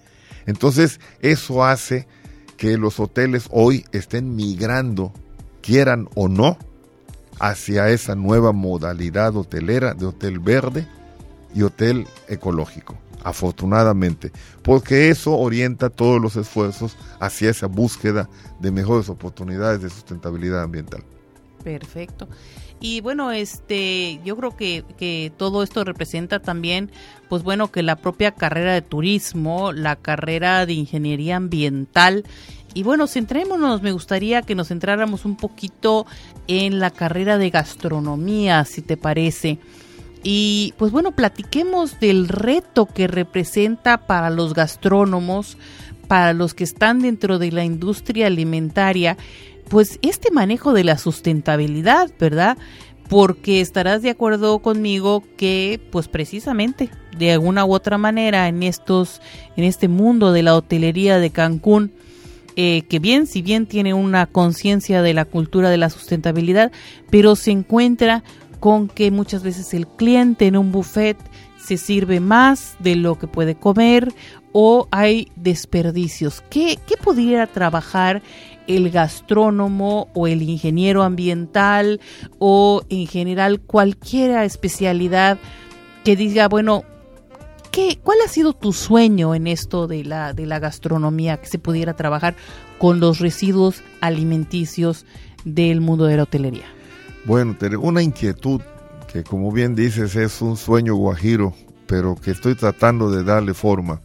Entonces, 0.47 1.01
eso 1.20 1.64
hace 1.64 2.07
que 2.57 2.78
los 2.78 3.01
hoteles 3.01 3.49
hoy 3.51 3.85
estén 3.93 4.37
migrando, 4.37 5.12
quieran 5.61 6.09
o 6.14 6.28
no, 6.28 6.57
hacia 7.41 7.89
esa 7.91 8.14
nueva 8.14 8.53
modalidad 8.53 9.37
hotelera 9.37 9.93
de 9.95 10.07
hotel 10.07 10.39
verde 10.39 10.87
y 11.55 11.63
hotel 11.63 12.07
ecológico, 12.29 12.97
afortunadamente, 13.23 14.33
porque 14.63 15.09
eso 15.11 15.37
orienta 15.37 15.91
todos 15.91 16.21
los 16.21 16.37
esfuerzos 16.37 16.97
hacia 17.21 17.51
esa 17.51 17.67
búsqueda 17.67 18.29
de 18.61 18.71
mejores 18.71 19.09
oportunidades 19.09 19.83
de 19.83 19.91
sustentabilidad 19.91 20.63
ambiental. 20.63 21.05
Perfecto. 21.63 22.29
Y 22.81 23.01
bueno, 23.01 23.33
este, 23.33 24.21
yo 24.25 24.37
creo 24.37 24.55
que, 24.55 24.85
que 24.99 25.33
todo 25.39 25.63
esto 25.63 25.85
representa 25.85 26.41
también, 26.41 26.91
pues 27.31 27.43
bueno, 27.43 27.73
que 27.73 27.83
la 27.83 27.97
propia 27.97 28.33
carrera 28.33 28.75
de 28.75 28.83
turismo, 28.83 29.73
la 29.73 29.97
carrera 29.97 30.67
de 30.67 30.75
ingeniería 30.75 31.37
ambiental, 31.37 32.25
y 32.75 32.83
bueno, 32.83 33.07
centrémonos, 33.07 33.83
me 33.83 33.93
gustaría 33.93 34.43
que 34.43 34.57
nos 34.57 34.69
centráramos 34.69 35.25
un 35.25 35.37
poquito 35.37 36.07
en 36.49 36.81
la 36.81 36.91
carrera 36.91 37.39
de 37.39 37.51
gastronomía, 37.51 38.65
si 38.65 38.83
te 38.83 38.97
parece. 38.97 39.61
Y 40.27 40.72
pues 40.79 40.91
bueno, 40.91 41.12
platiquemos 41.12 42.01
del 42.01 42.29
reto 42.29 42.87
que 42.87 43.07
representa 43.07 44.07
para 44.07 44.31
los 44.31 44.55
gastrónomos, 44.55 45.59
para 46.09 46.33
los 46.33 46.55
que 46.55 46.64
están 46.64 47.01
dentro 47.01 47.39
de 47.39 47.53
la 47.53 47.62
industria 47.62 48.27
alimentaria, 48.27 49.18
pues 49.68 49.99
este 50.01 50.31
manejo 50.31 50.72
de 50.72 50.85
la 50.85 50.97
sustentabilidad, 50.97 52.11
¿verdad? 52.18 52.57
Porque 53.11 53.61
estarás 53.61 54.01
de 54.01 54.11
acuerdo 54.11 54.61
conmigo 54.61 55.22
que, 55.37 55.79
pues 55.93 56.09
precisamente, 56.09 56.89
de 57.18 57.33
alguna 57.33 57.66
u 57.66 57.75
otra 57.75 57.99
manera, 57.99 58.49
en 58.49 58.62
estos, 58.62 59.20
en 59.57 59.64
este 59.64 59.89
mundo 59.89 60.33
de 60.33 60.43
la 60.43 60.55
hotelería 60.55 61.18
de 61.18 61.29
Cancún, 61.29 61.93
eh, 62.57 62.83
que 62.89 63.01
bien, 63.01 63.27
si 63.27 63.43
bien 63.43 63.66
tiene 63.66 63.95
una 63.95 64.27
conciencia 64.27 65.03
de 65.03 65.12
la 65.12 65.25
cultura 65.25 65.70
de 65.70 65.77
la 65.77 65.91
sustentabilidad, 65.91 66.70
pero 67.11 67.35
se 67.35 67.51
encuentra 67.51 68.22
con 68.65 68.89
que 68.89 69.11
muchas 69.11 69.43
veces 69.43 69.75
el 69.75 69.87
cliente 69.87 70.47
en 70.47 70.57
un 70.57 70.73
buffet 70.73 71.19
se 71.59 71.77
sirve 71.77 72.19
más 72.19 72.77
de 72.79 72.97
lo 72.97 73.19
que 73.19 73.27
puede 73.27 73.57
comer 73.57 74.15
o 74.53 74.89
hay 74.91 75.31
desperdicios. 75.37 76.43
¿Qué, 76.49 76.79
qué 76.87 76.97
pudiera 76.97 77.47
trabajar 77.47 78.23
el 78.67 78.89
gastrónomo 78.89 80.09
o 80.15 80.27
el 80.27 80.41
ingeniero 80.41 81.03
ambiental 81.03 82.01
o 82.39 82.81
en 82.89 83.07
general 83.07 83.61
cualquier 83.61 84.43
especialidad 84.43 85.37
que 86.03 86.17
diga, 86.17 86.49
bueno, 86.49 86.85
¿qué, 87.71 87.99
¿cuál 88.03 88.17
ha 88.25 88.29
sido 88.29 88.55
tu 88.55 88.73
sueño 88.73 89.35
en 89.35 89.47
esto 89.47 89.87
de 89.87 90.05
la, 90.05 90.33
de 90.33 90.47
la 90.47 90.59
gastronomía 90.59 91.37
que 91.37 91.49
se 91.49 91.59
pudiera 91.59 91.97
trabajar 91.97 92.35
con 92.79 92.99
los 92.99 93.19
residuos 93.19 93.83
alimenticios 94.01 95.05
del 95.45 95.83
mundo 95.83 96.07
de 96.07 96.17
la 96.17 96.23
hotelería? 96.23 96.65
Bueno, 97.25 97.57
una 97.81 98.03
inquietud 98.03 98.61
que 99.12 99.22
como 99.25 99.51
bien 99.53 99.75
dices 99.75 100.16
es 100.16 100.43
un 100.43 100.57
sueño 100.57 100.95
guajiro, 100.95 101.55
pero 101.87 102.16
que 102.16 102.31
estoy 102.33 102.55
tratando 102.55 103.11
de 103.11 103.25
darle 103.25 103.55
forma. 103.55 104.01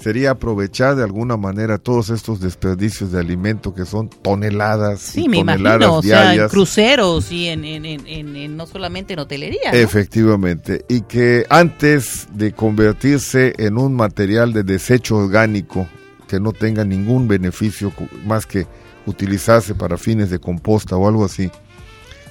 Sería 0.00 0.32
aprovechar 0.32 0.96
de 0.96 1.04
alguna 1.04 1.36
manera 1.36 1.78
todos 1.78 2.10
estos 2.10 2.40
desperdicios 2.40 3.12
de 3.12 3.20
alimento 3.20 3.72
que 3.72 3.84
son 3.86 4.08
toneladas 4.10 4.98
Sí, 5.00 5.24
y 5.26 5.28
me 5.28 5.36
toneladas 5.38 5.76
imagino, 5.82 5.94
o 5.98 6.02
sea, 6.02 6.22
en 6.22 6.28
diarias. 6.32 6.50
cruceros 6.50 7.30
y 7.30 7.46
en, 7.46 7.64
en- 7.64 7.84
en- 8.08 8.56
no 8.56 8.66
solamente 8.66 9.12
en 9.12 9.20
hotelería. 9.20 9.70
¿no? 9.70 9.78
Efectivamente, 9.78 10.84
y 10.88 11.02
que 11.02 11.46
antes 11.48 12.26
de 12.34 12.52
convertirse 12.52 13.52
en 13.58 13.78
un 13.78 13.94
material 13.94 14.52
de 14.52 14.64
desecho 14.64 15.18
orgánico 15.18 15.86
que 16.26 16.40
no 16.40 16.52
tenga 16.52 16.84
ningún 16.84 17.28
beneficio 17.28 17.92
más 18.26 18.44
que 18.44 18.66
utilizarse 19.06 19.74
para 19.76 19.96
fines 19.98 20.30
de 20.30 20.40
composta 20.40 20.96
o 20.96 21.06
algo 21.06 21.24
así, 21.24 21.48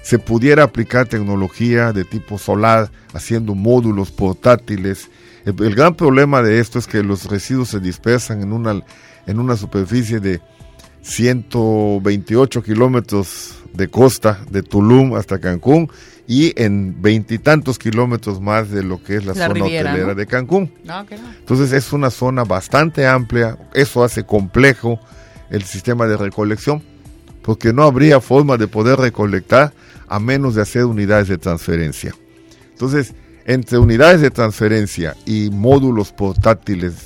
se 0.02 0.20
pudiera 0.20 0.64
aplicar 0.64 1.08
tecnología 1.08 1.94
de 1.94 2.06
tipo 2.06 2.38
solar, 2.38 2.92
haciendo 3.14 3.56
módulos 3.56 4.12
portátiles. 4.12 5.10
El, 5.46 5.62
el 5.64 5.76
gran 5.76 5.96
problema 5.96 6.42
de 6.42 6.60
esto 6.60 6.80
es 6.80 6.88
que 6.88 7.04
los 7.04 7.26
residuos 7.26 7.70
se 7.70 7.80
dispersan 7.80 8.42
en 8.42 8.54
una, 8.54 8.82
en 9.28 9.40
una 9.40 9.56
superficie 9.56 10.20
de 10.20 10.42
128 11.02 12.64
kilómetros 12.64 13.56
de 13.74 13.88
costa, 13.88 14.40
de 14.50 14.64
Tulum 14.64 15.16
hasta 15.16 15.40
Cancún, 15.40 15.90
y 16.28 16.54
en 16.62 17.02
veintitantos 17.02 17.78
kilómetros 17.80 18.40
más 18.40 18.70
de 18.70 18.84
lo 18.84 19.04
que 19.04 19.18
es 19.18 19.26
la, 19.26 19.34
La 19.34 19.48
zona 19.48 19.54
Riviera, 19.66 19.92
hotelera 19.92 20.10
¿no? 20.10 20.16
de 20.16 20.28
Cancún. 20.28 20.74
No, 20.84 21.06
que 21.06 21.18
no. 21.18 21.30
Entonces 21.40 21.72
es 21.74 21.92
una 21.94 22.10
zona 22.10 22.44
bastante 22.44 23.08
amplia, 23.08 23.58
eso 23.74 24.04
hace 24.04 24.24
complejo 24.24 25.00
el 25.50 25.64
sistema 25.64 26.08
de 26.08 26.18
recolección, 26.18 26.84
porque 27.42 27.74
no 27.74 27.84
habría 27.84 28.22
forma 28.22 28.58
de 28.58 28.68
poder 28.68 29.00
recolectar 29.00 29.74
a 30.08 30.20
menos 30.20 30.56
de 30.56 30.62
hacer 30.62 30.86
unidades 30.86 31.28
de 31.28 31.38
transferencia. 31.38 32.14
Entonces, 32.72 33.14
entre 33.46 33.78
unidades 33.78 34.22
de 34.22 34.30
transferencia 34.30 35.16
y 35.26 35.50
módulos 35.50 36.12
portátiles 36.12 37.06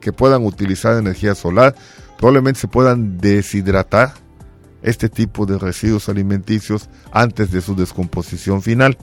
que 0.00 0.12
puedan 0.12 0.44
utilizar 0.44 0.98
energía 0.98 1.34
solar, 1.34 1.74
probablemente 2.16 2.60
se 2.60 2.68
puedan 2.68 3.18
deshidratar 3.18 4.14
este 4.82 5.08
tipo 5.08 5.46
de 5.46 5.58
residuos 5.58 6.08
alimenticios 6.08 6.88
antes 7.12 7.50
de 7.50 7.60
su 7.60 7.74
descomposición 7.74 8.62
final 8.62 8.96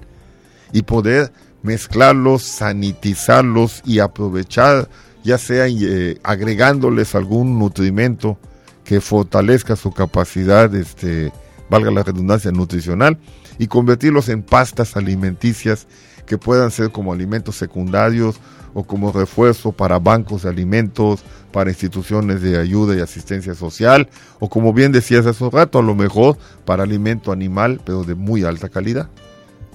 y 0.72 0.84
poder 0.84 1.32
mezclarlos, 1.62 2.44
sanitizarlos 2.44 3.82
y 3.86 4.00
aprovechar, 4.00 4.90
ya 5.24 5.38
sea 5.38 5.68
eh, 5.68 6.18
agregándoles 6.24 7.16
algún 7.16 7.60
nutrimento 7.60 8.38
que 8.84 9.02
fortalezca 9.02 9.76
su 9.76 9.92
capacidad 9.92 10.74
este, 10.76 11.32
valga 11.70 11.92
la 11.92 12.04
redundancia 12.04 12.52
nutricional, 12.52 13.18
y 13.58 13.68
convertirlos 13.68 14.30
en 14.30 14.42
pastas 14.42 14.98
alimenticias 14.98 15.88
que 16.26 16.38
puedan 16.38 16.72
ser 16.72 16.92
como 16.92 17.14
alimentos 17.14 17.56
secundarios 17.56 18.40
o 18.74 18.84
como 18.84 19.12
refuerzo 19.12 19.72
para 19.72 20.00
bancos 20.00 20.44
de 20.44 20.50
alimentos, 20.50 21.24
para 21.52 21.70
instituciones 21.70 22.42
de 22.42 22.58
ayuda 22.58 22.96
y 22.96 23.02
asistencia 23.02 23.54
social, 23.54 24.10
o 24.40 24.50
como 24.50 24.74
bien 24.74 24.92
decías 24.92 25.26
hace 25.28 25.44
un 25.44 25.52
rato, 25.52 25.80
a 25.80 25.84
lo 25.84 25.94
mejor 25.94 26.38
para 26.66 26.84
alimento 26.84 27.32
animal, 27.32 27.80
pero 27.86 28.04
de 28.04 28.16
muy 28.16 28.44
alta 28.44 28.70
calidad. 28.70 29.10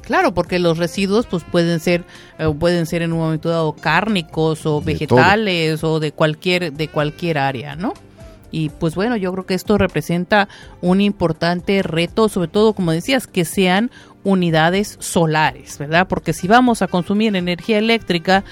Claro, 0.03 0.33
porque 0.33 0.59
los 0.59 0.79
residuos 0.79 1.27
pues 1.27 1.45
pueden 1.45 1.81
ser 1.81 2.03
eh, 2.39 2.53
pueden 2.59 2.87
ser 2.87 3.03
en 3.03 3.13
un 3.13 3.19
momento 3.19 3.51
dado 3.51 3.75
cárnicos 3.75 4.65
o 4.65 4.81
De 4.81 4.95
vegetales 4.95 5.85
o 5.85 6.01
de 6.01 6.13
cualquier 6.13 6.73
de 6.73 6.89
cualquier 6.89 7.37
área, 7.37 7.77
¿no? 7.77 7.93
Y 8.51 8.71
pues 8.71 8.95
bueno, 8.95 9.17
yo 9.17 9.33
creo 9.33 9.47
que 9.47 9.55
esto 9.55 9.79
representa 9.79 10.49
un 10.81 11.01
importante 11.01 11.83
reto, 11.83 12.29
sobre 12.29 12.49
todo 12.49 12.73
como 12.73 12.93
decías, 12.93 13.27
que 13.27 13.45
sean 13.45 13.91
unidades 14.25 14.97
solares, 15.01 15.79
¿verdad? 15.79 16.09
Porque 16.09 16.33
si 16.33 16.49
vamos 16.49 16.83
a 16.83 16.89
consumir 16.89 17.35
energía 17.37 17.79
eléctrica, 17.79 18.45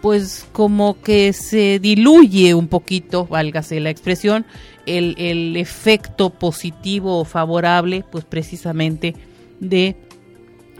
pues 0.00 0.46
como 0.52 1.00
que 1.00 1.32
se 1.32 1.78
diluye 1.78 2.54
un 2.54 2.68
poquito, 2.68 3.26
válgase 3.26 3.80
la 3.80 3.90
expresión, 3.90 4.44
el, 4.86 5.14
el 5.18 5.56
efecto 5.56 6.30
positivo 6.30 7.20
o 7.20 7.24
favorable, 7.24 8.04
pues 8.10 8.24
precisamente 8.24 9.14
de 9.60 9.96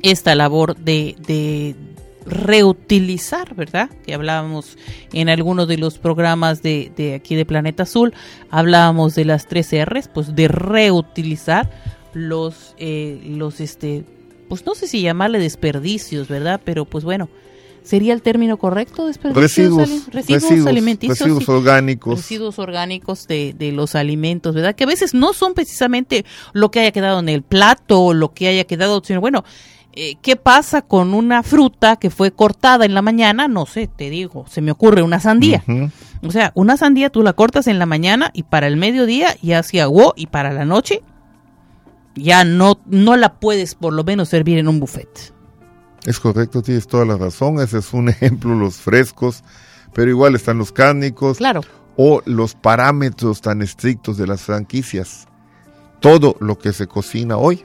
esta 0.02 0.34
labor 0.34 0.76
de, 0.76 1.16
de 1.26 1.74
reutilizar, 2.26 3.54
¿verdad? 3.54 3.90
Que 4.06 4.14
hablábamos 4.14 4.76
en 5.12 5.28
algunos 5.28 5.68
de 5.68 5.78
los 5.78 5.98
programas 5.98 6.62
de, 6.62 6.90
de 6.96 7.14
aquí 7.14 7.34
de 7.34 7.44
Planeta 7.44 7.82
Azul, 7.84 8.14
hablábamos 8.50 9.14
de 9.14 9.24
las 9.24 9.46
tres 9.46 9.70
R's, 9.72 10.08
pues 10.12 10.34
de 10.34 10.48
reutilizar 10.48 11.70
los, 12.14 12.74
eh, 12.78 13.20
los, 13.26 13.60
este, 13.60 14.04
pues 14.48 14.64
no 14.66 14.74
sé 14.74 14.86
si 14.86 15.02
llamarle 15.02 15.38
desperdicios, 15.38 16.28
¿verdad? 16.28 16.60
Pero 16.64 16.84
pues 16.84 17.04
bueno, 17.04 17.28
¿sería 17.82 18.12
el 18.14 18.22
término 18.22 18.56
correcto? 18.56 19.06
Desperdicios 19.06 19.42
Residuos, 19.42 19.88
ali- 19.90 20.02
residuos, 20.12 20.66
alimenticios. 20.66 21.18
residuos 21.18 21.44
sí 21.44 21.50
orgánicos. 21.50 22.16
residuos 22.16 22.58
orgánicos 22.58 23.26
de, 23.26 23.54
de 23.58 23.72
los 23.72 23.94
alimentos, 23.94 24.54
¿verdad? 24.54 24.74
Que 24.74 24.84
a 24.84 24.86
veces 24.86 25.12
no 25.12 25.32
son 25.32 25.54
precisamente 25.54 26.24
lo 26.52 26.70
que 26.70 26.80
haya 26.80 26.92
quedado 26.92 27.18
en 27.18 27.28
el 27.28 27.42
plato 27.42 28.00
o 28.00 28.14
lo 28.14 28.32
que 28.32 28.48
haya 28.48 28.64
quedado, 28.64 29.02
sino 29.04 29.20
bueno, 29.20 29.44
eh, 29.96 30.16
¿qué 30.22 30.36
pasa 30.36 30.82
con 30.82 31.14
una 31.14 31.42
fruta 31.42 31.96
que 31.96 32.10
fue 32.10 32.32
cortada 32.32 32.84
en 32.84 32.94
la 32.94 33.02
mañana? 33.02 33.48
No 33.48 33.66
sé, 33.66 33.86
te 33.88 34.10
digo, 34.10 34.44
se 34.48 34.60
me 34.60 34.70
ocurre 34.70 35.02
una 35.02 35.20
sandía. 35.20 35.62
O 36.22 36.30
sea, 36.30 36.52
una 36.54 36.76
sandía 36.76 37.10
tú 37.10 37.22
la 37.22 37.34
cortas 37.34 37.66
en 37.66 37.78
la 37.78 37.86
mañana 37.86 38.30
y 38.32 38.44
para 38.44 38.66
el 38.66 38.76
mediodía 38.76 39.36
ya 39.42 39.62
se 39.62 39.80
aguó 39.80 40.14
y 40.16 40.26
para 40.26 40.52
la 40.52 40.64
noche 40.64 41.02
ya 42.14 42.44
no, 42.44 42.80
no 42.86 43.16
la 43.16 43.34
puedes 43.34 43.74
por 43.74 43.92
lo 43.92 44.04
menos 44.04 44.28
servir 44.28 44.58
en 44.58 44.68
un 44.68 44.80
buffet. 44.80 45.32
Es 46.04 46.20
correcto, 46.20 46.62
tienes 46.62 46.86
toda 46.86 47.04
la 47.04 47.16
razón. 47.16 47.60
Ese 47.60 47.78
es 47.78 47.92
un 47.92 48.08
ejemplo, 48.10 48.54
los 48.54 48.76
frescos, 48.76 49.42
pero 49.92 50.10
igual 50.10 50.34
están 50.34 50.58
los 50.58 50.72
cárnicos 50.72 51.38
Claro, 51.38 51.62
o 51.96 52.22
los 52.24 52.54
parámetros 52.54 53.40
tan 53.40 53.62
estrictos 53.62 54.16
de 54.16 54.26
las 54.26 54.42
franquicias. 54.42 55.26
Todo 56.00 56.36
lo 56.40 56.58
que 56.58 56.72
se 56.72 56.86
cocina 56.86 57.36
hoy, 57.36 57.64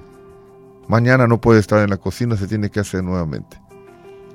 mañana 0.90 1.28
no 1.28 1.40
puede 1.40 1.62
estar 1.62 1.82
en 1.82 1.90
la 1.90 1.98
cocina, 1.98 2.36
se 2.36 2.48
tiene 2.48 2.70
que 2.70 2.82
hacer 2.82 3.02
nuevamente. 3.02 3.58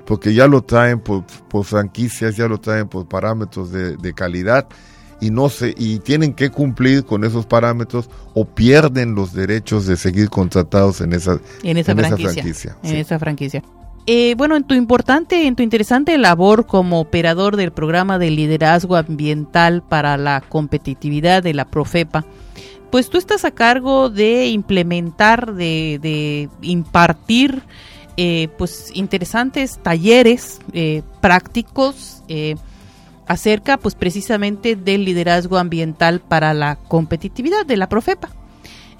Porque 0.07 0.33
ya 0.33 0.47
lo 0.47 0.63
traen 0.63 0.99
por, 0.99 1.23
por 1.49 1.65
franquicias, 1.65 2.35
ya 2.35 2.47
lo 2.47 2.59
traen 2.59 2.87
por 2.87 3.07
parámetros 3.07 3.71
de, 3.71 3.97
de 3.97 4.13
calidad 4.13 4.67
y 5.21 5.29
no 5.29 5.49
se 5.49 5.73
y 5.77 5.99
tienen 5.99 6.33
que 6.33 6.49
cumplir 6.49 7.05
con 7.05 7.23
esos 7.23 7.45
parámetros 7.45 8.09
o 8.33 8.45
pierden 8.45 9.15
los 9.15 9.33
derechos 9.33 9.85
de 9.85 9.97
seguir 9.97 10.29
contratados 10.29 11.01
en 11.01 11.13
esa 11.13 11.39
en 11.63 11.77
esa 11.77 11.93
en 11.93 11.99
esa 11.99 12.07
franquicia. 12.09 12.33
franquicia, 12.33 12.77
en 12.83 12.89
sí. 12.89 12.97
esa 12.97 13.19
franquicia. 13.19 13.63
Eh, 14.07 14.35
bueno, 14.37 14.55
en 14.55 14.63
tu 14.63 14.75
importante, 14.75 15.47
en 15.47 15.55
tu 15.55 15.63
interesante 15.63 16.15
labor 16.19 16.67
como 16.67 16.99
operador 16.99 17.55
del 17.55 17.71
programa 17.71 18.19
de 18.19 18.29
liderazgo 18.29 18.97
ambiental 18.97 19.81
para 19.81 20.15
la 20.17 20.41
competitividad 20.41 21.41
de 21.41 21.55
la 21.55 21.65
Profepa, 21.65 22.23
pues 22.91 23.09
tú 23.09 23.17
estás 23.17 23.45
a 23.45 23.51
cargo 23.51 24.09
de 24.09 24.47
implementar, 24.47 25.53
de, 25.53 25.99
de 26.01 26.49
impartir, 26.61 27.63
eh, 28.17 28.47
pues 28.57 28.91
interesantes 28.93 29.77
talleres 29.83 30.61
eh, 30.71 31.01
prácticos 31.19 32.23
eh, 32.29 32.55
acerca, 33.27 33.75
pues 33.77 33.93
precisamente 33.93 34.77
del 34.77 35.03
liderazgo 35.03 35.57
ambiental 35.57 36.21
para 36.21 36.53
la 36.53 36.77
competitividad 36.77 37.65
de 37.65 37.75
la 37.75 37.89
Profepa. 37.89 38.29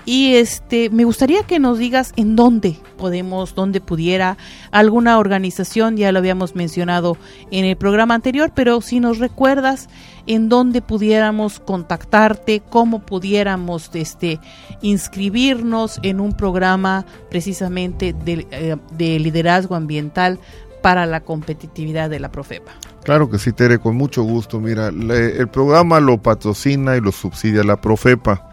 Y 0.08 0.36
este, 0.36 0.92
me 0.92 1.04
gustaría 1.04 1.44
que 1.44 1.58
nos 1.58 1.80
digas 1.80 2.14
en 2.16 2.36
dónde 2.36 2.78
podemos, 2.98 3.56
dónde 3.56 3.82
pudiera 3.82 4.38
alguna 4.72 5.18
organización, 5.18 5.98
ya 5.98 6.12
lo 6.12 6.20
habíamos 6.20 6.56
mencionado 6.56 7.18
en 7.50 7.66
el 7.66 7.76
programa 7.76 8.14
anterior, 8.14 8.52
pero 8.54 8.82
si 8.82 9.00
nos 9.00 9.18
recuerdas 9.18 9.90
en 10.28 10.48
dónde 10.48 10.82
pudiéramos 10.84 11.60
contactarte, 11.60 12.62
cómo 12.70 13.00
pudiéramos 13.00 13.90
este, 13.96 14.40
inscribirnos 14.82 16.00
en 16.04 16.20
un 16.20 16.34
programa 16.34 17.06
precisamente 17.30 18.14
de, 18.14 18.48
eh, 18.52 18.76
de 18.92 19.20
liderazgo 19.20 19.76
ambiental 19.76 20.40
para 20.82 21.06
la 21.06 21.22
competitividad 21.22 22.10
de 22.10 22.20
la 22.20 22.30
Profepa. 22.32 22.72
Claro 23.04 23.30
que 23.30 23.40
sí, 23.40 23.52
Tere, 23.54 23.80
con 23.80 23.96
mucho 23.96 24.24
gusto. 24.24 24.60
Mira, 24.60 24.92
le- 24.92 25.38
el 25.38 25.48
programa 25.48 26.00
lo 26.00 26.22
patrocina 26.22 26.96
y 26.96 27.02
lo 27.02 27.12
subsidia 27.12 27.64
la 27.64 27.82
Profepa. 27.82 28.52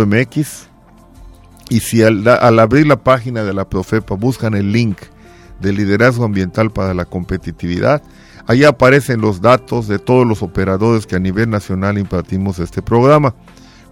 MX 0.06 0.68
y 1.70 1.80
si 1.80 2.02
al, 2.02 2.28
al 2.28 2.58
abrir 2.58 2.86
la 2.86 3.02
página 3.02 3.44
de 3.44 3.54
la 3.54 3.66
Profepa 3.68 4.14
buscan 4.14 4.54
el 4.54 4.72
link 4.72 4.98
de 5.60 5.72
liderazgo 5.72 6.24
ambiental 6.24 6.70
para 6.70 6.92
la 6.92 7.06
competitividad, 7.06 8.02
Ahí 8.46 8.64
aparecen 8.64 9.20
los 9.20 9.40
datos 9.40 9.86
de 9.86 9.98
todos 9.98 10.26
los 10.26 10.42
operadores 10.42 11.06
que 11.06 11.16
a 11.16 11.20
nivel 11.20 11.48
nacional 11.48 11.98
impartimos 11.98 12.58
este 12.58 12.82
programa. 12.82 13.34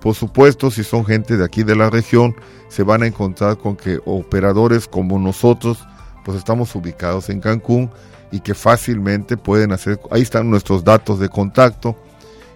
Por 0.00 0.14
supuesto, 0.14 0.70
si 0.70 0.82
son 0.82 1.04
gente 1.04 1.36
de 1.36 1.44
aquí 1.44 1.62
de 1.62 1.76
la 1.76 1.90
región, 1.90 2.34
se 2.68 2.82
van 2.82 3.02
a 3.02 3.06
encontrar 3.06 3.58
con 3.58 3.76
que 3.76 4.00
operadores 4.06 4.88
como 4.88 5.18
nosotros, 5.18 5.78
pues 6.24 6.38
estamos 6.38 6.74
ubicados 6.74 7.28
en 7.28 7.40
Cancún 7.40 7.90
y 8.32 8.40
que 8.40 8.54
fácilmente 8.54 9.36
pueden 9.36 9.72
hacer, 9.72 10.00
ahí 10.10 10.22
están 10.22 10.48
nuestros 10.48 10.84
datos 10.84 11.18
de 11.18 11.28
contacto 11.28 11.96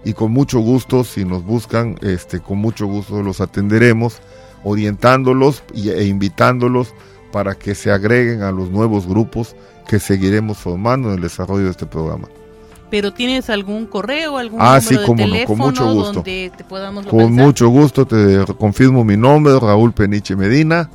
y 0.05 0.13
con 0.13 0.33
mucho 0.33 0.61
gusto, 0.61 1.03
si 1.03 1.25
nos 1.25 1.45
buscan, 1.45 1.97
este, 2.03 2.41
con 2.41 2.59
mucho 2.59 2.87
gusto 2.87 3.23
los 3.23 3.41
atenderemos, 3.41 4.21
orientándolos 4.63 5.63
e 5.75 6.05
invitándolos 6.05 6.95
para 7.33 7.55
que 7.55 7.75
se 7.75 7.91
agreguen 7.91 8.43
a 8.43 8.53
los 8.53 8.71
nuevos 8.71 9.07
grupos 9.07 9.57
que 9.87 9.99
seguiremos 9.99 10.59
formando 10.59 11.09
en 11.09 11.17
el 11.17 11.21
desarrollo 11.23 11.65
de 11.65 11.71
este 11.71 11.87
programa. 11.87 12.29
Pero 12.95 13.13
tienes 13.13 13.51
algún 13.51 13.87
correo, 13.87 14.39
algún 14.39 14.61
Ah, 14.63 14.79
número 14.79 14.81
sí, 14.83 14.97
de 14.97 15.03
cómo 15.05 15.17
no, 15.17 15.23
con 15.25 15.33
teléfono 15.33 15.65
mucho 15.67 15.93
gusto. 15.93 16.13
donde 16.13 16.53
te 16.57 16.63
podamos 16.63 17.05
Con 17.07 17.19
localizar? 17.19 17.45
mucho 17.45 17.69
gusto 17.69 18.07
te 18.07 18.45
confirmo 18.57 19.03
mi 19.03 19.17
nombre, 19.17 19.59
Raúl 19.59 19.93
Peniche 19.93 20.37
Medina, 20.37 20.89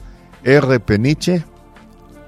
rpeniche, 0.45 1.43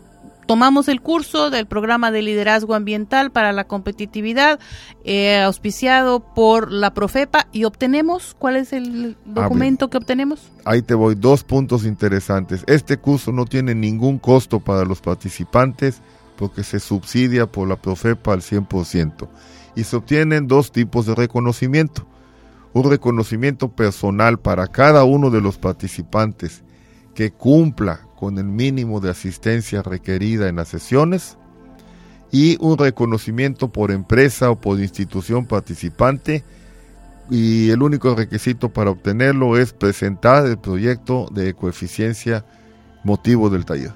tomamos 0.45 0.87
el 0.87 1.01
curso 1.01 1.49
del 1.49 1.65
programa 1.65 2.11
de 2.11 2.21
liderazgo 2.21 2.75
ambiental 2.75 3.31
para 3.31 3.51
la 3.53 3.65
competitividad, 3.65 4.59
eh, 5.03 5.41
auspiciado 5.41 6.19
por 6.19 6.71
la 6.71 6.93
Profepa, 6.93 7.47
y 7.51 7.63
obtenemos, 7.65 8.35
¿cuál 8.37 8.55
es 8.55 8.73
el 8.73 9.17
documento 9.25 9.89
que 9.89 9.97
obtenemos? 9.97 10.51
Ahí 10.65 10.81
te 10.81 10.93
voy, 10.93 11.15
dos 11.15 11.43
puntos 11.43 11.85
interesantes. 11.85 12.63
Este 12.67 12.97
curso 12.97 13.31
no 13.31 13.45
tiene 13.45 13.75
ningún 13.75 14.19
costo 14.19 14.59
para 14.59 14.85
los 14.85 15.01
participantes 15.01 16.01
porque 16.37 16.63
se 16.63 16.79
subsidia 16.79 17.45
por 17.45 17.67
la 17.67 17.75
Profepa 17.75 18.33
al 18.33 18.41
100% 18.41 19.27
y 19.75 19.83
se 19.83 19.95
obtienen 19.95 20.47
dos 20.47 20.71
tipos 20.71 21.05
de 21.05 21.15
reconocimiento. 21.15 22.05
Un 22.73 22.89
reconocimiento 22.89 23.69
personal 23.69 24.39
para 24.39 24.67
cada 24.67 25.03
uno 25.03 25.29
de 25.29 25.41
los 25.41 25.57
participantes 25.57 26.63
que 27.13 27.31
cumpla 27.31 28.07
con 28.20 28.38
el 28.38 28.45
mínimo 28.45 28.99
de 28.99 29.09
asistencia 29.09 29.82
requerida 29.82 30.47
en 30.47 30.57
las 30.57 30.70
sesiones 30.70 31.38
y 32.32 32.57
un 32.59 32.78
reconocimiento 32.78 33.72
por 33.72 33.91
empresa 33.91 34.49
o 34.49 34.59
por 34.59 34.80
institución 34.80 35.45
participante 35.45 36.43
y 37.30 37.70
el 37.70 37.82
único 37.82 38.16
requisito 38.16 38.70
para 38.70 38.91
obtenerlo 38.91 39.57
es 39.57 39.74
presentar 39.74 40.45
el 40.45 40.57
proyecto 40.57 41.28
de 41.32 41.53
coeficiencia 41.53 42.45
motivo 43.03 43.49
del 43.49 43.66
taller. 43.66 43.93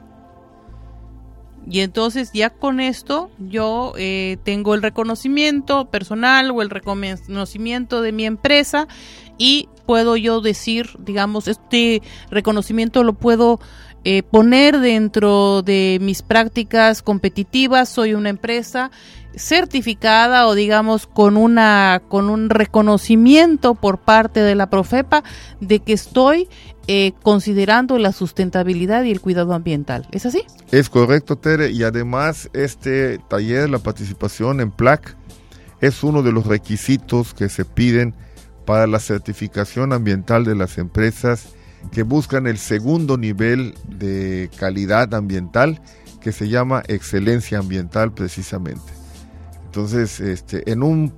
Y 1.70 1.82
entonces 1.82 2.32
ya 2.34 2.49
con 2.49 2.80
esto 2.80 3.30
yo 3.39 3.93
eh, 3.97 4.38
tengo 4.43 4.74
el 4.74 4.82
reconocimiento 4.82 5.86
personal 5.86 6.51
o 6.51 6.61
el 6.61 6.70
reconocimiento 6.70 8.01
de 8.01 8.13
mi 8.13 8.26
empresa 8.26 8.88
y 9.38 9.68
puedo 9.86 10.15
yo 10.15 10.39
decir, 10.39 10.91
digamos, 10.99 11.49
este 11.49 12.01
reconocimiento 12.30 13.03
lo 13.03 13.13
puedo 13.13 13.59
eh, 14.03 14.23
poner 14.23 14.79
dentro 14.79 15.61
de 15.61 15.97
mis 16.01 16.21
prácticas 16.21 17.01
competitivas. 17.01 17.89
Soy 17.89 18.13
una 18.13 18.29
empresa 18.29 18.91
certificada 19.35 20.47
o 20.47 20.55
digamos 20.55 21.05
con 21.05 21.37
una 21.37 22.01
con 22.07 22.29
un 22.29 22.49
reconocimiento 22.49 23.75
por 23.75 23.99
parte 23.99 24.39
de 24.39 24.55
la 24.55 24.69
Profepa 24.69 25.23
de 25.61 25.79
que 25.79 25.93
estoy 25.93 26.47
eh, 26.87 27.11
considerando 27.21 27.97
la 27.97 28.13
sustentabilidad 28.13 29.03
y 29.03 29.11
el 29.11 29.19
cuidado 29.19 29.53
ambiental. 29.53 30.07
¿Es 30.11 30.25
así? 30.25 30.43
Es 30.71 30.89
correcto, 30.89 31.37
Tere, 31.37 31.71
y 31.71 31.83
además 31.83 32.49
este 32.53 33.19
taller, 33.27 33.69
la 33.69 33.79
participación 33.79 34.61
en 34.61 34.71
PLAC, 34.71 35.17
es 35.81 36.03
uno 36.03 36.23
de 36.23 36.31
los 36.31 36.47
requisitos 36.47 37.33
que 37.33 37.49
se 37.49 37.65
piden 37.65 38.15
para 38.65 38.87
la 38.87 38.99
certificación 38.99 39.91
ambiental 39.91 40.45
de 40.45 40.55
las 40.55 40.77
empresas 40.77 41.56
que 41.91 42.03
buscan 42.03 42.47
el 42.47 42.57
segundo 42.57 43.17
nivel 43.17 43.75
de 43.88 44.49
calidad 44.57 45.13
ambiental 45.13 45.82
que 46.21 46.32
se 46.32 46.49
llama 46.49 46.84
excelencia 46.88 47.59
ambiental 47.59 48.13
precisamente. 48.13 48.93
Entonces, 49.65 50.19
este, 50.19 50.69
en 50.71 50.84
un 50.84 51.13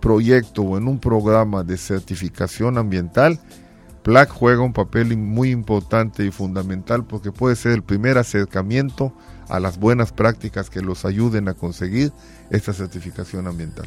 proyecto 0.00 0.62
o 0.62 0.78
en 0.78 0.88
un 0.88 0.98
programa 0.98 1.64
de 1.64 1.76
certificación 1.76 2.78
ambiental, 2.78 3.40
PLAC 4.02 4.30
juega 4.30 4.62
un 4.62 4.72
papel 4.72 5.16
muy 5.16 5.50
importante 5.50 6.24
y 6.24 6.30
fundamental 6.30 7.04
porque 7.04 7.32
puede 7.32 7.56
ser 7.56 7.72
el 7.72 7.82
primer 7.82 8.16
acercamiento 8.16 9.12
a 9.48 9.60
las 9.60 9.78
buenas 9.78 10.12
prácticas 10.12 10.70
que 10.70 10.80
los 10.80 11.04
ayuden 11.04 11.48
a 11.48 11.54
conseguir 11.54 12.12
esta 12.50 12.72
certificación 12.72 13.46
ambiental. 13.46 13.86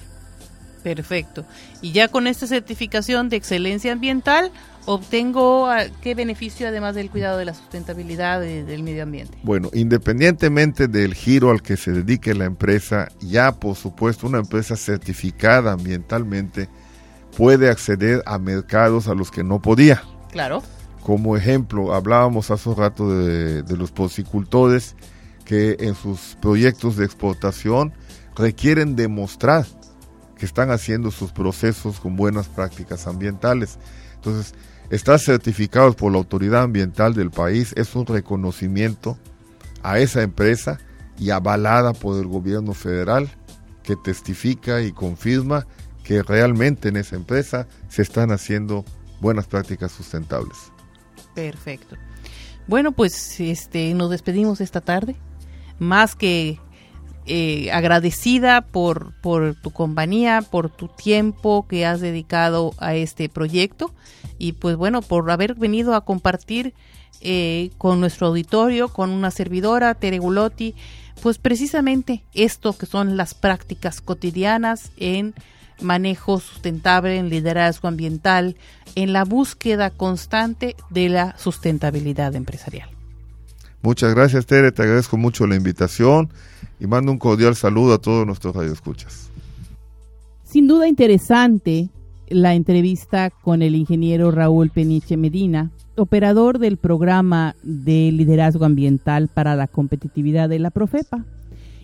Perfecto. 0.84 1.46
Y 1.82 1.92
ya 1.92 2.08
con 2.08 2.28
esta 2.28 2.48
certificación 2.48 3.30
de 3.30 3.38
excelencia 3.38 3.94
ambiental, 3.94 4.52
obtengo 4.86 5.68
ah, 5.68 5.84
qué 6.02 6.16
beneficio 6.16 6.68
además 6.68 6.96
del 6.96 7.10
cuidado 7.10 7.38
de 7.38 7.46
la 7.46 7.54
sustentabilidad 7.54 8.42
de- 8.42 8.64
del 8.64 8.82
medio 8.84 9.04
ambiente. 9.04 9.38
Bueno, 9.44 9.70
independientemente 9.74 10.88
del 10.88 11.14
giro 11.14 11.52
al 11.52 11.62
que 11.62 11.78
se 11.78 11.92
dedique 11.92 12.34
la 12.34 12.46
empresa, 12.46 13.10
ya 13.20 13.52
por 13.54 13.76
supuesto 13.76 14.26
una 14.28 14.40
empresa 14.40 14.76
certificada 14.76 15.74
ambientalmente 15.74 16.68
puede 17.38 17.70
acceder 17.70 18.24
a 18.26 18.40
mercados 18.40 19.08
a 19.08 19.14
los 19.14 19.32
que 19.32 19.44
no 19.44 19.62
podía. 19.62 20.04
Claro. 20.32 20.64
Como 21.02 21.38
ejemplo, 21.38 21.94
hablábamos 21.94 22.52
hace 22.52 22.70
un 22.70 22.76
rato 22.78 23.10
de, 23.16 23.64
de 23.64 23.78
los 23.78 23.92
porcicultores 23.92 24.96
que 25.46 25.78
en 25.80 25.96
sus 25.96 26.38
proyectos 26.42 26.96
de 26.98 27.06
exportación 27.06 27.94
requieren 28.36 28.96
demostrar 28.96 29.66
que 30.42 30.48
están 30.48 30.72
haciendo 30.72 31.12
sus 31.12 31.32
procesos 31.32 32.00
con 32.00 32.16
buenas 32.16 32.48
prácticas 32.48 33.06
ambientales. 33.06 33.78
Entonces, 34.16 34.56
estar 34.90 35.20
certificados 35.20 35.96
por 35.96 36.12
la 36.12 36.18
autoridad 36.18 36.64
ambiental 36.64 37.14
del 37.14 37.30
país 37.30 37.76
es 37.78 37.94
un 37.94 38.08
reconocimiento 38.08 39.20
a 39.84 40.00
esa 40.00 40.24
empresa 40.24 40.80
y 41.20 41.30
avalada 41.30 41.94
por 41.94 42.20
el 42.20 42.26
gobierno 42.26 42.74
federal 42.74 43.30
que 43.84 43.96
testifica 43.96 44.82
y 44.82 44.92
confirma 44.94 45.68
que 46.04 46.24
realmente 46.24 46.90
en 46.90 46.98
esa 46.98 47.18
empresa 47.18 47.68
se 47.88 48.02
están 48.02 48.32
haciendo 48.32 48.84
buenas 49.20 49.46
prácticas 49.46 49.92
sustentables. 49.92 50.58
Perfecto. 51.36 51.98
Bueno, 52.66 52.94
pues 52.94 53.40
este 53.40 53.94
nos 53.94 54.10
despedimos 54.10 54.60
esta 54.60 54.82
tarde. 54.82 55.16
Más 55.78 56.16
que 56.16 56.60
eh, 57.26 57.72
agradecida 57.72 58.62
por, 58.62 59.14
por 59.22 59.56
tu 59.56 59.72
compañía, 59.72 60.42
por 60.42 60.70
tu 60.70 60.88
tiempo 60.88 61.68
que 61.68 61.86
has 61.86 62.02
dedicado 62.02 62.74
a 62.78 62.96
este 62.96 63.30
proyecto 63.30 63.94
y 64.38 64.54
pues 64.54 64.76
bueno, 64.76 65.02
por 65.02 65.30
haber 65.30 65.56
venido 65.56 65.94
a 65.94 66.04
compartir 66.04 66.74
eh, 67.22 67.70
con 67.78 68.00
nuestro 68.00 68.28
auditorio, 68.28 68.88
con 68.88 69.12
una 69.12 69.30
servidora, 69.30 69.94
Tere 69.94 70.18
Gulotti, 70.18 70.74
pues 71.22 71.38
precisamente 71.38 72.24
esto 72.34 72.76
que 72.76 72.88
son 72.88 73.18
las 73.18 73.36
prácticas 73.36 74.02
cotidianas 74.02 74.92
en 74.98 75.36
manejo 75.80 76.40
sustentable, 76.40 77.18
en 77.18 77.30
liderazgo 77.30 77.88
ambiental, 77.88 78.56
en 78.96 79.14
la 79.14 79.24
búsqueda 79.26 79.92
constante 79.92 80.76
de 80.90 81.10
la 81.10 81.38
sustentabilidad 81.38 82.36
empresarial. 82.36 83.01
Muchas 83.82 84.14
gracias, 84.14 84.46
Tere. 84.46 84.72
Te 84.72 84.84
agradezco 84.84 85.18
mucho 85.18 85.48
la 85.48 85.56
invitación 85.56 86.30
y 86.80 86.88
mando 86.88 87.12
un 87.12 87.18
cordial 87.18 87.56
saludo 87.56 87.96
a 87.96 87.98
todos 87.98 88.26
nuestros 88.26 88.56
radioescuchas. 88.56 89.30
Sin 90.44 90.68
duda 90.68 90.88
interesante 90.88 91.90
la 92.28 92.54
entrevista 92.54 93.30
con 93.30 93.62
el 93.62 93.76
ingeniero 93.76 94.32
Raúl 94.32 94.70
Peniche 94.70 95.18
Medina, 95.18 95.72
operador 95.96 96.60
del 96.60 96.78
programa 96.78 97.56
de 97.64 98.12
liderazgo 98.12 98.66
ambiental 98.66 99.28
para 99.28 99.56
la 99.56 99.68
competitividad 99.68 100.48
de 100.48 100.60
la 100.60 100.72
Profepa. 100.72 101.26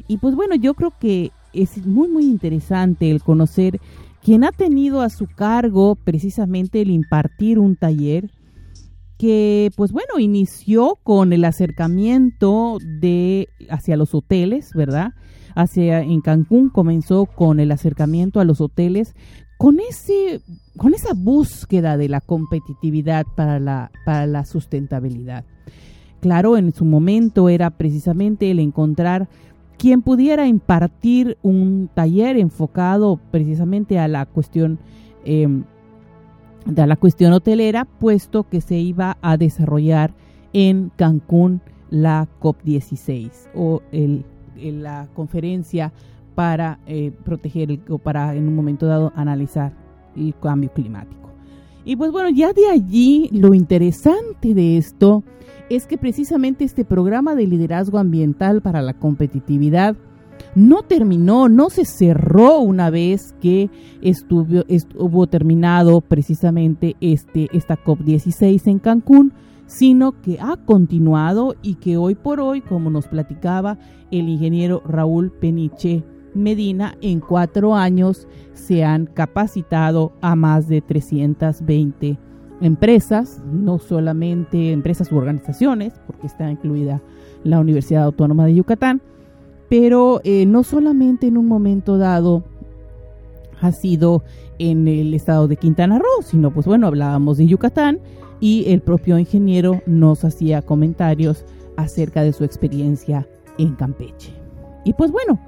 Y 0.08 0.18
pues 0.18 0.36
bueno, 0.36 0.56
yo 0.56 0.74
creo 0.74 0.94
que 1.00 1.32
es 1.54 1.86
muy 1.86 2.08
muy 2.08 2.26
interesante 2.26 3.10
el 3.10 3.22
conocer 3.22 3.80
quien 4.24 4.44
ha 4.44 4.52
tenido 4.52 5.02
a 5.02 5.10
su 5.10 5.26
cargo 5.28 5.96
precisamente 5.96 6.82
el 6.82 6.92
impartir 6.92 7.60
un 7.60 7.76
taller 7.76 8.30
que 9.18 9.72
pues 9.76 9.92
bueno 9.92 10.20
inició 10.20 11.00
con 11.04 11.34
el 11.34 11.44
acercamiento 11.46 12.78
de 12.82 13.50
hacia 13.70 13.98
los 13.98 14.14
hoteles, 14.14 14.72
¿verdad? 14.74 15.14
Hacia 15.56 16.02
en 16.02 16.22
Cancún 16.22 16.70
comenzó 16.70 17.26
con 17.26 17.60
el 17.60 17.72
acercamiento 17.72 18.40
a 18.40 18.46
los 18.46 18.62
hoteles 18.62 19.16
con 19.58 19.80
ese 19.80 20.42
con 20.78 20.94
esa 20.94 21.14
búsqueda 21.16 21.98
de 21.98 22.10
la 22.10 22.22
competitividad 22.22 23.26
para 23.36 23.60
la 23.60 23.92
para 24.06 24.28
la 24.28 24.46
sustentabilidad. 24.46 25.46
Claro, 26.20 26.58
en 26.58 26.74
su 26.74 26.86
momento 26.86 27.50
era 27.50 27.72
precisamente 27.72 28.52
el 28.52 28.60
encontrar 28.60 29.28
quien 29.78 30.02
pudiera 30.02 30.48
impartir 30.48 31.38
un 31.44 31.90
taller 31.94 32.38
enfocado 32.38 33.20
precisamente 33.32 34.00
a 34.00 34.08
la 34.08 34.26
cuestión 34.26 34.80
eh, 35.26 35.48
de 36.70 36.86
la 36.88 36.96
cuestión 36.96 37.34
hotelera, 37.34 37.86
puesto 37.86 38.44
que 38.48 38.62
se 38.62 38.78
iba 38.78 39.18
a 39.22 39.38
desarrollar 39.38 40.14
en 40.54 40.92
Cancún 40.96 41.62
la 41.90 42.28
COP16 42.42 43.30
o 43.56 43.82
el, 43.92 44.26
la 44.58 45.08
conferencia 45.14 45.92
para 46.36 46.80
eh, 46.86 47.12
proteger 47.24 47.72
el- 47.72 47.82
o 47.90 47.98
para 47.98 48.36
en 48.36 48.48
un 48.48 48.56
momento 48.56 48.86
dado 48.86 49.12
analizar 49.16 49.74
el 50.16 50.34
cambio 50.42 50.72
climático. 50.74 51.30
Y 51.86 51.96
pues 51.96 52.12
bueno, 52.12 52.30
ya 52.30 52.52
de 52.54 52.68
allí 52.70 53.30
lo 53.32 53.54
interesante 53.54 54.54
de 54.54 54.78
esto 54.78 55.24
es 55.70 55.88
que 55.88 55.98
precisamente 55.98 56.64
este 56.66 56.84
programa 56.86 57.34
de 57.36 57.48
liderazgo 57.48 57.98
ambiental 57.98 58.62
para 58.62 58.82
la 58.82 58.94
competitividad 58.94 59.96
no 60.58 60.82
terminó, 60.82 61.50
no 61.50 61.70
se 61.70 61.86
cerró 61.86 62.58
una 62.58 62.90
vez 62.90 63.36
que 63.40 63.70
estuvo, 64.02 64.64
estuvo 64.68 65.28
terminado 65.28 66.02
precisamente 66.02 66.96
este, 67.00 67.48
esta 67.54 67.78
COP16 67.78 68.66
en 68.66 68.80
Cancún, 68.80 69.34
sino 69.68 70.20
que 70.20 70.40
ha 70.42 70.58
continuado 70.58 71.54
y 71.62 71.76
que 71.76 71.98
hoy 71.98 72.16
por 72.16 72.40
hoy, 72.40 72.62
como 72.62 72.90
nos 72.90 73.08
platicaba 73.08 73.78
el 74.10 74.30
ingeniero 74.30 74.82
Raúl 74.84 75.32
Peniche 75.32 76.04
Medina, 76.34 76.96
en 77.02 77.20
cuatro 77.20 77.76
años 77.76 78.28
se 78.54 78.84
han 78.84 79.06
capacitado 79.06 80.14
a 80.22 80.36
más 80.36 80.68
de 80.68 80.82
320 80.82 82.18
empresas, 82.62 83.44
no 83.46 83.78
solamente 83.78 84.72
empresas 84.72 85.12
u 85.12 85.18
organizaciones, 85.18 85.94
porque 86.08 86.26
está 86.26 86.50
incluida 86.50 87.00
la 87.44 87.60
Universidad 87.60 88.06
Autónoma 88.06 88.48
de 88.48 88.56
Yucatán, 88.56 89.04
pero 89.70 90.22
eh, 90.24 90.46
no 90.46 90.64
solamente 90.64 91.28
en 91.28 91.38
un 91.38 91.48
momento 91.48 91.98
dado 91.98 92.44
ha 93.62 93.72
sido 93.72 94.24
en 94.60 94.88
el 94.88 95.14
estado 95.14 95.48
de 95.48 95.58
Quintana 95.58 96.00
Roo, 96.00 96.24
sino 96.24 96.52
pues 96.52 96.66
bueno, 96.66 96.88
hablábamos 96.88 97.38
de 97.38 97.48
Yucatán 97.48 98.00
y 98.40 98.66
el 98.72 98.82
propio 98.82 99.18
ingeniero 99.18 99.82
nos 99.86 100.24
hacía 100.24 100.62
comentarios 100.62 101.46
acerca 101.76 102.24
de 102.24 102.34
su 102.34 102.44
experiencia 102.44 103.28
en 103.58 103.76
Campeche. 103.76 104.34
Y 104.84 104.94
pues 104.94 105.12
bueno, 105.12 105.40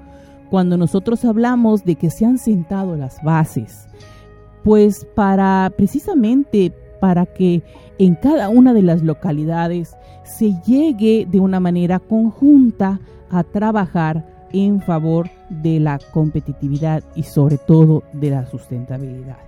cuando 0.50 0.76
nosotros 0.76 1.24
hablamos 1.24 1.84
de 1.84 1.94
que 1.94 2.10
se 2.10 2.26
han 2.26 2.38
sentado 2.38 2.96
las 2.96 3.22
bases, 3.22 3.86
pues 4.64 5.06
para 5.14 5.72
precisamente 5.76 6.72
para 7.00 7.26
que 7.26 7.62
en 7.98 8.14
cada 8.16 8.48
una 8.48 8.74
de 8.74 8.82
las 8.82 9.02
localidades 9.02 9.96
se 10.24 10.54
llegue 10.66 11.26
de 11.30 11.40
una 11.40 11.60
manera 11.60 11.98
conjunta 11.98 13.00
a 13.30 13.44
trabajar 13.44 14.26
en 14.52 14.80
favor 14.80 15.30
de 15.48 15.80
la 15.80 15.98
competitividad 16.12 17.04
y 17.14 17.22
sobre 17.22 17.58
todo 17.58 18.02
de 18.12 18.30
la 18.30 18.46
sustentabilidad. 18.46 19.38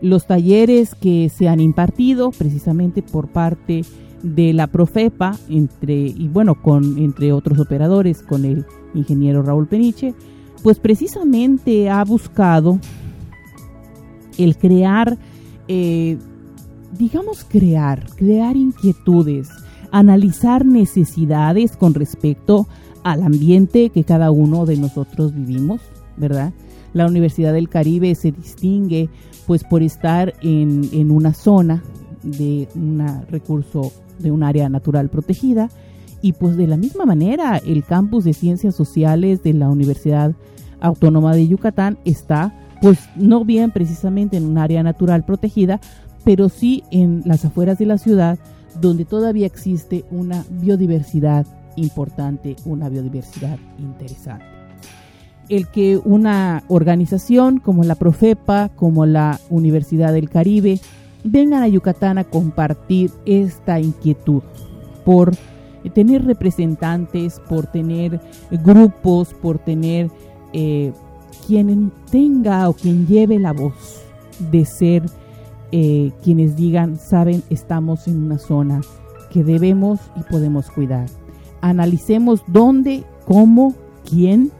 Los 0.00 0.26
talleres 0.26 0.94
que 0.94 1.28
se 1.28 1.48
han 1.48 1.60
impartido 1.60 2.30
precisamente 2.30 3.02
por 3.02 3.28
parte 3.28 3.82
de 4.22 4.52
la 4.52 4.66
Profepa 4.66 5.36
entre 5.48 5.94
y 5.94 6.28
bueno 6.28 6.60
con 6.60 6.98
entre 6.98 7.32
otros 7.32 7.60
operadores 7.60 8.22
con 8.22 8.44
el 8.44 8.64
ingeniero 8.94 9.42
Raúl 9.42 9.68
Peniche, 9.68 10.14
pues 10.62 10.80
precisamente 10.80 11.88
ha 11.88 12.02
buscado 12.04 12.80
el 14.38 14.56
crear 14.56 15.16
eh, 15.68 16.18
digamos 16.96 17.44
crear, 17.44 18.06
crear 18.16 18.56
inquietudes, 18.56 19.48
analizar 19.92 20.64
necesidades 20.64 21.76
con 21.76 21.94
respecto 21.94 22.66
al 23.04 23.22
ambiente 23.22 23.90
que 23.90 24.04
cada 24.04 24.30
uno 24.30 24.66
de 24.66 24.76
nosotros 24.76 25.34
vivimos, 25.34 25.80
¿verdad? 26.16 26.52
La 26.92 27.06
Universidad 27.06 27.52
del 27.52 27.68
Caribe 27.68 28.14
se 28.14 28.32
distingue 28.32 29.08
pues 29.46 29.64
por 29.64 29.82
estar 29.82 30.34
en, 30.42 30.88
en 30.92 31.10
una 31.10 31.32
zona 31.32 31.82
de 32.22 32.68
un 32.74 33.06
recurso 33.30 33.92
de 34.18 34.30
un 34.30 34.42
área 34.42 34.68
natural 34.68 35.08
protegida 35.08 35.70
y 36.20 36.32
pues 36.32 36.56
de 36.56 36.66
la 36.66 36.76
misma 36.76 37.06
manera 37.06 37.58
el 37.58 37.84
campus 37.84 38.24
de 38.24 38.34
ciencias 38.34 38.74
sociales 38.74 39.42
de 39.42 39.54
la 39.54 39.68
Universidad 39.68 40.32
Autónoma 40.80 41.34
de 41.34 41.48
Yucatán 41.48 41.98
está 42.04 42.54
pues 42.80 42.98
no 43.16 43.44
bien 43.44 43.70
precisamente 43.70 44.36
en 44.36 44.44
un 44.44 44.58
área 44.58 44.82
natural 44.82 45.24
protegida, 45.24 45.80
pero 46.24 46.48
sí 46.48 46.84
en 46.90 47.22
las 47.24 47.44
afueras 47.44 47.78
de 47.78 47.86
la 47.86 47.98
ciudad 47.98 48.38
donde 48.80 49.04
todavía 49.04 49.46
existe 49.46 50.04
una 50.10 50.44
biodiversidad 50.48 51.46
importante, 51.76 52.56
una 52.64 52.88
biodiversidad 52.88 53.58
interesante. 53.78 54.44
El 55.48 55.68
que 55.68 55.98
una 56.04 56.62
organización 56.68 57.58
como 57.58 57.84
la 57.84 57.94
Profepa, 57.94 58.68
como 58.76 59.06
la 59.06 59.40
Universidad 59.48 60.12
del 60.12 60.28
Caribe, 60.28 60.80
vengan 61.24 61.62
a 61.62 61.68
Yucatán 61.68 62.18
a 62.18 62.24
compartir 62.24 63.10
esta 63.24 63.80
inquietud 63.80 64.42
por 65.04 65.32
tener 65.94 66.24
representantes, 66.24 67.40
por 67.48 67.66
tener 67.66 68.20
grupos, 68.50 69.32
por 69.34 69.58
tener 69.58 70.10
eh, 70.52 70.92
quien 71.46 71.92
tenga 72.10 72.68
o 72.68 72.74
quien 72.74 73.06
lleve 73.06 73.38
la 73.38 73.52
voz 73.52 74.02
de 74.50 74.64
ser 74.64 75.02
eh, 75.72 76.12
quienes 76.22 76.56
digan, 76.56 76.96
saben, 76.98 77.42
estamos 77.50 78.08
en 78.08 78.22
una 78.24 78.38
zona 78.38 78.80
que 79.30 79.44
debemos 79.44 80.00
y 80.16 80.22
podemos 80.22 80.70
cuidar. 80.70 81.06
Analicemos 81.60 82.42
dónde, 82.46 83.04
cómo, 83.26 83.74
quién 84.08 84.50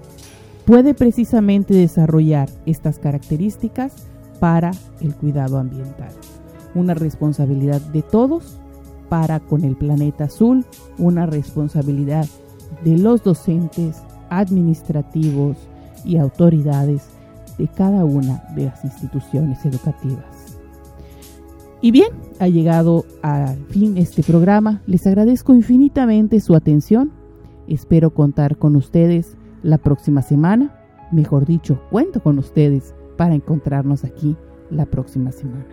puede 0.66 0.92
precisamente 0.92 1.74
desarrollar 1.74 2.50
estas 2.66 2.98
características 2.98 3.92
para 4.38 4.72
el 5.00 5.14
cuidado 5.14 5.58
ambiental. 5.58 6.12
Una 6.74 6.94
responsabilidad 6.94 7.80
de 7.80 8.02
todos 8.02 8.58
para 9.08 9.40
con 9.40 9.64
el 9.64 9.76
planeta 9.76 10.24
azul, 10.24 10.66
una 10.98 11.24
responsabilidad 11.24 12.26
de 12.84 12.98
los 12.98 13.22
docentes, 13.22 14.02
administrativos 14.28 15.56
y 16.04 16.18
autoridades 16.18 17.02
de 17.56 17.68
cada 17.68 18.04
una 18.04 18.44
de 18.54 18.66
las 18.66 18.84
instituciones 18.84 19.64
educativas. 19.64 20.37
Y 21.80 21.92
bien, 21.92 22.08
ha 22.40 22.48
llegado 22.48 23.04
al 23.22 23.56
fin 23.68 23.98
este 23.98 24.22
programa. 24.22 24.82
Les 24.86 25.06
agradezco 25.06 25.54
infinitamente 25.54 26.40
su 26.40 26.54
atención. 26.54 27.12
Espero 27.68 28.10
contar 28.10 28.56
con 28.56 28.74
ustedes 28.74 29.36
la 29.62 29.78
próxima 29.78 30.22
semana. 30.22 30.74
Mejor 31.12 31.46
dicho, 31.46 31.80
cuento 31.90 32.20
con 32.20 32.38
ustedes 32.38 32.94
para 33.16 33.34
encontrarnos 33.34 34.04
aquí 34.04 34.36
la 34.70 34.86
próxima 34.86 35.30
semana. 35.30 35.66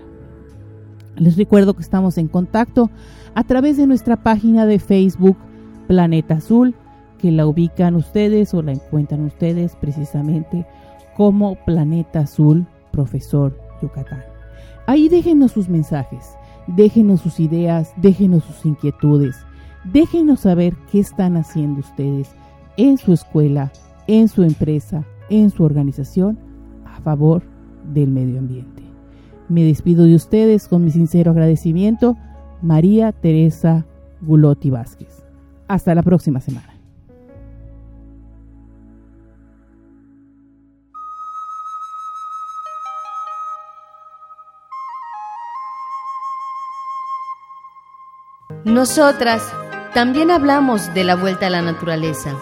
Les 1.17 1.37
recuerdo 1.37 1.73
que 1.73 1.81
estamos 1.81 2.17
en 2.17 2.27
contacto 2.27 2.89
a 3.33 3.43
través 3.43 3.77
de 3.77 3.87
nuestra 3.87 4.17
página 4.17 4.65
de 4.65 4.79
Facebook 4.79 5.37
Planeta 5.87 6.35
Azul, 6.35 6.75
que 7.19 7.31
la 7.31 7.47
ubican 7.47 7.95
ustedes 7.95 8.53
o 8.53 8.61
la 8.61 8.73
encuentran 8.73 9.21
ustedes 9.21 9.75
precisamente 9.75 10.65
como 11.15 11.55
Planeta 11.65 12.19
Azul 12.19 12.67
Profesor 12.91 13.57
Yucatán. 13.81 14.34
Ahí 14.87 15.09
déjenos 15.09 15.51
sus 15.51 15.69
mensajes, 15.69 16.37
déjenos 16.67 17.21
sus 17.21 17.39
ideas, 17.39 17.93
déjenos 17.97 18.43
sus 18.43 18.65
inquietudes, 18.65 19.35
déjenos 19.83 20.41
saber 20.41 20.75
qué 20.91 20.99
están 20.99 21.37
haciendo 21.37 21.79
ustedes 21.79 22.29
en 22.77 22.97
su 22.97 23.13
escuela, 23.13 23.71
en 24.07 24.27
su 24.27 24.43
empresa, 24.43 25.03
en 25.29 25.49
su 25.49 25.63
organización 25.63 26.37
a 26.85 26.99
favor 27.01 27.43
del 27.93 28.11
medio 28.11 28.39
ambiente. 28.39 28.83
Me 29.49 29.63
despido 29.63 30.05
de 30.05 30.15
ustedes 30.15 30.67
con 30.67 30.83
mi 30.83 30.91
sincero 30.91 31.31
agradecimiento, 31.31 32.17
María 32.61 33.11
Teresa 33.11 33.85
Gulotti 34.21 34.69
Vázquez. 34.69 35.23
Hasta 35.67 35.93
la 35.95 36.03
próxima 36.03 36.39
semana. 36.39 36.74
Nosotras 48.65 49.43
también 49.93 50.31
hablamos 50.31 50.91
de 50.95 51.03
la 51.03 51.15
vuelta 51.15 51.45
a 51.45 51.49
la 51.51 51.61
naturaleza. 51.61 52.35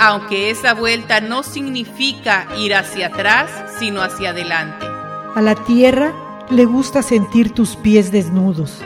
Aunque 0.00 0.48
esa 0.48 0.72
vuelta 0.72 1.20
no 1.20 1.42
significa 1.42 2.48
ir 2.58 2.74
hacia 2.74 3.08
atrás, 3.08 3.50
sino 3.78 4.00
hacia 4.00 4.30
adelante. 4.30 4.86
A 5.34 5.42
la 5.42 5.54
tierra 5.54 6.14
le 6.48 6.64
gusta 6.64 7.02
sentir 7.02 7.52
tus 7.52 7.76
pies 7.76 8.10
desnudos. 8.10 8.80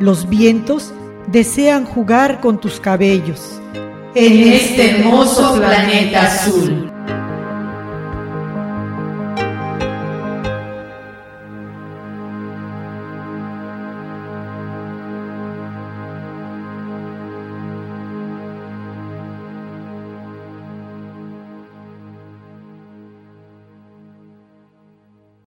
Los 0.00 0.28
vientos 0.28 0.92
desean 1.28 1.84
jugar 1.84 2.40
con 2.40 2.60
tus 2.60 2.80
cabellos. 2.80 3.60
En 4.16 4.52
este 4.52 4.98
hermoso 4.98 5.54
planeta 5.54 6.22
azul. 6.22 6.95